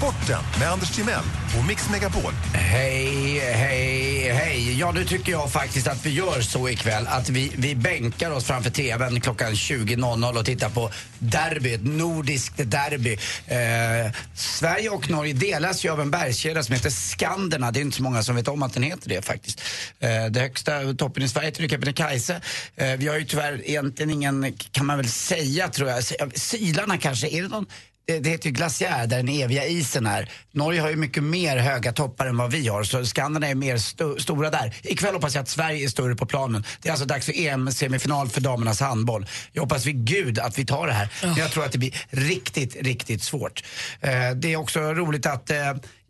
Sporten 0.04 0.44
med 0.60 0.72
Anders 0.72 0.96
Timell 0.96 1.24
och 1.60 1.66
Mix 1.68 1.90
Megapol. 1.90 2.34
Hej, 2.54 3.40
hej, 3.40 4.32
hej. 4.32 4.80
Ja, 4.80 4.92
nu 4.92 5.06
tycker 5.06 5.32
jag 5.32 5.52
faktiskt 5.52 5.88
att 5.88 6.06
vi 6.06 6.10
gör 6.10 6.42
så 6.42 6.70
ikväll 6.70 7.08
att 7.08 7.30
vi, 7.30 7.52
vi 7.58 7.76
bänkar 7.76 8.32
oss 8.32 8.46
framför 8.46 8.70
TVn 8.70 9.22
klockan 9.22 9.52
20.00 9.52 10.38
och 10.40 10.46
tittar 10.46 10.70
på 10.70 10.92
derby, 11.20 11.74
ett 11.74 11.86
nordiskt 11.86 12.58
derby. 12.58 13.18
Eh, 13.48 14.12
Sverige 14.36 14.90
och 14.90 15.10
Norge 15.10 15.34
delas 15.34 15.86
ju 15.86 15.90
av 15.90 16.02
en 16.02 16.12
bergskedja 16.12 16.64
som 16.64 16.76
heter 16.76 16.90
Skanderna. 16.90 17.72
Det 17.72 17.80
är 17.80 17.82
inte 17.82 17.98
så 17.98 18.04
många 18.04 18.24
som 18.24 18.36
vet 18.36 18.48
om 18.48 18.64
att 18.64 18.74
den 18.74 18.84
heter 18.84 19.10
det 19.10 19.26
faktiskt. 19.26 19.62
Eh, 20.00 20.26
det 20.26 20.40
högsta 20.40 20.94
toppen 20.94 21.24
i 21.24 21.28
Sverige 21.28 21.48
heter 21.48 21.68
Kebnekaise. 21.68 22.42
Eh, 22.76 22.94
vi 22.98 23.08
har 23.08 23.18
ju 23.18 23.26
tyvärr 23.26 23.62
egentligen 23.70 24.10
ingen, 24.10 24.54
kan 24.72 24.86
man 24.86 24.98
väl 24.98 25.10
säga 25.10 25.70
tror 25.70 25.90
jag, 25.90 26.04
Sylarna 26.36 26.98
kanske, 26.98 27.28
är 27.28 27.42
det 27.42 27.48
någon 27.48 27.66
det, 28.06 28.20
det 28.20 28.30
heter 28.30 28.46
ju 28.46 28.52
glaciär 28.52 29.08
där 29.08 29.18
den 29.18 29.30
eviga 29.30 29.66
isen 29.66 30.08
är. 30.08 30.30
Norge 30.52 30.82
har 30.82 30.90
ju 30.90 30.96
mycket 30.96 31.24
mer 31.24 31.58
höga 31.58 31.94
toppar 31.94 32.26
än 32.26 32.38
vad 32.38 32.52
vi 32.52 32.68
har 32.68 32.84
så 32.84 33.06
Skanderna 33.06 33.48
är 33.48 33.56
mer 33.56 33.78
sto- 33.78 34.20
stora 34.20 34.50
där. 34.50 34.76
Ikväll 34.84 35.14
hoppas 35.14 35.36
jag 35.36 35.42
att 35.42 35.50
Sverige 35.50 35.84
är 35.86 35.88
större 35.90 36.16
på 36.16 36.26
planen. 36.26 36.64
Det 36.82 36.90
är 36.90 36.92
alltså 36.94 37.06
dags 37.06 37.26
för 37.26 37.34
EM-semifinal 37.34 38.30
för 38.30 38.42
damernas 38.42 38.80
handboll. 38.80 39.26
Jag 39.52 39.62
hoppas 39.62 39.86
vid 39.86 39.96
gud 40.06 40.40
att 40.40 40.60
vi 40.60 40.66
tar 40.66 40.88
det 40.88 40.94
här. 40.94 41.10
Men 41.22 41.36
jag 41.36 41.52
tror 41.52 41.66
att 41.66 41.72
det 41.72 41.78
blir 41.78 42.06
riktigt, 42.10 42.76
riktigt 42.82 43.24
svårt. 43.24 43.64
Eh, 44.02 44.32
det 44.36 44.54
är 44.54 44.56
också 44.56 44.80
roligt 44.80 45.26
att 45.26 45.50
eh, 45.50 45.58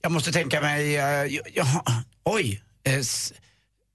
jag 0.02 0.12
måste 0.12 0.32
tänka 0.32 0.62
mig, 0.62 0.98
eh, 0.98 1.40
ja, 1.54 1.84
oj. 2.24 2.62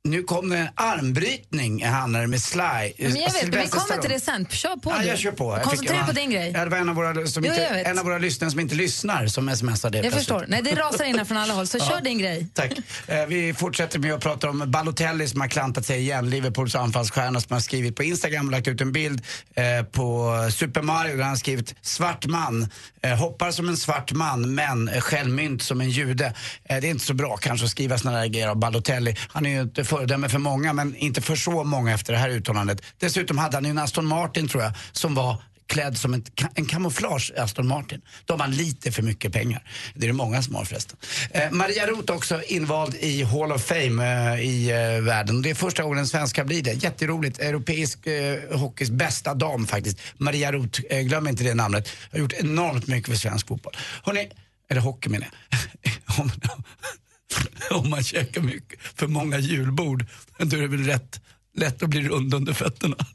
Nu 0.09 0.23
kommer 0.23 0.57
en 0.57 0.68
armbrytning 0.75 1.85
handlar 1.85 2.21
det 2.21 2.27
med 2.27 2.42
Sly. 2.42 2.59
Men 2.61 3.16
jag 3.16 3.33
vet, 3.33 3.42
men 3.49 3.61
vi 3.61 3.68
kommer 3.68 4.01
till 4.03 4.11
det 4.11 4.21
sen. 4.21 4.47
Kör 4.51 4.77
på 4.77 4.90
Ja, 4.90 4.99
du. 4.99 5.07
jag 5.09 5.18
kör 5.18 5.31
på. 5.33 5.53
Jag 5.57 5.62
Koncentrera 5.62 6.07
på 6.07 6.12
din 6.12 6.31
grej. 6.31 6.53
Ja, 6.55 6.64
det 6.64 6.71
var 6.71 6.79
en 6.79 6.88
av 6.88 6.94
våra, 6.94 7.27
som 7.27 7.44
Jo, 7.44 7.51
inte, 7.51 7.62
jag 7.62 7.75
vet. 7.75 7.87
en 7.87 7.99
av 7.99 8.05
våra 8.05 8.18
lyssnare 8.18 8.51
som 8.51 8.61
inte 8.61 8.75
lyssnar 8.75 9.27
som 9.27 9.57
smsade. 9.57 9.99
Jag 9.99 10.03
plötsligt. 10.03 10.14
förstår. 10.14 10.44
Nej, 10.49 10.62
det 10.62 10.75
rasar 10.75 11.05
in 11.05 11.27
från 11.27 11.38
alla 11.38 11.55
håll, 11.55 11.66
så 11.66 11.79
kör 11.90 12.01
din 12.01 12.18
grej. 12.18 12.47
Tack. 12.55 12.73
Eh, 13.07 13.27
vi 13.27 13.55
fortsätter 13.55 13.99
med 13.99 14.14
att 14.14 14.21
prata 14.21 14.51
om 14.51 14.71
Balotelli 14.71 15.29
som 15.29 15.40
har 15.40 15.49
klantat 15.49 15.87
sig 15.87 15.99
igen. 16.01 16.31
Liverpools 16.31 16.75
anfallsstjärna 16.75 17.40
som 17.40 17.53
har 17.55 17.61
skrivit 17.61 17.97
på 17.97 18.03
Instagram 18.03 18.47
och 18.47 18.53
lagt 18.53 18.68
ut 18.68 18.81
en 18.81 18.92
bild 18.92 19.23
eh, 19.55 19.85
på 19.92 20.35
Super 20.53 20.83
Mario 20.83 21.16
där 21.16 21.23
han 21.23 21.29
har 21.31 21.37
skrivit 21.37 21.75
svart 21.83 22.27
man. 22.27 22.68
Eh, 23.03 23.14
hoppar 23.16 23.51
som 23.51 23.68
en 23.68 23.77
svart 23.77 24.12
man 24.12 24.55
men 24.55 24.90
självmynt 25.01 25.62
som 25.62 25.81
en 25.81 25.90
jude. 25.90 26.27
Eh, 26.64 26.81
det 26.81 26.87
är 26.87 26.90
inte 26.90 27.05
så 27.05 27.14
bra 27.14 27.37
kanske 27.37 27.64
att 27.64 27.71
skriva 27.71 27.99
såna 27.99 28.18
där 28.18 28.27
grejer 28.27 28.49
av 28.49 28.57
Balotelli. 28.57 29.16
Han 29.29 29.47
är 29.47 29.51
ju 29.51 29.61
inte 29.61 29.85
föredöme 29.99 30.29
för 30.29 30.39
många 30.39 30.73
men 30.73 30.97
inte 30.97 31.21
för 31.21 31.37
så 31.37 31.65
många 31.65 31.95
efter 31.95 32.13
det 32.13 32.19
här 32.19 32.31
uttalandet. 32.31 32.83
Dessutom 32.99 33.39
hade 33.39 33.57
han 33.57 33.65
ju 33.65 33.71
en 33.71 33.79
Aston 33.79 34.07
Martin 34.07 34.49
tror 34.49 34.63
jag 34.63 34.73
som 34.93 35.15
var 35.15 35.43
klädd 35.67 35.99
som 35.99 36.15
en, 36.15 36.25
en 36.55 36.67
kamouflage 36.67 37.33
Aston 37.37 37.69
Martin. 37.69 38.01
Då 38.25 38.33
har 38.35 38.39
man 38.39 38.51
lite 38.51 38.93
för 38.93 39.03
mycket 39.03 39.33
pengar. 39.33 39.63
Det 39.95 40.07
är 40.07 40.09
det 40.09 40.13
många 40.13 40.43
som 40.43 40.55
har 40.55 40.65
förresten. 40.65 40.97
Eh, 41.31 41.51
Maria 41.51 41.87
Roth 41.87 42.13
också 42.13 42.43
invald 42.43 42.95
i 42.95 43.23
Hall 43.23 43.53
of 43.53 43.63
Fame 43.63 44.35
eh, 44.35 44.41
i 44.41 44.71
eh, 44.71 45.05
världen. 45.05 45.43
Det 45.43 45.51
är 45.51 45.55
första 45.55 45.83
gången 45.83 45.99
en 45.99 46.07
svenska 46.07 46.45
blir 46.45 46.63
det. 46.63 46.73
Jätteroligt. 46.73 47.39
Europeisk 47.39 48.07
eh, 48.07 48.59
hockeys 48.59 48.91
bästa 48.91 49.35
dam 49.35 49.67
faktiskt. 49.67 49.99
Maria 50.17 50.53
Roth, 50.53 50.81
eh, 50.91 51.01
glöm 51.01 51.29
inte 51.29 51.45
det 51.45 51.55
namnet. 51.55 51.89
Har 52.13 52.19
gjort 52.19 52.33
enormt 52.33 52.87
mycket 52.87 53.09
för 53.09 53.17
svensk 53.17 53.49
fotboll. 53.49 53.77
Hörrni, 54.03 54.29
eller 54.71 54.81
hockey 54.81 55.09
menar 55.09 55.27
jag. 55.51 56.31
om, 57.71 57.91
man 57.91 58.03
käkar 58.03 58.41
mycket, 58.41 58.81
för 58.83 59.07
många 59.07 59.38
julbord, 59.38 60.07
då 60.38 60.57
är 60.57 60.61
det 60.61 60.69
väl 60.69 60.85
rätt 60.85 61.21
lätt 61.55 61.83
att 61.83 61.90
bli 61.90 62.09
rund 62.09 62.35
under 62.35 62.52
fötterna. 62.52 62.96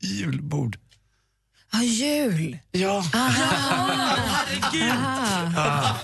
julbord. 0.00 0.78
Ja, 1.72 1.82
jul. 1.82 2.58
Ja. 2.72 3.04
Herregud. 3.12 4.92
Ah. 5.56 5.94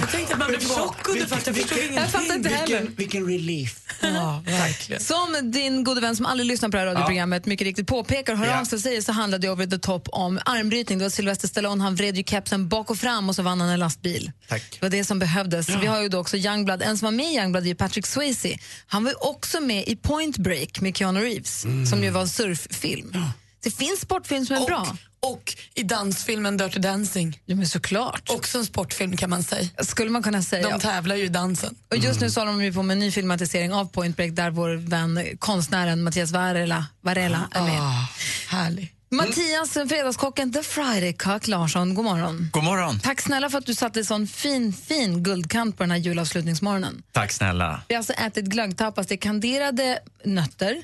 Jag 0.00 0.10
tänkte 0.10 0.32
att 0.32 0.38
man 0.38 0.48
blev 0.48 0.60
chock 0.68 1.08
under 1.08 1.26
för 1.26 1.36
att 1.36 1.46
jag 1.46 1.56
förstod 1.56 1.78
ingenting. 1.78 1.98
Jag 1.98 2.10
fattar 2.10 2.34
inte 2.34 2.48
heller. 2.48 2.66
Vilken, 2.80 2.94
vilken 2.96 3.26
relief. 3.26 3.76
Ja, 4.02 4.42
verkligen. 4.46 5.02
Som 5.02 5.50
din 5.52 5.84
gode 5.84 6.00
vän 6.00 6.16
som 6.16 6.26
aldrig 6.26 6.46
lyssnar 6.46 6.68
på 6.68 6.76
det 6.76 6.78
här 6.78 6.86
radioprogrammet 6.86 7.46
mycket 7.46 7.64
riktigt 7.64 7.86
påpekar 7.86 8.32
och 8.32 8.38
hör 8.38 8.46
Ja. 8.46 8.60
av 8.60 8.64
sig 8.64 8.78
säger 8.80 9.02
så 9.02 9.12
handlade 9.12 9.46
det 9.46 9.50
Over 9.52 9.66
the 9.66 9.78
Top 9.78 10.08
om 10.12 10.40
armbrytning. 10.44 10.98
Det 10.98 11.04
var 11.04 11.10
Sylvester 11.10 11.48
Stallone, 11.48 11.82
han 11.84 11.94
vred 11.94 12.16
ju 12.16 12.22
kepsen 12.24 12.68
bak 12.68 12.90
och 12.90 12.98
fram 12.98 13.28
och 13.28 13.34
så 13.36 13.42
vann 13.42 13.60
han 13.60 13.70
en 13.70 13.78
lastbil. 13.78 14.32
Tack. 14.48 14.62
Det 14.70 14.82
var 14.82 14.90
det 14.90 15.04
som 15.04 15.18
behövdes. 15.18 15.68
Vi 15.68 15.86
har 15.86 16.02
ju 16.02 16.08
då 16.08 16.18
också 16.18 16.36
Youngblood. 16.36 16.82
En 16.82 16.98
som 16.98 17.06
var 17.06 17.12
med 17.12 17.26
i 17.26 17.36
Youngblood 17.36 17.66
är 17.66 17.74
Patrick 17.74 18.06
Swayze. 18.06 18.58
Han 18.86 19.04
var 19.04 19.10
ju 19.10 19.16
också 19.16 19.60
med 19.60 19.84
i 19.88 19.96
Point 19.96 20.36
Break 20.38 20.80
med 20.80 20.96
Keanu 20.96 21.20
Reeves, 21.20 21.60
som 21.90 22.02
ju 22.04 22.10
var 22.10 22.26
en 22.70 22.74
surffilm. 22.74 23.24
Det 23.62 23.70
finns 23.70 24.00
sportfilm 24.00 24.46
som 24.46 24.56
är 24.56 24.66
bra. 24.66 24.96
Och 25.22 25.56
i 25.74 25.82
dansfilmen 25.82 26.56
Dirty 26.56 26.80
Dancing. 26.80 27.40
Ja, 27.46 27.56
men 27.56 27.68
såklart. 27.68 28.30
Också 28.30 28.58
en 28.58 28.64
sportfilm 28.66 29.16
kan 29.16 29.30
man 29.30 29.42
säga. 29.42 29.68
Skulle 29.84 30.10
man 30.10 30.22
kunna 30.22 30.42
säga. 30.42 30.68
De 30.70 30.80
tävlar 30.80 31.16
ju 31.16 31.24
i 31.24 31.28
dansen. 31.28 31.74
Och 31.90 31.96
just 31.96 32.06
Mm. 32.06 32.20
nu 32.26 32.30
så 32.30 32.40
håller 32.40 32.52
de 32.52 32.64
ju 32.64 32.72
på 32.72 32.82
med 32.82 32.94
en 32.94 32.98
ny 32.98 33.10
filmatisering 33.10 33.72
av 33.72 33.84
Point 33.84 34.16
Break 34.16 34.32
där 34.36 34.50
vår 34.50 34.70
vän 34.76 35.20
konstnären 35.38 36.02
Mattias 36.02 36.30
Varela, 36.32 36.86
Varela 37.00 37.48
är 37.50 37.62
med. 37.62 37.80
Ah, 37.80 38.08
härlig. 38.48 38.94
Mattias, 39.12 39.72
fredagskocken 39.72 40.52
The 40.52 40.62
Friday 40.62 41.12
Cock 41.12 41.46
Larsson, 41.48 41.94
god 41.94 42.04
morgon. 42.04 42.48
God 42.52 42.64
morgon. 42.64 43.00
Tack 43.00 43.20
snälla 43.20 43.50
för 43.50 43.58
att 43.58 43.66
du 43.66 43.74
satte 43.74 44.04
sån 44.04 44.26
fin, 44.26 44.72
fin 44.72 45.22
guldkant 45.22 45.76
på 45.76 45.82
den 45.82 45.90
här 45.90 45.98
julavslutningsmorgonen. 45.98 47.02
Tack 47.12 47.32
snälla. 47.32 47.82
Vi 47.88 47.94
har 47.94 47.98
alltså 47.98 48.12
ätit 48.12 48.44
glöggtapas, 48.44 49.06
det 49.06 49.14
är 49.14 49.16
kanderade 49.16 49.98
nötter, 50.24 50.76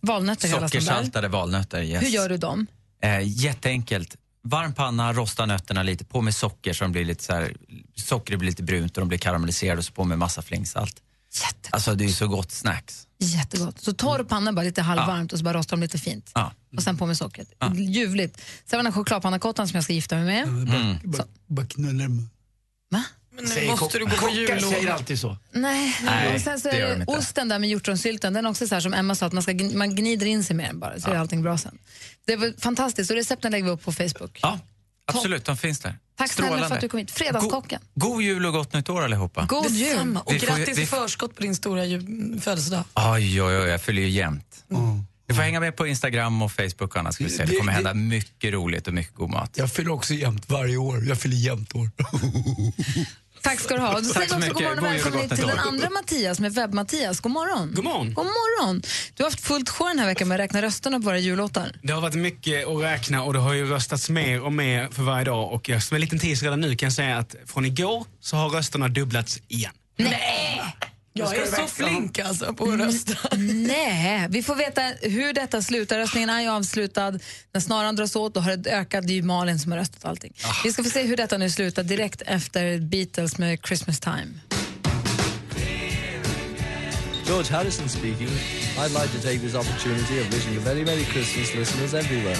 valnötter 0.00 0.48
de 0.48 0.54
där. 0.54 0.68
Sockersaltade 0.68 1.28
valnötter, 1.28 1.82
yes. 1.82 2.02
Hur 2.02 2.08
gör 2.08 2.28
du 2.28 2.36
dem? 2.36 2.66
Eh, 3.02 3.20
jätteenkelt. 3.22 4.16
Varm 4.42 4.74
panna, 4.74 5.12
rosta 5.12 5.46
nötterna 5.46 5.82
lite, 5.82 6.04
på 6.04 6.20
med 6.20 6.34
socker 6.34 6.72
så 6.72 6.84
de 6.84 6.92
blir 6.92 7.04
lite 7.04 7.24
så 7.24 7.32
här, 7.32 7.56
sockret 7.94 8.38
blir 8.38 8.50
lite 8.50 8.62
brunt 8.62 8.96
och 8.96 9.00
de 9.00 9.08
blir 9.08 9.18
karamelliserade 9.18 9.78
och 9.78 9.84
så 9.84 9.92
på 9.92 10.04
med 10.04 10.18
massa 10.18 10.42
flingsalt. 10.42 11.02
Jättegott. 11.32 11.74
Alltså 11.74 11.94
det 11.94 12.04
är 12.04 12.08
ju 12.08 12.14
så 12.14 12.28
gott 12.28 12.50
snacks. 12.50 13.06
Jättegott. 13.18 13.80
Så 13.80 13.92
torr 13.92 14.24
panna, 14.24 14.52
bara 14.52 14.62
lite 14.62 14.82
halvvarmt 14.82 15.32
och 15.32 15.38
så 15.38 15.44
bara 15.44 15.58
rostar 15.58 15.76
de 15.76 15.82
lite 15.82 15.98
fint. 15.98 16.30
Ja. 16.34 16.52
Och 16.76 16.82
sen 16.82 16.96
på 16.96 17.06
med 17.06 17.16
sockret. 17.16 17.48
Ljuvligt. 17.74 18.40
Sen 18.66 18.76
var 18.76 18.78
det 18.78 18.86
den 18.86 18.92
chokladpannacottan 18.92 19.68
som 19.68 19.76
jag 19.76 19.84
ska 19.84 19.92
gifta 19.92 20.16
mig 20.16 20.24
med. 20.24 20.48
Mm. 20.48 20.96
Bara 21.46 21.66
knullar 21.66 22.04
dem. 22.04 22.30
Va? 22.90 23.04
Men 23.32 23.44
nu 23.44 23.66
måste 23.66 23.98
du 23.98 24.04
gå 24.04 24.10
på 24.10 24.16
Kockar 24.16 24.34
jullov. 24.34 24.70
säger 24.70 24.90
alltid 24.90 25.18
så. 25.20 25.36
Nej, 25.52 25.96
Nej, 26.02 26.34
och 26.34 26.40
sen 26.40 26.60
så 26.60 26.68
det 26.68 26.74
är 26.74 26.78
gör 26.80 26.88
det 26.88 26.94
de 26.94 27.00
inte. 27.00 27.12
osten 27.12 27.48
där 27.48 27.58
med 27.58 27.68
hjortronsylten, 27.68 28.32
den 28.32 28.46
är 28.46 28.50
också 28.50 28.68
så 28.68 28.74
här 28.74 28.80
som 28.82 28.94
Emma 28.94 29.14
sa, 29.14 29.26
att 29.26 29.32
man, 29.32 29.42
ska, 29.42 29.52
gn- 29.52 29.76
man 29.76 29.94
gnider 29.94 30.26
in 30.26 30.44
sig 30.44 30.56
med 30.56 30.68
den 30.68 30.78
bara, 30.78 31.00
så 31.00 31.10
är 31.10 31.14
allting 31.16 31.42
bra 31.42 31.58
sen. 31.58 31.78
Det 32.26 32.36
var 32.36 32.60
fantastiskt 32.60 33.10
och 33.10 33.16
recepten 33.16 33.52
lägger 33.52 33.64
vi 33.64 33.70
upp 33.70 33.84
på 33.84 33.92
Facebook. 33.92 34.38
Ja, 34.42 34.58
absolut, 35.04 35.44
de 35.44 35.56
finns 35.56 35.80
där. 35.80 35.98
Tack 36.18 36.32
snälla 36.32 36.68
för 36.68 36.74
att 36.74 36.80
du 36.80 36.88
kom 36.88 36.98
hit. 37.00 37.10
Fredagskocken. 37.10 37.80
God 37.94 38.22
jul 38.22 38.46
och 38.46 38.52
gott 38.52 38.72
nytt 38.72 38.88
år 38.88 39.02
allihopa. 39.04 39.44
God 39.48 39.70
jul. 39.70 39.88
Detsamma. 39.88 40.20
Och 40.20 40.32
Vi 40.34 40.38
får 40.40 40.46
grattis 40.46 40.78
vi 40.78 40.82
i 40.82 40.86
får- 40.86 40.96
förskott 40.96 41.34
på 41.36 41.42
din 41.42 41.54
stora 41.56 41.84
ju- 41.84 42.38
födelsedag. 42.40 42.84
Oj, 42.94 43.42
oj, 43.42 43.56
oj, 43.58 43.68
jag 43.68 43.82
fyller 43.82 44.02
ju 44.02 44.08
jämt. 44.08 44.64
Du 45.30 45.34
får 45.34 45.42
hänga 45.42 45.60
med 45.60 45.76
på 45.76 45.86
Instagram 45.86 46.42
och 46.42 46.52
Facebook 46.52 46.80
och 46.82 46.96
annat 46.96 47.14
ska 47.14 47.24
vi 47.24 47.30
se. 47.30 47.44
Det 47.44 47.54
kommer 47.56 47.72
hända 47.72 47.94
mycket 47.94 48.52
roligt 48.52 48.86
och 48.88 48.94
mycket 48.94 49.14
god 49.14 49.30
mat. 49.30 49.50
Jag 49.54 49.72
fyller 49.72 49.90
också 49.92 50.14
jämt 50.14 50.50
varje 50.50 50.76
år. 50.76 51.04
Jag 51.08 51.18
fyller 51.20 51.36
jämt 51.36 51.74
år. 51.74 51.90
Tack 53.42 53.60
ska 53.60 53.74
du 53.74 53.80
ha. 53.80 53.94
Och 53.96 54.02
Då 54.02 54.08
Tack 54.12 54.28
säger 54.28 54.40
vi 54.40 54.46
så 54.46 54.52
också 54.52 54.64
god 54.64 54.72
mycket. 54.72 54.82
morgon 54.82 54.84
och 54.84 54.94
välkommen 54.94 55.28
till 55.28 55.46
den 55.46 55.58
andra 55.58 55.90
Mattias 55.90 56.40
med 56.40 56.52
Webb-Mattias. 56.52 57.20
God 57.22 57.32
morgon. 57.32 57.72
God 57.74 57.84
morgon. 57.84 58.14
God 58.14 58.24
morgon. 58.24 58.82
Du 59.14 59.22
har 59.22 59.30
haft 59.30 59.40
fullt 59.40 59.68
sjå 59.68 59.88
den 59.88 59.98
här 59.98 60.06
veckan 60.06 60.28
med 60.28 60.34
att 60.34 60.40
räkna 60.40 60.62
rösterna 60.62 60.96
på 60.98 61.04
våra 61.04 61.18
jullåtar. 61.18 61.76
Det 61.82 61.92
har 61.92 62.00
varit 62.00 62.14
mycket 62.14 62.66
att 62.68 62.82
räkna 62.82 63.22
och 63.22 63.32
det 63.32 63.38
har 63.38 63.52
ju 63.52 63.66
röstats 63.66 64.10
mer 64.10 64.40
och 64.42 64.52
mer 64.52 64.88
för 64.92 65.02
varje 65.02 65.24
dag. 65.24 65.52
Och 65.52 65.68
jag- 65.68 65.82
som 65.82 65.94
en 65.94 66.00
liten 66.00 66.18
teaser 66.18 66.44
redan 66.44 66.60
nu 66.60 66.76
kan 66.76 66.86
jag 66.86 66.92
säga 66.92 67.18
att 67.18 67.34
från 67.46 67.64
igår 67.64 68.04
så 68.20 68.36
har 68.36 68.48
rösterna 68.48 68.88
dubblats 68.88 69.40
igen. 69.48 69.72
Nej! 69.98 70.62
Jag 71.12 71.36
är 71.36 71.46
så 71.46 71.66
flink 71.66 72.18
alltså 72.18 72.54
på 72.54 72.64
att 72.64 72.78
rösta. 72.78 73.14
Nej, 73.38 74.26
vi 74.30 74.42
får 74.42 74.54
veta 74.54 74.82
hur 75.02 75.32
detta 75.32 75.62
slutar. 75.62 75.98
Röstningen 75.98 76.30
är 76.30 76.42
ju 76.42 76.48
avslutad. 76.48 77.18
När 77.52 77.60
snaran 77.60 77.96
dras 77.96 78.16
åt 78.16 78.34
då 78.34 78.40
har 78.40 78.56
det 78.56 78.70
ökat. 78.70 79.06
Det 79.06 79.12
är 79.12 79.14
ju 79.14 79.22
Malin 79.22 79.58
som 79.58 79.72
har 79.72 79.78
röstat 79.78 80.04
allting. 80.04 80.34
Vi 80.64 80.72
ska 80.72 80.84
få 80.84 80.90
se 80.90 81.02
hur 81.02 81.16
detta 81.16 81.38
nu 81.38 81.50
slutar 81.50 81.82
direkt 81.82 82.22
efter 82.26 82.78
Beatles 82.78 83.38
med 83.38 83.58
Christmas 83.66 84.00
time. 84.00 84.40
George 87.26 87.52
Harrison 87.52 87.88
speaking. 87.88 88.28
I'd 88.78 88.90
like 88.90 89.12
to 89.12 89.22
take 89.22 89.40
this 89.40 89.54
opportunity 89.54 90.20
of 90.20 90.34
wishing 90.34 90.56
a 90.56 90.60
very 90.60 90.84
Merry 90.84 91.04
Christmas, 91.04 91.54
listeners 91.54 91.94
everywhere. 91.94 92.38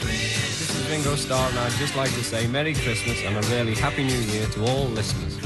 This 0.00 0.74
is 0.74 0.90
Ringo 0.90 1.16
Starr, 1.16 1.48
and 1.48 1.58
I'd 1.58 1.78
just 1.80 1.96
like 1.96 2.10
to 2.10 2.24
say 2.24 2.46
Merry 2.48 2.74
Christmas 2.74 3.22
and 3.24 3.36
a 3.36 3.40
really 3.54 3.74
Happy 3.74 4.04
New 4.04 4.22
Year 4.32 4.46
to 4.46 4.64
all 4.66 4.88
listeners. 4.88 5.38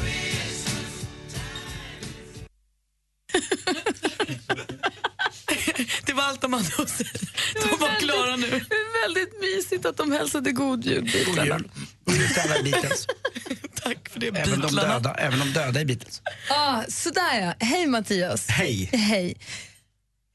Det 6.07 6.12
var 6.12 6.22
allt 6.22 6.41
de 6.41 6.53
hade 6.53 6.68
att 6.78 6.91
säga. 6.91 7.11
De 7.55 7.78
var 7.80 8.01
klara 8.01 8.37
nu. 8.37 8.51
Det 8.51 8.57
är 8.74 9.03
väldigt 9.03 9.41
mysigt 9.41 9.87
att 9.87 9.97
de 9.97 10.12
hälsade 10.12 10.53
god 10.53 10.84
jul, 10.84 11.11
Beatlarna. 11.12 11.59
God 12.05 12.16
jul 12.16 12.28
till 12.28 12.41
alla 12.53 12.62
Beatles. 12.62 13.07
Tack 13.82 14.09
för 14.09 14.20
det, 14.20 14.26
Även 14.26 14.61
de 14.61 14.74
döda, 14.74 15.14
även 15.14 15.39
de 15.39 15.53
döda 15.53 15.80
i 15.80 15.84
Beatles. 15.84 16.22
Ah, 16.51 16.82
sådär 16.89 17.41
ja. 17.41 17.66
Hej 17.66 17.87
Mattias. 17.87 18.49
Hej. 18.49 18.91
Hej. 18.93 19.34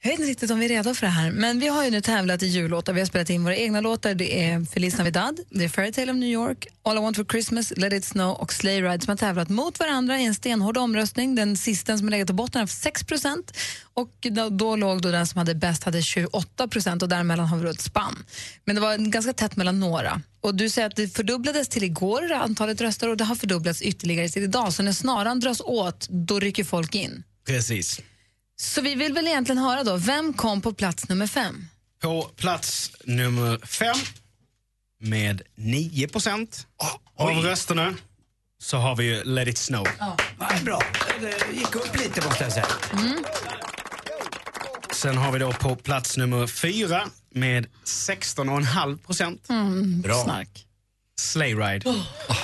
Jag 0.04 0.12
vet 0.12 0.20
inte 0.20 0.32
riktigt 0.32 0.52
om 0.52 0.60
vi 0.60 0.66
är 0.66 0.70
redo 0.70 0.94
för 0.94 1.06
det 1.06 1.12
här, 1.12 1.32
men 1.32 1.60
vi 1.60 1.68
har 1.68 1.84
ju 1.84 1.92
nu 1.92 2.02
tävlat 2.02 2.44
i 2.44 2.48
jullåtar. 2.48 2.94
Vi 2.94 3.00
har 3.00 3.06
spelat 3.06 3.30
in 3.30 3.44
våra 3.44 3.56
egna 3.56 3.82
låtar. 3.82 4.14
Det 4.14 4.44
är 4.44 4.66
Feliz 4.66 4.98
Navidad, 4.98 5.40
det 5.50 5.64
är 5.64 5.70
Fairytale 5.70 6.12
of 6.12 6.18
New 6.18 6.30
York, 6.30 6.68
All 6.84 6.98
I 6.98 7.00
Want 7.00 7.18
For 7.18 7.24
Christmas, 7.24 7.74
Let 7.78 7.94
It 7.94 8.06
Snow 8.06 8.36
och 8.36 8.54
Sleigh 8.54 8.84
Ride 8.84 9.06
som 9.06 9.12
har 9.12 9.18
tävlat 9.18 9.50
mot 9.50 9.80
varandra 9.80 10.20
i 10.20 10.26
en 10.26 10.36
stenhård 10.36 10.78
omröstning. 10.78 11.36
Den 11.36 11.58
sista 11.58 11.98
som 11.98 12.08
har 12.08 12.12
legat 12.12 12.28
på 12.28 12.34
botten 12.34 12.60
har 12.60 12.68
6 12.68 13.06
och 13.94 14.28
då, 14.32 14.50
då 14.50 14.76
låg 14.76 15.02
då 15.02 15.12
den 15.12 15.28
som 15.28 15.38
hade 15.38 15.56
bäst 15.56 15.84
hade 15.84 16.02
28 16.02 16.68
procent 16.68 17.04
och 17.04 17.10
däremellan 17.10 17.46
har 17.46 17.58
vi 17.58 17.64
då 17.64 17.70
ett 17.70 17.82
spann. 17.82 18.26
Men 18.66 18.76
det 18.76 18.82
var 18.82 18.98
ganska 18.98 19.34
tätt 19.34 19.56
mellan 19.56 19.80
några. 19.80 20.22
Och 20.42 20.56
du 20.56 20.70
säger 20.70 20.88
att 20.88 20.96
det 20.96 21.08
fördubblades 21.08 21.68
till 21.68 21.84
igår, 21.84 22.32
antalet 22.32 22.82
röster, 22.82 23.10
och 23.10 23.18
det 23.18 23.24
har 23.24 23.36
fördubblats 23.36 23.82
ytterligare 23.82 24.30
till 24.30 24.44
idag. 24.44 24.74
Så 24.74 24.84
när 24.84 24.92
snaran 24.92 25.40
dras 25.40 25.62
åt, 25.62 26.08
då 26.10 26.40
rycker 26.40 26.64
folk 26.64 26.96
in. 26.96 27.24
Precis. 27.48 28.02
Så 28.62 28.82
vi 28.82 28.96
vill 28.96 29.14
väl 29.14 29.28
egentligen 29.28 29.58
höra 29.62 29.84
då, 29.84 29.98
vem 29.98 30.34
kom 30.34 30.62
på 30.62 30.74
plats 30.74 31.10
nummer 31.10 31.28
fem? 31.28 31.68
På 32.02 32.24
plats 32.24 32.92
nummer 33.06 33.66
fem 33.66 33.96
med 35.00 35.42
9 35.56 36.08
procent 36.08 36.68
av 37.18 37.30
rösterna 37.30 37.96
så 38.62 38.78
har 38.78 38.96
vi 38.96 39.04
ju 39.04 39.24
Let 39.24 39.48
it 39.48 39.58
snow. 39.58 39.88
Nej, 40.40 40.64
bra. 40.64 40.82
Det 41.22 41.56
gick 41.56 41.76
upp 41.76 42.00
lite 42.00 42.26
måste 42.26 42.44
jag 42.44 42.54
säga. 42.54 42.68
Sen 44.94 45.18
har 45.18 45.32
vi 45.32 45.40
då 45.40 45.52
på 45.52 45.76
plats 45.76 46.18
nummer 46.18 46.48
fyra 46.48 47.04
med 47.30 47.68
16,5 47.86 48.98
procent. 48.98 49.50
Mm, 49.50 50.02
Bra. 50.02 50.24
Snark. 50.24 50.66
Sleigh 51.22 51.58
Ride. 51.58 51.94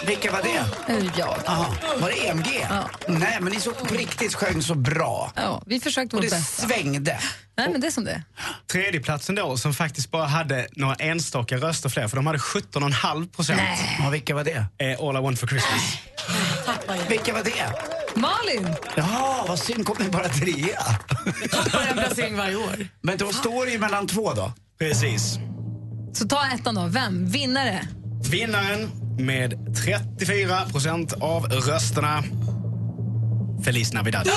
Vilka 0.05 0.31
var 0.31 0.41
det? 0.41 0.93
Eh, 0.93 1.05
Jag. 1.17 1.35
Aha. 1.45 1.75
Var 1.99 2.09
det 2.09 2.27
EMG? 2.27 2.67
Nej, 3.07 3.37
men 3.41 3.53
ni 3.53 3.59
så 3.59 3.71
på 3.71 3.95
riktigt 3.95 4.35
sjöng 4.35 4.61
så 4.61 4.75
bra. 4.75 5.31
Ja, 5.35 5.63
vi 5.65 5.79
försökte 5.79 6.15
Och 6.15 6.23
vårt 6.23 6.31
det 6.31 6.35
bästa. 6.37 6.67
svängde. 6.67 7.19
Nej, 7.57 7.69
men 7.71 7.81
det 7.81 7.87
är 7.87 7.91
som 7.91 8.03
det 8.05 8.11
är. 8.11 8.23
Tredjeplatsen 8.71 9.35
då 9.35 9.57
som 9.57 9.73
faktiskt 9.73 10.11
bara 10.11 10.25
hade 10.25 10.67
några 10.71 10.95
enstaka 10.95 11.57
röster 11.57 11.89
fler 11.89 12.07
för 12.07 12.15
de 12.15 12.27
hade 12.27 12.39
17,5 12.39 13.29
procent. 13.29 13.61
Ja, 13.99 14.09
vilka 14.09 14.35
var 14.35 14.43
det? 14.43 14.65
Eh, 14.77 14.99
All 15.07 15.17
I 15.17 15.21
Want 15.21 15.39
For 15.39 15.47
Christmas. 15.47 15.97
Vilka 17.09 17.33
var 17.33 17.43
det? 17.43 17.73
Malin! 18.15 18.75
Ja, 18.95 19.45
vad 19.47 19.59
synd. 19.59 19.85
Kom 19.85 19.95
ni 19.99 20.09
bara 20.09 20.29
trea? 20.29 20.81
Tappar 21.51 21.87
en 21.87 21.97
placering 21.97 22.37
varje 22.37 22.55
år. 22.55 22.87
Men 23.01 23.17
då 23.17 23.33
står 23.33 23.65
det 23.65 23.71
ju 23.71 23.79
mellan 23.79 24.07
två 24.07 24.33
då. 24.33 24.53
Precis. 24.79 25.37
Så 26.13 26.27
ta 26.27 26.45
ettan 26.47 26.75
då. 26.75 26.85
Vem? 26.87 27.29
Vinnare? 27.29 27.87
Vinnaren 28.23 28.91
med 29.19 29.75
34 29.85 30.65
procent 30.71 31.13
av 31.13 31.45
rösterna. 31.45 32.23
Feliz 33.65 33.93
Navidad. 33.93 34.29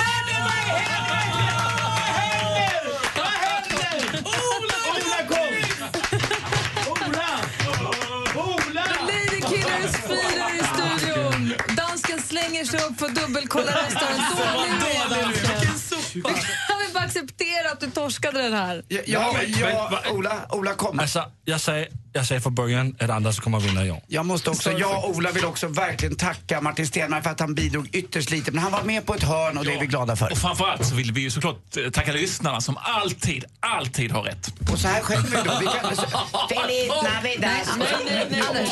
Slänger 12.29 12.65
sig 12.65 12.79
upp 12.79 12.99
för 12.99 13.05
att 13.05 13.15
dubbelkolla 13.15 13.71
rösten. 13.71 14.07
Dålig 14.37 14.71
med 14.71 15.19
dansken. 15.19 15.99
Vi 16.13 16.21
kan 16.21 16.35
väl 16.81 16.93
bara 16.93 17.03
acceptera 17.03 17.71
att 17.71 17.79
du 17.79 17.89
torskade 17.89 18.41
den 18.41 18.53
här? 18.53 18.83
Ja, 18.87 18.99
ja, 19.05 19.35
ja, 19.59 19.99
Ola, 20.11 20.45
Ola 20.49 20.73
kom. 20.73 20.99
Altså, 20.99 21.25
jeg 21.45 21.59
sagde, 21.61 21.87
jeg 22.15 22.25
sagde 22.25 22.41
fra 22.41 22.49
början, 22.49 22.95
at 22.99 23.09
Anders 23.09 23.39
kommer 23.39 23.57
att 23.57 23.63
vinna 23.63 23.85
i 23.85 23.91
år. 23.91 24.01
Jag 24.07 24.25
måste 24.25 24.49
också, 24.49 24.71
jag 24.71 25.03
och 25.03 25.09
Ola 25.09 25.31
vill 25.31 25.45
också 25.45 25.67
verkligen 25.67 26.15
tacka 26.15 26.61
Martin 26.61 26.87
Stenmarck 26.87 27.23
för 27.23 27.29
att 27.29 27.39
han 27.39 27.55
bidrog 27.55 27.89
ytterst 27.91 28.31
lite. 28.31 28.51
Men 28.51 28.63
han 28.63 28.71
var 28.71 28.83
med 28.83 29.05
på 29.05 29.15
ett 29.15 29.23
hörn 29.23 29.57
och 29.57 29.65
det 29.65 29.73
är 29.73 29.79
vi 29.79 29.85
glada 29.85 30.15
för. 30.15 30.31
Och 30.31 30.37
framförallt 30.37 30.85
så 30.85 30.95
vill 30.95 31.11
vi 31.11 31.21
ju 31.21 31.31
såklart 31.31 31.77
eh, 31.77 31.89
tacka 31.89 32.11
lyssnarna 32.11 32.61
som 32.61 32.77
alltid, 32.81 33.45
alltid 33.59 34.11
har 34.11 34.23
rätt. 34.23 34.53
Och 34.71 34.79
så 34.79 34.87
här 34.87 35.01
sjöng 35.01 35.23
vi 35.23 35.31
då. 35.31 35.57
Vi 35.59 35.65
kan, 35.65 35.95
så, 35.95 36.05
Feliz 36.49 36.89
Navidad. 37.03 37.51
Nej, 37.77 37.87
nej, 38.05 38.27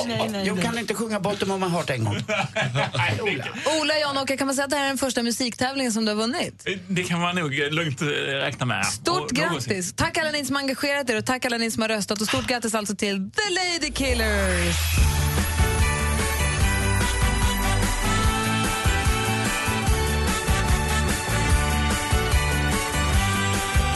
nej, 0.07 0.30
nej, 0.30 0.51
nej. 0.53 0.64
kan 0.64 0.78
inte 0.78 0.95
sjunga 0.95 1.20
Bottom 1.20 1.51
of 1.51 1.60
my 1.60 1.68
heart 1.68 1.89
en 1.89 2.03
gång? 2.03 2.16
Ola 3.82 3.97
Janåker, 3.99 4.38
kan 4.38 4.47
man 4.47 4.55
säga 4.55 4.66
att 4.66 4.72
det 4.72 4.78
här 4.78 4.84
är 4.84 4.88
den 4.88 4.97
första 4.97 5.24
musiktävlingen 5.24 5.91
som 5.91 6.05
du 6.05 6.12
har 6.12 6.18
vunnit? 6.18 6.68
Det 6.88 7.03
kan 7.03 7.20
man 7.20 7.36
nog 7.36 7.60
eh, 7.60 7.70
lugnt 7.70 7.99
eh, 8.02 8.06
räkna 8.08 8.66
med. 8.66 8.86
Stort 8.86 9.32
Och 9.32 9.38
någonsin. 9.38 9.70
grattis! 9.74 9.93
Tack 9.93 10.18
alla 10.18 10.32
ni 10.32 10.45
som 10.45 10.56
har 10.56 10.62
engagerat 10.64 11.10
er 11.10 11.18
och 11.18 11.26
tack 11.26 11.45
alla 11.45 11.58
ni 11.58 11.72
som 11.72 11.82
har 11.82 11.89
röstat. 11.89 12.22
Och 12.22 12.28
stort 12.28 12.47
grattis 12.47 12.76
alltså 12.76 12.95
till 12.95 13.32
The 13.32 13.50
Lady 13.54 13.91
Killers! 13.93 14.76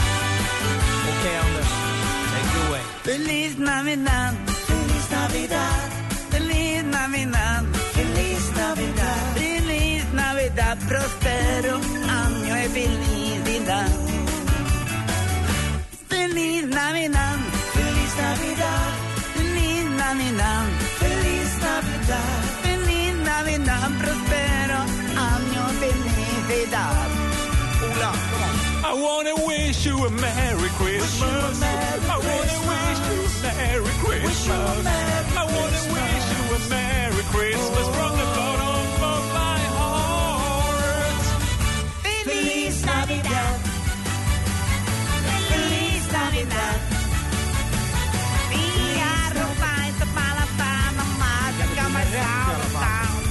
Okay, 0.04 1.36
Anders, 1.44 1.72
take 2.32 2.48
it 2.52 2.68
away. 2.68 2.82
Feliz 3.08 3.58
Navidad. 3.58 4.34
Feliz 4.68 5.06
Navidad. 5.12 5.90
Feliz 6.32 6.84
Navidad. 6.98 7.64
Feliz 7.96 8.44
Navidad. 8.58 9.22
Feliz 9.36 10.06
Navidad. 10.14 10.78
Prospero 10.90 11.76
año 12.24 12.56
de 12.56 12.68
felicidad. 13.64 13.90
Feliz 16.10 16.64
Navidad. 16.68 17.38
Feliz 17.74 18.16
Navidad. 18.18 18.92
Feliz 19.36 19.86
Navidad. 19.98 20.66
Feliz 21.00 21.58
Navidad. 21.62 22.42
Feliz 22.64 23.16
Navidad. 23.16 23.90
Prospero 24.00 24.80
año 25.18 25.64
felicidad. 25.80 27.08
Ola, 27.84 28.12
come 28.30 28.44
on. 28.44 28.56
I 28.86 28.94
wanna 28.94 29.36
wish 29.48 29.86
you 29.86 30.06
a 30.06 30.10
Merry 30.10 30.70
Christmas. 30.78 31.62
I 31.62 32.18
wanna 32.18 32.58
wish 32.70 33.00
you 33.10 33.22
a 33.24 33.32
Merry 33.44 33.94
Christmas. 34.04 34.86
I 35.36 35.46
wanna 35.56 35.82
wish 35.96 36.26
you 36.34 36.44
a 36.56 36.60
Merry 36.70 37.24
Christmas 37.32 37.88
from 37.96 38.12
the 38.18 38.26
bottom 38.36 38.63
Navidad. 43.04 43.60
Feliz 45.50 46.12
Navidad. 46.14 46.80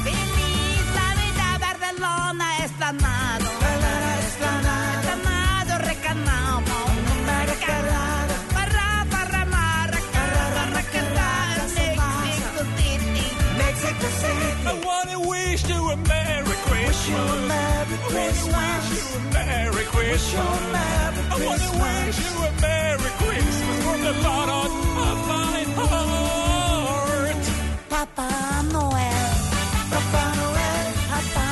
Feliz 0.05 0.87
Navidad, 1.01 1.61
Barcelona, 1.61 2.47
Esplanado. 2.65 3.47
Esplanado, 4.21 5.79
Recanamo. 5.89 6.77
Recanamo. 7.47 8.35
Parra, 8.53 9.07
parra, 9.11 9.45
marra, 9.47 10.01
carra, 10.13 10.65
recarra, 10.77 11.31
Mexico 12.21 12.63
City. 12.77 13.27
Mexico 13.57 14.07
City. 14.21 14.69
I 14.69 14.73
wanna 14.85 15.19
wish 15.27 15.65
you 15.67 15.91
a 15.91 15.97
Merry 15.97 16.52
Christmas. 17.03 17.27
you 17.27 17.35
a 17.35 17.49
Merry 17.49 17.99
Christmas. 18.07 18.91
Wish 18.91 19.01
you 19.03 19.19
a 19.19 19.21
Merry 19.33 19.85
Christmas. 19.85 20.39
I 20.39 21.39
wanna 21.47 21.71
wish 21.83 22.19
you 22.23 22.35
a 22.47 22.51
Merry 22.63 23.11
Christmas 23.21 23.79
from 23.85 24.01
the 24.07 24.15
bottom 24.23 24.73
of 25.11 25.19
my 25.33 25.59
heart. 25.79 27.43
Papá 27.91 28.31
Noel. 28.73 29.31
Papá 29.93 30.25
Noel. 30.39 30.87
Papá 31.11 31.49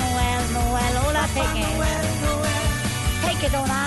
Noel, 0.00 0.42
Noel. 0.56 0.94
Hola, 1.04 1.24
Peggy. 1.34 1.64
Noel, 1.76 2.06
Noel. 2.24 2.64
Peggy, 3.24 3.48
hola. 3.56 3.84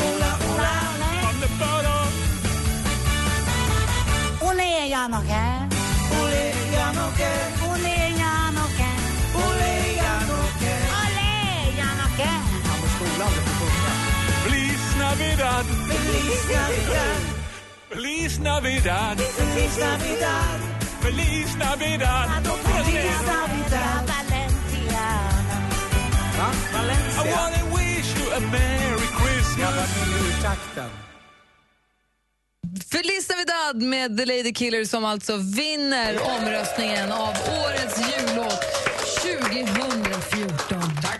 Hola, 0.00 0.30
hola. 0.46 0.74
From 1.22 1.36
the 1.42 1.50
bottom. 1.60 2.10
Ole, 4.48 4.70
ya 4.88 5.02
no 5.08 5.20
que. 5.20 5.44
Ole, 6.16 6.44
ya 6.72 6.86
Navidad. 15.18 15.64
Feliz 15.88 16.38
Navidad. 16.48 17.18
Feliz 17.88 18.38
Navidad. 18.38 19.16
Feliz 19.40 19.78
Navidad. 19.78 20.60
Feliz 21.00 21.56
Navidad. 21.56 22.28
Feliz 22.44 23.20
Navidad. 23.26 24.04
Valencia. 26.72 27.22
I 27.22 27.32
wanna 27.32 27.64
wish 27.74 28.08
you 28.18 28.26
a 28.32 28.40
Merry 28.40 29.08
Christmas. 29.20 29.90
Feliz 32.90 33.28
Navidad 33.28 33.82
med 33.82 34.18
The 34.18 34.24
Lady 34.24 34.52
Killer 34.54 34.84
som 34.84 35.04
alltså 35.04 35.36
vinner 35.36 36.18
omröstningen 36.38 37.12
av 37.12 37.30
årets 37.30 37.98
jullåt 37.98 38.60
2014. 39.22 40.05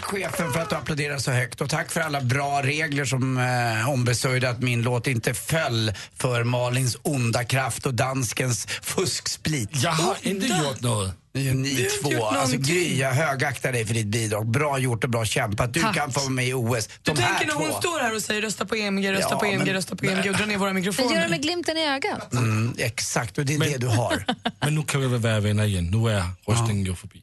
Chefen 0.06 0.52
för 0.52 0.60
att 0.60 0.70
du 0.70 0.76
applåderar 0.76 1.18
så 1.18 1.30
högt 1.30 1.60
och 1.60 1.70
tack 1.70 1.90
för 1.90 2.00
alla 2.00 2.20
bra 2.20 2.62
regler 2.62 3.04
som 3.04 3.38
eh, 3.38 3.90
ombesörjde 3.90 4.50
att 4.50 4.62
min 4.62 4.82
låt 4.82 5.06
inte 5.06 5.34
föll 5.34 5.92
för 6.16 6.44
Malins 6.44 6.96
onda 7.02 7.44
kraft 7.44 7.86
och 7.86 7.94
danskens 7.94 8.66
fusksplit. 8.82 9.70
Jag 9.72 9.90
har 9.92 10.16
inte 10.22 10.46
gjort 10.46 10.80
något. 10.80 11.10
Ni 11.34 11.74
Du 11.74 11.88
två. 11.88 12.24
Alltså. 12.26 12.56
Gry, 12.56 12.98
jag 12.98 13.12
högaktar 13.12 13.72
dig 13.72 13.86
för 13.86 13.94
ditt 13.94 14.06
bidrag. 14.06 14.46
Bra 14.50 14.78
gjort 14.78 15.04
och 15.04 15.10
bra 15.10 15.24
kämpat. 15.24 15.74
Du 15.74 15.80
Tack. 15.80 15.94
kan 15.96 16.12
få 16.12 16.20
vara 16.20 16.30
med 16.30 16.48
i 16.48 16.52
OS. 16.54 16.86
Du 17.02 17.12
De 17.12 17.18
här 17.22 17.28
tänker 17.28 17.46
när 17.46 17.54
två. 17.54 17.72
hon 17.72 17.82
står 17.82 18.00
här 18.00 18.14
och 18.14 18.22
säger 18.22 18.42
rösta 18.42 18.64
på 18.66 18.76
EMG, 18.76 19.12
rösta 19.12 19.28
Ja, 19.30 19.38
på 19.38 19.46
EMG, 19.46 19.58
men- 19.64 19.74
rösta 19.74 19.96
på 19.96 20.04
EMG 20.06 20.30
och 20.30 20.36
drar 20.36 20.46
ner 20.46 20.58
våra 20.58 20.72
Men 20.72 20.82
gör 20.82 20.92
det 20.92 20.98
mikrofoner. 21.02 21.28
med 21.28 21.42
glimten 21.42 21.76
i 21.76 21.86
ögat. 21.88 22.32
Mm, 22.32 22.74
exakt, 22.78 23.38
och 23.38 23.44
det 23.46 23.54
är 23.54 23.58
det 23.58 23.78
du 23.78 23.86
har. 23.86 24.24
Men 24.60 24.74
nu 24.74 24.82
kan 24.82 25.00
vi 25.00 25.06
väl 25.06 25.20
vara 25.20 25.40
vänner 25.40 25.64
igen. 25.64 25.84
Nu 25.90 26.10
är 26.10 26.24
röstningen 26.46 26.84
ju 26.86 26.94
förbi. 26.94 27.22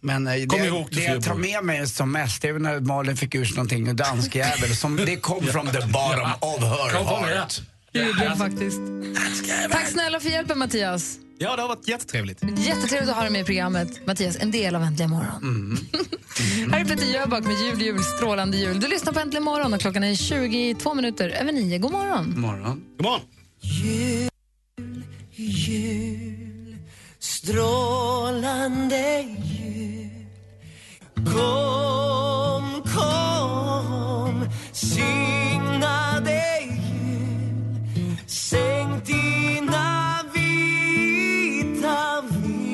Men 0.00 0.26
eh, 0.26 0.46
Kom 0.46 0.60
det, 0.60 0.66
ihåg 0.66 0.88
det, 0.90 0.96
det 0.96 1.04
jag 1.04 1.22
tar 1.22 1.34
med 1.34 1.64
mig 1.64 1.86
som 1.86 2.12
mest, 2.12 2.44
är 2.44 2.52
när 2.52 2.80
Malin 2.80 3.16
fick 3.16 3.34
ur 3.34 3.44
sig 3.44 3.56
någonting, 3.56 3.88
en 3.88 3.96
danskjävel, 3.96 4.76
som 4.76 4.96
det 4.96 5.16
kom 5.16 5.46
from 5.46 5.66
the 5.66 5.86
bottom 5.86 6.30
of 6.40 6.62
her 6.62 7.04
heart. 7.04 7.60
Det 7.92 7.98
gjorde 7.98 8.28
det 8.28 8.36
faktiskt. 8.36 8.80
Tack 9.70 9.88
snälla 9.88 10.20
för 10.20 10.28
hjälpen 10.28 10.58
Mattias. 10.58 11.18
Ja, 11.38 11.56
det 11.56 11.62
har 11.62 11.68
varit 11.68 11.88
jättetrevligt. 11.88 12.42
Jättetrevligt 12.58 13.10
att 13.10 13.16
ha 13.16 13.22
dig 13.22 13.32
med 13.32 13.40
i 13.40 13.44
programmet. 13.44 14.06
Mattias, 14.06 14.36
en 14.40 14.50
del 14.50 14.76
av 14.76 14.82
Äntligen 14.82 15.10
morgon. 15.10 15.78
Här 16.72 16.80
är 16.80 16.84
Peter 16.84 17.06
Jöback 17.06 17.44
med 17.44 17.56
jul, 17.60 17.82
jul, 17.82 18.02
strålande 18.02 18.56
jul. 18.56 18.80
Du 18.80 18.88
lyssnar 18.88 19.12
på 19.12 19.20
Äntligen 19.20 19.44
morgon 19.44 19.74
och 19.74 19.80
klockan 19.80 20.04
är 20.04 20.14
22 20.14 20.94
minuter 20.94 21.28
över 21.28 21.52
nio. 21.52 21.78
God 21.78 21.92
morgon. 21.92 22.40
morgon. 22.40 22.84
God 22.96 23.06
morgon. 23.06 23.20
Jul, 23.60 24.30
jul, 25.34 26.45
strålande 27.46 29.24
jul. 29.44 30.10
Kom, 31.14 32.82
kom, 32.82 34.48
signade 34.72 36.42
jul. 36.60 38.16
Sänk 38.26 39.06
dina 39.06 40.18
vita 40.34 42.24
vingar. 42.42 42.68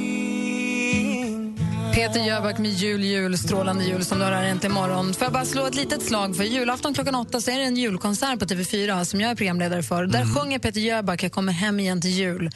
Peter 1.95 2.21
Jöback 2.21 2.59
med 2.59 2.71
jul, 2.71 3.05
jul, 3.05 3.39
strålande 3.39 3.85
jul 3.85 4.05
som 4.05 4.19
du 4.19 4.25
har 4.25 4.33
här 4.33 4.45
äntligen 4.45 4.75
morgon. 4.75 5.15
Får 5.15 5.25
jag 5.25 5.33
bara 5.33 5.45
slå 5.45 5.67
ett 5.67 5.75
litet 5.75 6.03
slag 6.03 6.37
för 6.37 6.45
julafton 6.45 6.95
klockan 6.95 7.15
åtta 7.15 7.41
så 7.41 7.51
är 7.51 7.59
det 7.59 7.65
en 7.65 7.77
julkonsert 7.77 8.39
på 8.39 8.45
TV4 8.45 9.05
som 9.05 9.21
jag 9.21 9.31
är 9.31 9.35
programledare 9.35 9.83
för. 9.83 10.07
Där 10.07 10.35
sjunger 10.35 10.59
Peter 10.59 10.81
Jöback 10.81 11.23
Jag 11.23 11.33
kommer 11.33 11.53
hem 11.53 11.81
igen 11.81 12.01
till 12.01 12.11
jul 12.11 12.51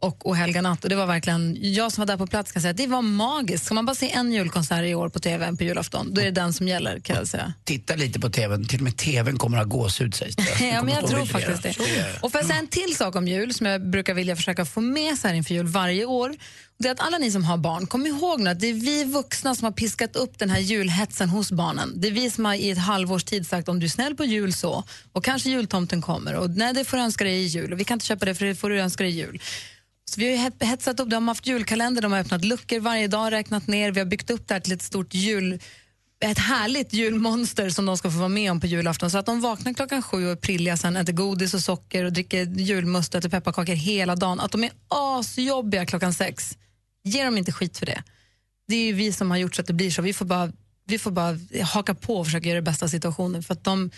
och 0.00 0.26
O 0.26 0.32
helga 0.32 0.62
natt. 0.62 0.84
Och 0.84 0.90
det 0.90 0.96
var 0.96 1.06
verkligen, 1.06 1.56
jag 1.60 1.92
som 1.92 2.02
var 2.02 2.06
där 2.06 2.16
på 2.16 2.26
plats 2.26 2.52
kan 2.52 2.62
säga 2.62 2.70
att 2.70 2.76
det 2.76 2.86
var 2.86 3.02
magiskt. 3.02 3.64
Ska 3.64 3.74
man 3.74 3.86
bara 3.86 3.94
se 3.94 4.10
en 4.10 4.32
julkonsert 4.32 4.84
i 4.84 4.94
år 4.94 5.08
på 5.08 5.18
TV 5.18 5.56
på 5.56 5.64
julafton, 5.64 6.14
då 6.14 6.20
är 6.20 6.24
det 6.24 6.30
den 6.30 6.52
som 6.52 6.68
gäller 6.68 7.00
kan 7.00 7.16
jag 7.16 7.28
säga. 7.28 7.52
Titta 7.64 7.94
lite 7.96 8.20
på 8.20 8.30
TVn, 8.30 8.64
till 8.64 8.78
och 8.78 8.84
med 8.84 8.96
TVn 8.96 9.38
kommer 9.38 9.58
att 9.58 9.66
ha 9.66 9.78
gåshud 9.78 10.14
sägs 10.14 10.36
det. 10.36 10.42
Ja, 10.60 10.82
men 10.82 10.94
jag 10.94 11.06
tror 11.06 11.24
faktiskt 11.24 11.62
det. 11.62 11.74
Och 12.20 12.32
får 12.32 12.40
jag 12.40 12.46
säga 12.46 12.58
en 12.58 12.68
till 12.68 12.96
sak 12.96 13.16
om 13.16 13.28
jul 13.28 13.54
som 13.54 13.66
jag 13.66 13.90
brukar 13.90 14.14
vilja 14.14 14.36
försöka 14.36 14.64
få 14.64 14.80
med 14.80 15.18
så 15.18 15.28
här 15.28 15.34
inför 15.34 15.54
jul 15.54 15.66
varje 15.66 16.04
år. 16.04 16.34
Det 16.78 16.88
är 16.88 16.92
att 16.92 17.00
alla 17.00 17.18
ni 17.18 17.30
som 17.30 17.44
har 17.44 17.56
barn, 17.56 17.86
kom 17.86 18.06
ihåg 18.06 18.40
nu 18.40 18.50
att 18.50 18.60
det 18.60 18.66
är 18.66 18.74
vi 18.74 19.04
vuxna 19.04 19.54
som 19.54 19.64
har 19.64 19.72
piskat 19.72 20.16
upp 20.16 20.38
den 20.38 20.50
här 20.50 20.60
julhetsen 20.60 21.28
hos 21.28 21.52
barnen. 21.52 21.92
Det 21.96 22.08
är 22.08 22.12
vi 22.12 22.30
som 22.30 22.44
har 22.44 22.54
i 22.54 22.70
ett 22.70 22.78
halvårs 22.78 23.24
tid 23.24 23.46
sagt 23.46 23.68
om 23.68 23.80
du 23.80 23.86
är 23.86 23.90
snäll 23.90 24.16
på 24.16 24.24
jul 24.24 24.52
så, 24.52 24.84
och 25.12 25.24
kanske 25.24 25.50
jultomten 25.50 26.02
kommer 26.02 26.34
och 26.34 26.50
nej 26.50 26.74
det 26.74 26.84
får 26.84 26.96
du 26.96 27.02
önska 27.02 27.24
dig 27.24 27.34
i 27.34 27.46
jul 27.46 27.72
och 27.72 27.80
vi 27.80 27.84
kan 27.84 27.94
inte 27.94 28.06
köpa 28.06 28.26
det 28.26 28.34
för 28.34 28.46
det 28.46 28.54
får 28.54 28.70
du 28.70 28.80
önska 28.80 29.04
dig 29.04 29.12
i 29.12 29.16
jul. 29.16 29.40
Så 30.10 30.20
vi 30.20 30.36
har 30.36 30.50
ju 30.60 30.66
hetsat 30.66 31.00
upp, 31.00 31.10
de 31.10 31.28
har 31.28 31.30
haft 31.30 31.46
julkalender, 31.46 32.02
de 32.02 32.12
har 32.12 32.18
öppnat 32.18 32.44
luckor 32.44 32.80
varje 32.80 33.08
dag, 33.08 33.32
räknat 33.32 33.66
ner, 33.66 33.92
vi 33.92 34.00
har 34.00 34.06
byggt 34.06 34.30
upp 34.30 34.48
det 34.48 34.54
här 34.54 34.60
till 34.60 34.72
ett 34.72 34.82
stort 34.82 35.14
jul 35.14 35.60
ett 36.24 36.38
härligt 36.38 36.92
julmonster 36.92 37.70
som 37.70 37.86
de 37.86 37.96
ska 37.96 38.10
få 38.10 38.18
vara 38.18 38.28
med 38.28 38.50
om 38.50 38.60
på 38.60 38.66
julafton. 38.66 39.10
Så 39.10 39.18
att 39.18 39.26
de 39.26 39.40
vaknar 39.40 39.72
klockan 39.72 40.02
sju 40.02 40.24
och 40.26 40.32
är 40.32 40.36
prilliga, 40.36 40.76
sen 40.76 40.96
äter 40.96 41.12
godis 41.12 41.54
och 41.54 41.60
socker 41.60 42.04
och 42.04 42.12
dricker 42.12 42.46
julmust 42.46 43.14
och 43.14 43.18
äter 43.18 43.28
pepparkakor 43.28 43.72
hela 43.72 44.16
dagen. 44.16 44.40
Att 44.40 44.52
de 44.52 44.64
är 44.64 44.70
asjobbiga 44.88 45.86
klockan 45.86 46.14
sex. 46.14 46.58
Ge 47.04 47.24
dem 47.24 47.38
inte 47.38 47.52
skit 47.52 47.78
för 47.78 47.86
det. 47.86 48.02
Det 48.68 48.74
är 48.74 48.84
ju 48.86 48.92
vi 48.92 49.12
som 49.12 49.30
har 49.30 49.38
gjort 49.38 49.54
så 49.54 49.60
att 49.60 49.66
det 49.66 49.72
blir 49.72 49.90
så. 49.90 50.02
Vi 50.02 50.12
får 50.12 50.24
bara, 50.24 50.52
vi 50.86 50.98
får 50.98 51.10
bara 51.10 51.38
haka 51.62 51.94
på 51.94 52.16
och 52.16 52.26
försöka 52.26 52.48
göra 52.48 52.60
det 52.60 52.62
bästa 52.62 52.84
av 52.84 52.88
situationen. 52.88 53.42
För 53.42 53.54
att 53.54 53.64
de 53.64 53.90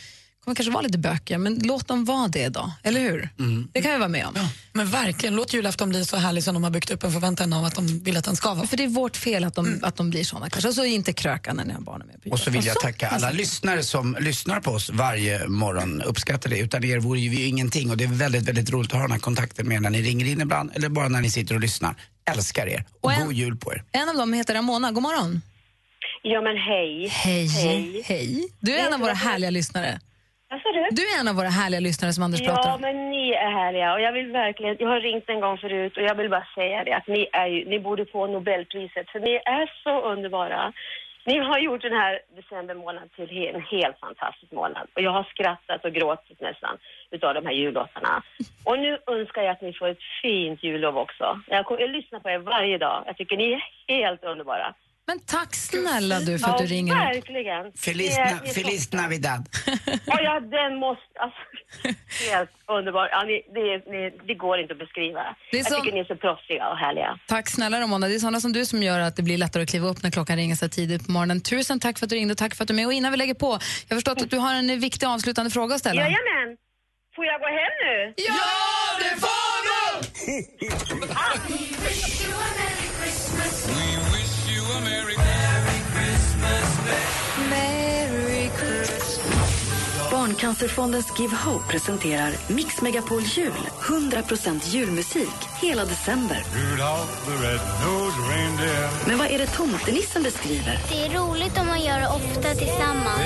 kommer 0.45 0.55
kanske 0.55 0.73
vara 0.73 0.83
lite 0.83 0.99
bökiga, 0.99 1.39
men 1.39 1.59
låt 1.65 1.89
dem 1.89 2.05
vara 2.05 2.29
det 2.29 2.49
då. 2.49 2.73
Eller 2.83 3.01
hur? 3.01 3.29
Det 3.73 3.83
kan 3.83 3.93
vi 3.93 3.99
vara 3.99 4.09
med 4.09 4.27
om. 4.27 4.35
Men 4.73 4.87
verkligen, 4.91 5.37
låt 5.37 5.55
julafton 5.55 5.89
bli 5.89 6.05
så 6.05 6.17
härlig 6.17 6.45
som 6.45 6.55
de 6.55 6.65
har 6.65 6.71
byggt 6.71 6.91
upp 6.91 7.05
en 7.05 7.13
förväntan 7.13 7.53
av 7.53 7.65
att 7.65 7.75
de 7.75 7.99
vill 7.99 8.17
att 8.17 8.25
den 8.25 8.37
ska 8.37 8.55
vara. 8.55 8.67
För 8.67 8.77
det 8.77 8.85
är 8.85 8.89
vårt 8.89 9.17
fel 9.17 9.45
att 9.45 9.55
de, 9.55 9.81
att 9.83 9.97
de 9.97 10.11
blir 10.11 10.25
såna 10.25 10.51
kanske. 10.51 10.69
Och 10.69 10.75
så 10.75 10.85
inte 10.85 11.13
kröka 11.13 11.53
när 11.53 11.65
ni 11.65 11.73
har 11.73 11.81
barnen 11.81 12.07
med. 12.07 12.23
på 12.23 12.31
Och 12.31 12.39
så 12.39 12.51
vill 12.51 12.55
jag 12.57 12.63
julafton. 12.65 12.83
tacka 12.93 13.09
alla 13.09 13.27
alltså. 13.27 13.39
lyssnare 13.39 13.83
som 13.83 14.17
lyssnar 14.21 14.61
på 14.61 14.71
oss 14.71 14.91
varje 14.91 15.49
morgon. 15.49 16.03
Uppskattar 16.03 16.51
det. 16.51 16.59
Utan 16.59 16.85
er 16.85 16.99
vore 16.99 17.21
ju 17.21 17.29
vi 17.31 17.47
ingenting 17.47 17.91
och 17.91 17.97
det 17.97 18.05
är 18.05 18.09
väldigt, 18.09 18.43
väldigt 18.49 18.71
roligt 18.71 18.91
att 18.93 18.97
ha 18.99 19.03
den 19.03 19.13
här 19.13 19.19
kontakten 19.19 19.69
med 19.69 19.75
er 19.77 19.81
när 19.81 19.91
ni 19.91 20.03
ringer 20.03 20.27
in 20.27 20.41
ibland 20.41 20.71
eller 20.75 20.89
bara 20.89 21.09
när 21.09 21.21
ni 21.21 21.31
sitter 21.31 21.55
och 21.55 21.61
lyssnar. 21.61 21.95
Älskar 22.31 22.67
er 22.67 22.85
och, 22.91 23.05
Och 23.05 23.13
en- 23.13 23.25
god 23.27 23.35
jul 23.35 23.57
på 23.57 23.73
er. 23.73 23.85
En 23.93 24.09
av 24.09 24.17
dem 24.17 24.33
heter 24.33 24.55
Ramona. 24.55 24.93
God 24.93 25.03
morgon. 25.03 25.43
Ja, 26.23 26.41
men 26.41 26.57
hej. 26.57 27.09
Hej. 27.09 28.03
Hej. 28.05 28.49
Du 28.61 28.75
är 28.75 28.87
en 28.87 28.93
av 28.95 29.01
våra 29.01 29.13
härliga 29.15 29.51
lyssnare. 29.51 30.01
Vad 30.53 30.61
sa 30.63 30.73
du? 30.73 30.87
Du 30.91 31.03
är 31.13 31.21
en 31.21 31.29
av 31.29 31.35
våra 31.35 31.49
härliga 31.49 31.81
lyssnare 31.81 32.13
som 32.13 32.25
Anders 32.25 32.41
pratar 32.47 32.69
Ja, 32.69 32.75
om. 32.75 32.81
men 32.81 33.11
ni 33.11 33.31
är 33.31 33.51
härliga 33.51 33.93
och 33.95 34.01
jag 34.01 34.13
vill 34.13 34.31
verkligen, 34.33 34.77
jag 34.81 34.89
har 34.89 35.01
ringt 35.01 35.29
en 35.29 35.41
gång 35.41 35.59
förut 35.59 35.97
och 35.97 36.03
jag 36.03 36.15
vill 36.15 36.31
bara 36.31 36.47
säga 36.55 36.85
det 36.85 36.93
att 36.93 37.07
ni 37.07 37.29
är 37.33 37.47
ju, 37.47 37.65
ni 37.69 37.79
borde 37.81 38.07
få 38.07 38.27
Nobelpriset 38.27 39.11
för 39.11 39.21
ni 39.21 39.35
är 39.45 39.73
så 39.85 40.01
underbara. 40.13 40.73
Ni 41.27 41.39
har 41.39 41.59
gjort 41.59 41.83
den 41.83 41.93
här 41.93 42.21
december 42.37 42.75
månad 42.75 43.13
till 43.17 43.47
en 43.55 43.61
helt 43.63 43.99
fantastisk 44.01 44.53
månad 44.53 44.87
och 44.95 45.03
jag 45.03 45.11
har 45.11 45.25
skrattat 45.25 45.85
och 45.85 45.93
gråtit 45.93 46.41
nästan 46.41 46.79
utav 47.11 47.35
de 47.35 47.47
här 47.47 47.53
jullåtarna. 47.53 48.23
Och 48.65 48.79
nu 48.79 48.99
önskar 49.07 49.43
jag 49.43 49.51
att 49.53 49.63
ni 49.63 49.73
får 49.73 49.89
ett 49.89 50.05
fint 50.23 50.63
jullov 50.63 50.99
också. 50.99 51.41
Jag, 51.47 51.65
jag 51.79 51.91
lyssnar 51.91 52.21
på 52.21 52.31
er 52.31 52.39
varje 52.39 52.79
dag. 52.79 53.03
Jag 53.07 53.17
tycker 53.17 53.37
ni 53.37 53.53
är 53.53 53.63
helt 53.89 54.25
underbara. 54.25 54.75
Men 55.07 55.21
tack 55.21 55.55
snälla 55.55 56.21
du 56.21 56.39
för 56.39 56.49
att 56.49 56.61
ja, 56.61 56.67
du 56.67 56.73
ringer. 56.75 56.95
verkligen. 56.95 57.73
Feliz, 57.77 58.19
är- 58.19 58.25
na, 58.25 58.31
är 58.31 58.47
Feliz 58.55 58.87
toppen. 58.87 59.01
Navidad. 59.03 59.49
Ja, 60.07 60.21
ja, 60.23 60.41
den 60.41 60.79
måste... 60.79 61.03
Alltså, 61.21 61.39
helt 62.31 62.51
underbar. 62.69 63.09
Ja, 63.13 63.23
ni, 63.23 63.43
det, 63.55 63.91
ni, 63.93 64.11
det 64.27 64.35
går 64.35 64.61
inte 64.61 64.73
att 64.73 64.79
beskriva. 64.79 65.37
Det 65.51 65.57
är 65.57 65.61
jag 65.61 65.73
som- 65.73 65.83
tycker 65.83 65.95
ni 65.95 66.01
är 66.01 66.05
så 66.05 66.17
proffsiga 66.17 66.69
och 66.69 66.77
härliga. 66.77 67.19
Tack 67.27 67.49
snälla 67.49 67.81
Ramona. 67.81 68.09
Det 68.09 68.15
är 68.15 68.19
sådana 68.19 68.41
som 68.41 68.53
du 68.53 68.67
som 68.67 68.83
gör 68.83 69.01
att 69.01 69.17
det 69.17 69.23
blir 69.23 69.39
lättare 69.39 69.63
att 69.63 69.69
kliva 69.71 69.89
upp 69.89 70.03
när 70.03 70.11
klockan 70.11 70.37
ringer 70.37 70.55
så 70.57 70.65
här 70.65 70.71
tidigt 70.71 71.07
på 71.07 71.13
morgonen. 71.13 71.41
Tusen 71.41 71.81
tack 71.81 71.99
för 71.99 72.07
att 72.07 72.11
du 72.11 72.17
ringde 72.17 72.33
och 72.33 72.39
tack 72.39 72.55
för 72.55 72.65
att 72.65 72.69
du 72.69 72.75
är 72.75 72.77
med. 72.77 72.87
Och 72.87 72.93
innan 72.93 73.11
vi 73.13 73.17
lägger 73.19 73.35
på, 73.35 73.47
jag 73.89 73.95
har 73.95 73.97
förstått 73.97 74.23
att 74.23 74.31
du 74.31 74.39
har 74.39 74.55
en 74.55 74.81
viktig 74.81 75.07
avslutande 75.07 75.51
fråga 75.51 75.75
att 75.75 75.81
ställa. 75.81 76.01
Jajamän! 76.03 76.57
Får 77.17 77.25
jag 77.27 77.41
gå 77.41 77.47
hem 77.47 77.75
nu? 77.87 78.15
Ja, 78.17 78.35
det 78.99 79.21
får 79.21 79.63
du! 79.65 80.03
Barncancerfondens 90.33 91.19
Give 91.19 91.37
Hope 91.37 91.69
presenterar 91.69 92.33
Mix 92.49 92.81
Megapol 92.81 93.23
Jul. 93.23 93.53
100% 93.81 94.61
julmusik 94.69 95.29
hela 95.61 95.85
december. 95.85 96.45
Men 99.07 99.19
vad 99.19 99.27
är 99.31 99.39
det 99.39 99.47
tomtenissen 99.47 100.23
beskriver? 100.23 100.79
Det 100.89 101.07
är 101.07 101.11
roligt 101.19 101.59
om 101.59 101.67
man 101.67 101.85
gör 101.85 102.01
det 102.01 102.09
ofta 102.09 102.55
tillsammans. 102.55 103.21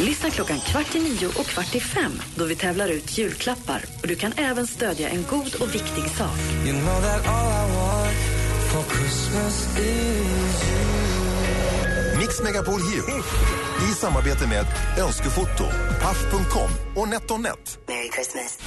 Lyssna 0.00 0.30
klockan 0.30 0.60
kvart 0.60 0.94
i 0.94 1.00
nio 1.00 1.26
och 1.26 1.46
kvart 1.46 1.74
i 1.74 1.80
fem 1.80 2.12
då 2.34 2.44
vi 2.44 2.56
tävlar 2.56 2.88
ut 2.88 3.18
julklappar. 3.18 3.84
Och 4.02 4.08
du 4.08 4.16
kan 4.16 4.32
även 4.36 4.66
stödja 4.66 5.08
en 5.08 5.24
god 5.30 5.54
och 5.60 5.74
viktig 5.74 6.10
sak. 6.10 6.38
You 6.66 6.72
know 6.72 7.04
Mix 12.18 12.42
Megapol 12.42 12.80
Jul. 12.80 13.04
I 13.90 13.94
samarbete 13.94 14.46
med 14.48 14.66
Önskefoto, 14.98 15.64
Paff.com 16.02 16.70
och 16.96 17.08
NetOnNet. 17.08 17.78
Merry 17.88 18.08
Christmas. 18.08 18.58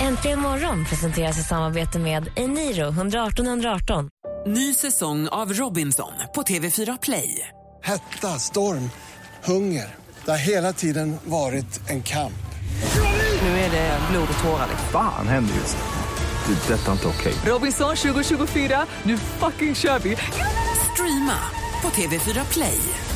Äntligen 0.00 0.40
morgon 0.40 0.84
presenteras 0.84 1.38
i 1.38 1.42
samarbete 1.42 1.98
med 1.98 2.28
Eniro 2.36 2.88
118 2.88 3.46
118. 3.46 4.08
Ny 4.46 4.74
säsong 4.74 5.28
av 5.28 5.52
Robinson 5.52 6.12
på 6.34 6.42
TV4 6.42 6.98
Play. 7.02 7.48
Hetta, 7.82 8.38
storm, 8.38 8.90
hunger. 9.44 9.94
Det 10.24 10.30
har 10.30 10.38
hela 10.38 10.72
tiden 10.72 11.16
varit 11.24 11.90
en 11.90 12.02
kamp. 12.02 12.46
Nu 13.42 13.48
är 13.48 13.70
det 13.70 13.98
blod 14.10 14.28
och 14.38 14.44
tårar. 14.44 14.68
Fan 14.92 15.28
händer 15.28 15.54
just 15.54 15.76
nu. 15.76 16.54
Det. 16.54 16.74
är 16.74 16.78
Detta 16.78 16.88
är 16.88 16.92
inte 16.92 17.08
okej. 17.08 17.34
Robinson 17.46 17.96
2024, 17.96 18.86
nu 19.02 19.18
fucking 19.18 19.74
kör 19.74 19.98
vi! 19.98 20.16
Streama 20.92 21.65
på 21.86 21.90
TV4 21.90 22.44
Play. 22.52 23.15